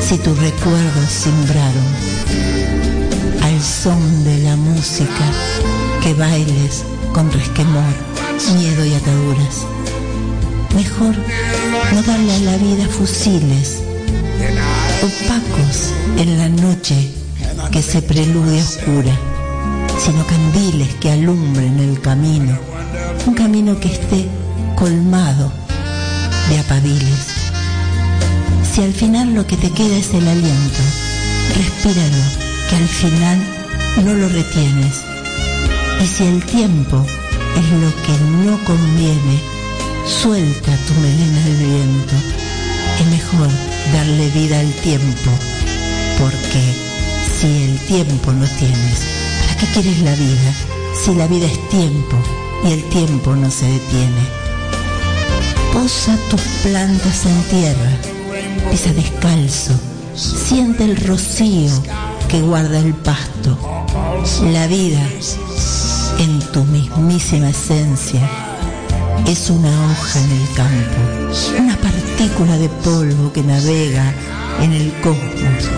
[0.00, 1.84] si tus recuerdos sembraron
[3.42, 5.75] al son de la música
[6.06, 7.82] que bailes con resquemor,
[8.54, 9.66] miedo y ataduras?
[10.76, 11.16] Mejor
[11.92, 13.82] no darle a la vida fusiles
[15.02, 17.10] opacos en la noche
[17.72, 19.10] que se prelude oscura,
[19.98, 22.56] sino candiles que alumbren el camino,
[23.26, 24.28] un camino que esté
[24.76, 25.50] colmado
[26.48, 27.26] de apabiles.
[28.62, 30.82] Si al final lo que te queda es el aliento,
[31.56, 32.24] respíralo,
[32.70, 33.38] que al final
[34.04, 35.15] no lo retienes.
[36.00, 37.04] Y si el tiempo
[37.56, 38.12] es lo que
[38.44, 39.40] no conviene,
[40.06, 42.14] suelta tu melena al viento.
[43.00, 43.48] Es mejor
[43.92, 45.30] darle vida al tiempo,
[46.18, 46.74] porque
[47.38, 49.00] si el tiempo no tienes,
[49.40, 50.54] ¿para qué quieres la vida?
[51.04, 52.16] Si la vida es tiempo
[52.64, 54.46] y el tiempo no se detiene.
[55.72, 57.90] Posa tus plantas en tierra,
[58.70, 59.72] pisa descalzo,
[60.14, 61.70] siente el rocío
[62.28, 63.58] que guarda el pasto.
[64.52, 65.06] La vida,
[66.18, 68.20] en tu mismísima esencia,
[69.26, 74.12] es una hoja en el campo, una partícula de polvo que navega
[74.60, 75.70] en el cosmos,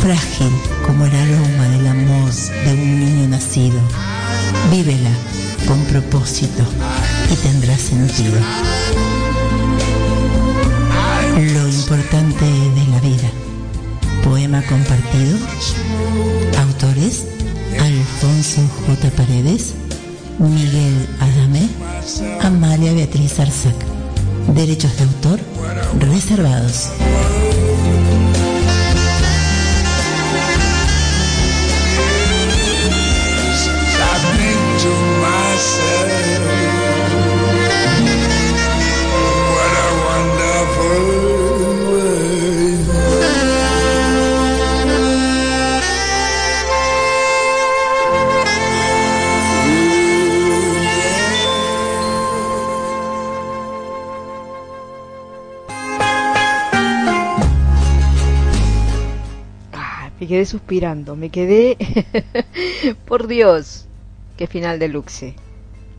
[0.00, 0.50] frágil
[0.86, 3.78] como el aroma del amor de un niño nacido.
[4.70, 5.10] Vívela
[5.66, 6.62] con propósito
[7.30, 8.38] y tendrá sentido.
[11.36, 13.30] Lo importante de la vida.
[14.22, 15.38] Poema compartido.
[16.58, 17.33] Autores
[17.80, 19.10] Alfonso J.
[19.10, 19.74] Paredes,
[20.38, 21.68] Miguel Adame,
[22.42, 23.74] Amalia Beatriz Arzac.
[24.54, 25.40] Derechos de autor
[26.00, 26.90] reservados.
[60.24, 61.76] Me quedé suspirando, me quedé...
[63.04, 63.84] Por Dios,
[64.38, 65.34] qué final de Luxe.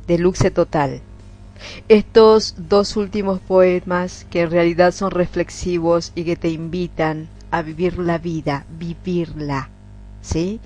[0.07, 1.02] De Luxe total.
[1.89, 7.99] Estos dos últimos poemas que en realidad son reflexivos y que te invitan a vivir
[7.99, 9.69] la vida, vivirla.
[10.23, 10.60] ¿Sí?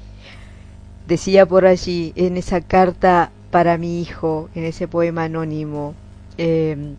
[1.06, 5.96] Decía por allí en esa carta para mi hijo, en ese poema anónimo,
[6.38, 6.94] eh,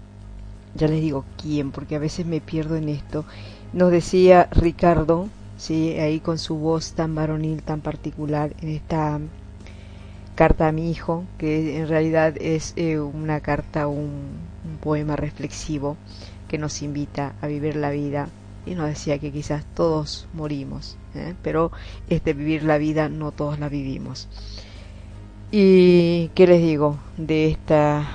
[0.74, 3.24] ya les digo quién, porque a veces me pierdo en esto,
[3.73, 5.31] nos decía Ricardo,
[5.61, 5.99] ¿sí?
[5.99, 9.20] ahí con su voz tan varonil, tan particular, en esta
[10.35, 14.49] carta a mi hijo, que en realidad es eh, una carta, un,
[14.81, 15.99] poema reflexivo
[16.49, 18.28] que nos invita a vivir la vida
[18.65, 21.35] y nos decía que quizás todos morimos, ¿eh?
[21.43, 21.70] pero
[22.09, 24.28] este vivir la vida no todos la vivimos.
[25.51, 28.07] Y qué les digo de esta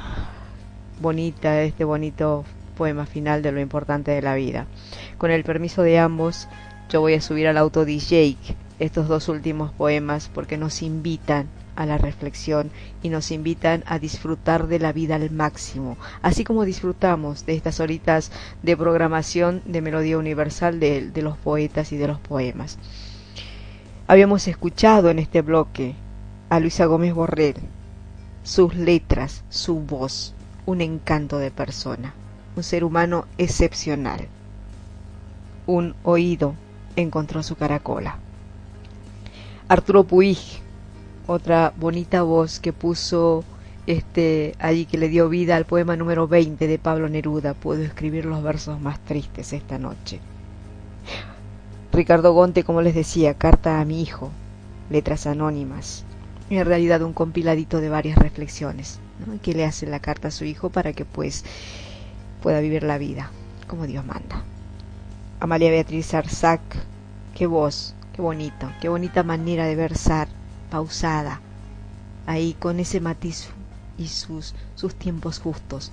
[0.99, 2.45] bonita, de este bonito
[2.75, 4.65] poema final de lo importante de la vida.
[5.19, 6.47] Con el permiso de ambos,
[6.89, 8.37] yo voy a subir al auto DJ
[8.79, 12.71] estos dos últimos poemas porque nos invitan a la reflexión
[13.01, 17.79] y nos invitan a disfrutar de la vida al máximo, así como disfrutamos de estas
[17.79, 18.31] horitas
[18.63, 22.77] de programación de Melodía Universal de, de los poetas y de los poemas.
[24.07, 25.95] Habíamos escuchado en este bloque
[26.49, 27.55] a Luisa Gómez Borrell,
[28.43, 30.35] sus letras, su voz,
[30.65, 32.13] un encanto de persona,
[32.55, 34.27] un ser humano excepcional.
[35.67, 36.53] Un oído
[36.95, 38.17] encontró su caracola.
[39.67, 40.37] Arturo Puig,
[41.27, 43.43] otra bonita voz que puso
[43.87, 47.53] este allí que le dio vida al poema número 20 de Pablo Neruda.
[47.53, 50.19] Puedo escribir los versos más tristes esta noche.
[51.91, 54.29] Ricardo Gonte, como les decía, carta a mi hijo,
[54.89, 56.03] letras anónimas.
[56.49, 58.99] En realidad un compiladito de varias reflexiones
[59.41, 61.43] que le hace la carta a su hijo para que pues
[62.43, 63.31] pueda vivir la vida
[63.67, 64.43] como Dios manda.
[65.45, 66.59] Amalia Beatriz Arzac,
[67.35, 70.27] qué voz, qué bonito, qué bonita manera de versar,
[70.71, 71.39] pausada,
[72.25, 73.49] ahí con ese matiz
[73.95, 75.91] y sus, sus tiempos justos.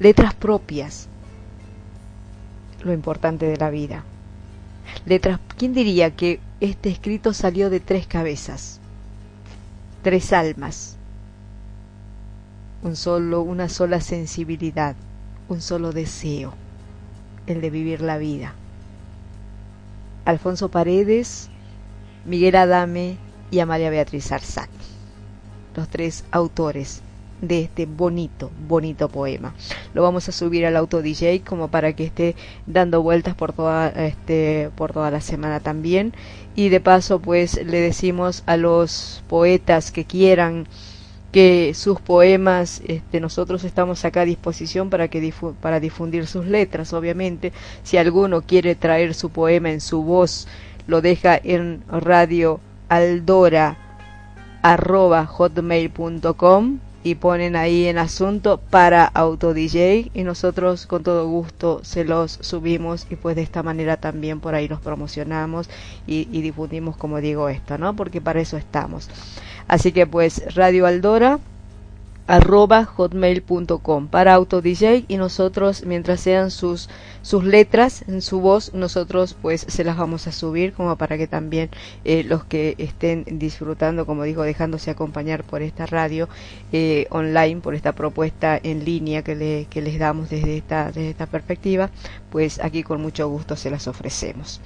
[0.00, 1.06] Letras propias,
[2.82, 4.02] lo importante de la vida.
[5.06, 8.80] Letras, ¿quién diría que este escrito salió de tres cabezas?
[10.02, 10.96] Tres almas,
[12.82, 14.96] un solo, una sola sensibilidad,
[15.48, 16.54] un solo deseo,
[17.46, 18.54] el de vivir la vida.
[20.28, 21.48] Alfonso Paredes,
[22.26, 23.16] Miguel Adame
[23.50, 24.68] y Amalia Beatriz Arzac,
[25.74, 27.00] los tres autores
[27.40, 29.54] de este bonito, bonito poema.
[29.94, 32.36] Lo vamos a subir al auto DJ como para que esté
[32.66, 36.12] dando vueltas por toda, este, por toda la semana también.
[36.54, 40.68] Y de paso, pues le decimos a los poetas que quieran
[41.32, 46.92] que sus poemas, este, nosotros estamos acá a disposición para que para difundir sus letras,
[46.92, 47.52] obviamente.
[47.82, 50.48] Si alguno quiere traer su poema en su voz,
[50.86, 53.76] lo deja en radio aldora
[57.04, 62.38] y ponen ahí en asunto para auto DJ y nosotros con todo gusto se los
[62.40, 65.70] subimos y pues de esta manera también por ahí los promocionamos
[66.06, 67.94] y, y difundimos como digo esto, ¿no?
[67.94, 69.08] Porque para eso estamos.
[69.68, 71.38] Así que pues Radio Aldora
[72.28, 76.90] arroba hotmail.com para auto DJ y nosotros mientras sean sus
[77.22, 81.26] sus letras en su voz nosotros pues se las vamos a subir como para que
[81.26, 81.70] también
[82.04, 86.28] eh, los que estén disfrutando como digo dejándose acompañar por esta radio
[86.70, 91.08] eh, online por esta propuesta en línea que, le, que les damos desde esta desde
[91.08, 91.88] esta perspectiva
[92.30, 94.60] pues aquí con mucho gusto se las ofrecemos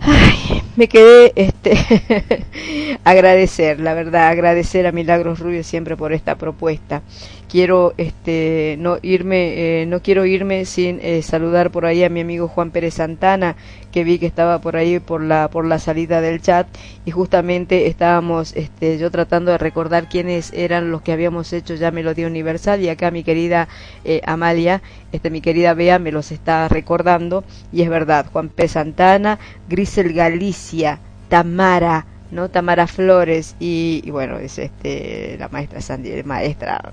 [0.00, 1.76] Ay, me quedé este
[3.04, 7.02] agradecer, la verdad, agradecer a Milagros Rubio siempre por esta propuesta.
[7.54, 12.18] Quiero este no irme eh, no quiero irme sin eh, saludar por ahí a mi
[12.20, 13.54] amigo Juan Pérez Santana,
[13.92, 16.66] que vi que estaba por ahí por la por la salida del chat.
[17.04, 21.92] Y justamente estábamos este yo tratando de recordar quiénes eran los que habíamos hecho ya
[21.92, 22.80] Melodía Universal.
[22.80, 23.68] Y acá mi querida
[24.04, 24.82] eh, Amalia,
[25.12, 27.44] este mi querida Bea me los está recordando.
[27.72, 30.98] Y es verdad, Juan Pérez Santana, Grisel Galicia,
[31.28, 32.50] Tamara ¿no?
[32.50, 36.92] Tamara Flores y, bueno, es este la maestra Sandy, maestra,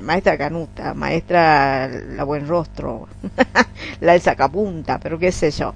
[0.00, 3.08] maestra Canuta, maestra La Buen Rostro,
[4.00, 5.74] la del Sacapunta, pero qué sé yo.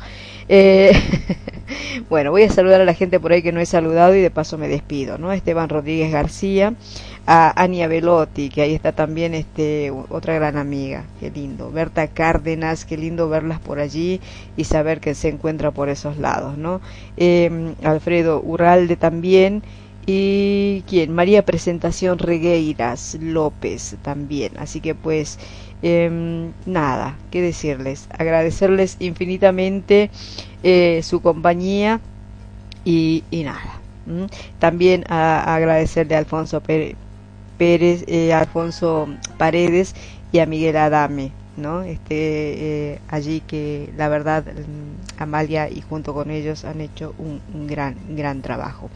[0.49, 0.93] Eh,
[2.09, 4.31] bueno, voy a saludar a la gente por ahí que no he saludado y de
[4.31, 5.32] paso me despido, ¿no?
[5.32, 6.74] Esteban Rodríguez García,
[7.32, 11.70] a Ania Velotti, que ahí está también este otra gran amiga, qué lindo.
[11.70, 14.20] Berta Cárdenas, qué lindo verlas por allí
[14.57, 16.81] y saber que se encuentra por esos lados, ¿no?
[17.16, 19.62] Eh, Alfredo Urralde también.
[20.07, 24.55] Y quién María Presentación Regueiras López también.
[24.59, 25.39] Así que pues
[25.82, 28.09] eh, nada qué decirles.
[28.11, 30.11] Agradecerles infinitamente
[30.65, 32.01] eh, su compañía
[32.85, 33.81] y, nada
[34.59, 36.97] también a agradecerle a Alfonso Pérez,
[37.61, 39.07] Pérez eh, Alfonso
[39.37, 39.95] Paredes
[40.32, 41.82] y a Miguel Adame ¿no?
[41.82, 44.47] Este, eh, allí que la verdad
[45.19, 48.89] Amalia y junto con ellos han hecho un, un, gran, gran trabajo.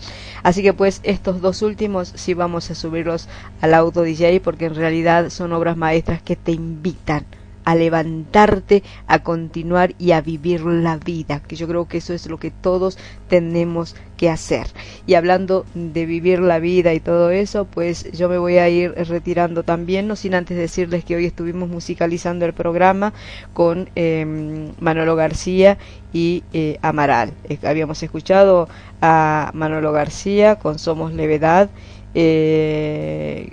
[0.42, 3.28] Así que pues estos dos últimos sí vamos a subirlos
[3.60, 7.26] al auto DJ porque en realidad son obras maestras que te invitan
[7.64, 12.26] a levantarte, a continuar y a vivir la vida, que yo creo que eso es
[12.26, 14.66] lo que todos tenemos que hacer.
[15.06, 18.92] Y hablando de vivir la vida y todo eso, pues yo me voy a ir
[18.92, 23.12] retirando también, no sin antes decirles que hoy estuvimos musicalizando el programa
[23.52, 25.78] con eh, Manolo García
[26.12, 27.32] y eh, Amaral.
[27.48, 28.68] Eh, habíamos escuchado
[29.02, 31.70] a Manolo García con Somos Levedad.
[32.14, 33.52] Eh,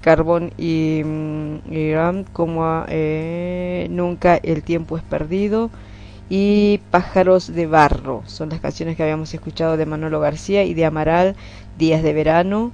[0.00, 1.02] Carbón y,
[1.92, 5.70] Ram como eh, Nunca el tiempo es perdido
[6.28, 10.84] y Pájaros de barro son las canciones que habíamos escuchado de Manolo García y de
[10.84, 11.36] Amaral
[11.78, 12.72] Días de verano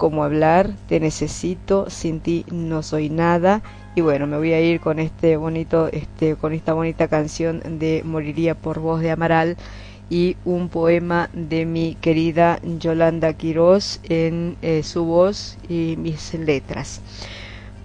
[0.00, 3.60] cómo hablar, te necesito, sin ti no soy nada.
[3.94, 8.00] Y bueno, me voy a ir con este bonito, este, con esta bonita canción de
[8.02, 9.58] Moriría por voz de Amaral
[10.10, 17.00] y un poema de mi querida Yolanda Quiroz en eh, su voz y mis letras.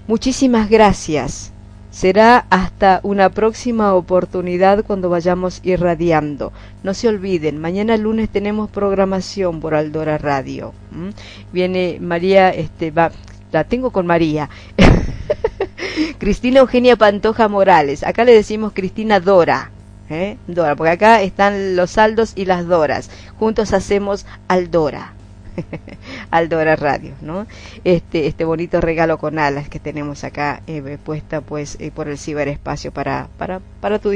[0.07, 1.51] Muchísimas gracias.
[1.91, 6.51] Será hasta una próxima oportunidad cuando vayamos irradiando.
[6.83, 10.73] No se olviden, mañana lunes tenemos programación por Aldora Radio.
[10.91, 11.13] ¿m?
[11.53, 13.11] Viene María, este, va,
[13.53, 14.49] la tengo con María.
[16.17, 18.03] Cristina Eugenia Pantoja Morales.
[18.03, 19.71] Acá le decimos Cristina Dora.
[20.09, 20.37] ¿Eh?
[20.47, 23.09] Dora, porque acá están los saldos y las Doras.
[23.37, 25.13] Juntos hacemos Aldora.
[26.31, 27.47] Aldora Radio, ¿no?
[27.83, 32.17] Este, este bonito regalo con alas que tenemos acá eh, puesta pues eh, por el
[32.17, 34.11] ciberespacio para, para, para, tu,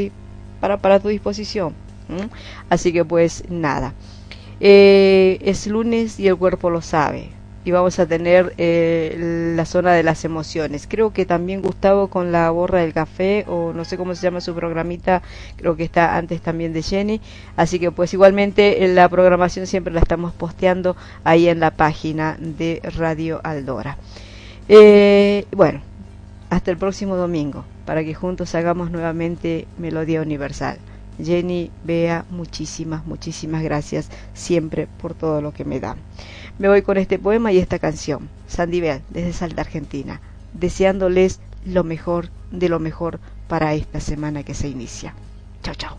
[0.60, 1.74] para, para tu disposición.
[2.70, 3.94] Así que pues nada.
[4.60, 7.39] Es lunes y el cuerpo lo sabe.
[7.70, 10.88] Y vamos a tener eh, la zona de las emociones.
[10.90, 14.42] Creo que también Gustavo con la borra del café, o no sé cómo se llama
[14.42, 15.22] su programita,
[15.56, 17.22] creo que está antes también de Jenny.
[17.58, 22.38] Así que pues igualmente en la programación siempre la estamos posteando ahí en la página
[22.40, 24.00] de Radio Aldora.
[24.68, 25.82] Eh, bueno,
[26.50, 30.80] hasta el próximo domingo, para que juntos hagamos nuevamente Melodía Universal.
[31.24, 35.98] Jenny, Bea, muchísimas, muchísimas gracias siempre por todo lo que me dan.
[36.60, 40.20] Me voy con este poema y esta canción, Sandy Bell, desde Salta, Argentina,
[40.54, 45.14] deseándoles lo mejor de lo mejor para esta semana que se inicia.
[45.64, 45.98] Chao, chao.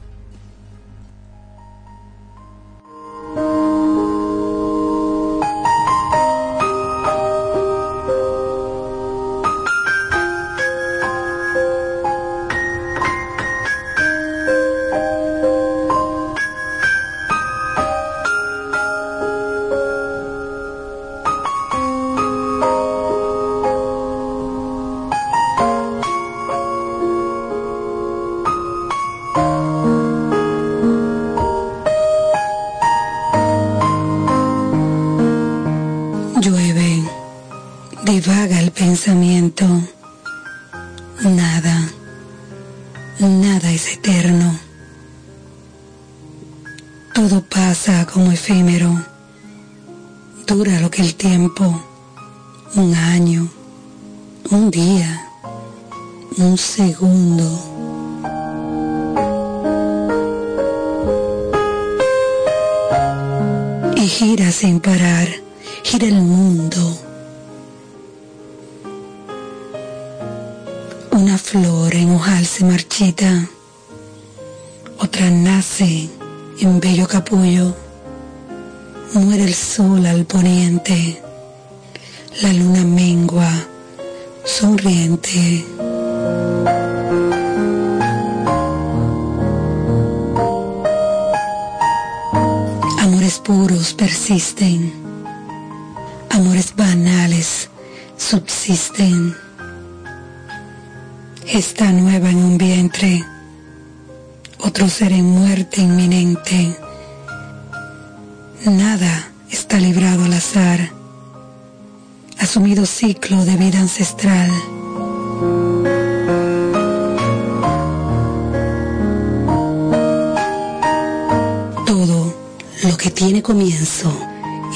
[123.42, 124.12] Comienzo,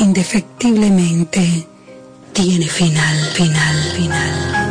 [0.01, 1.67] indefectiblemente,
[2.33, 4.64] tiene final, final, final.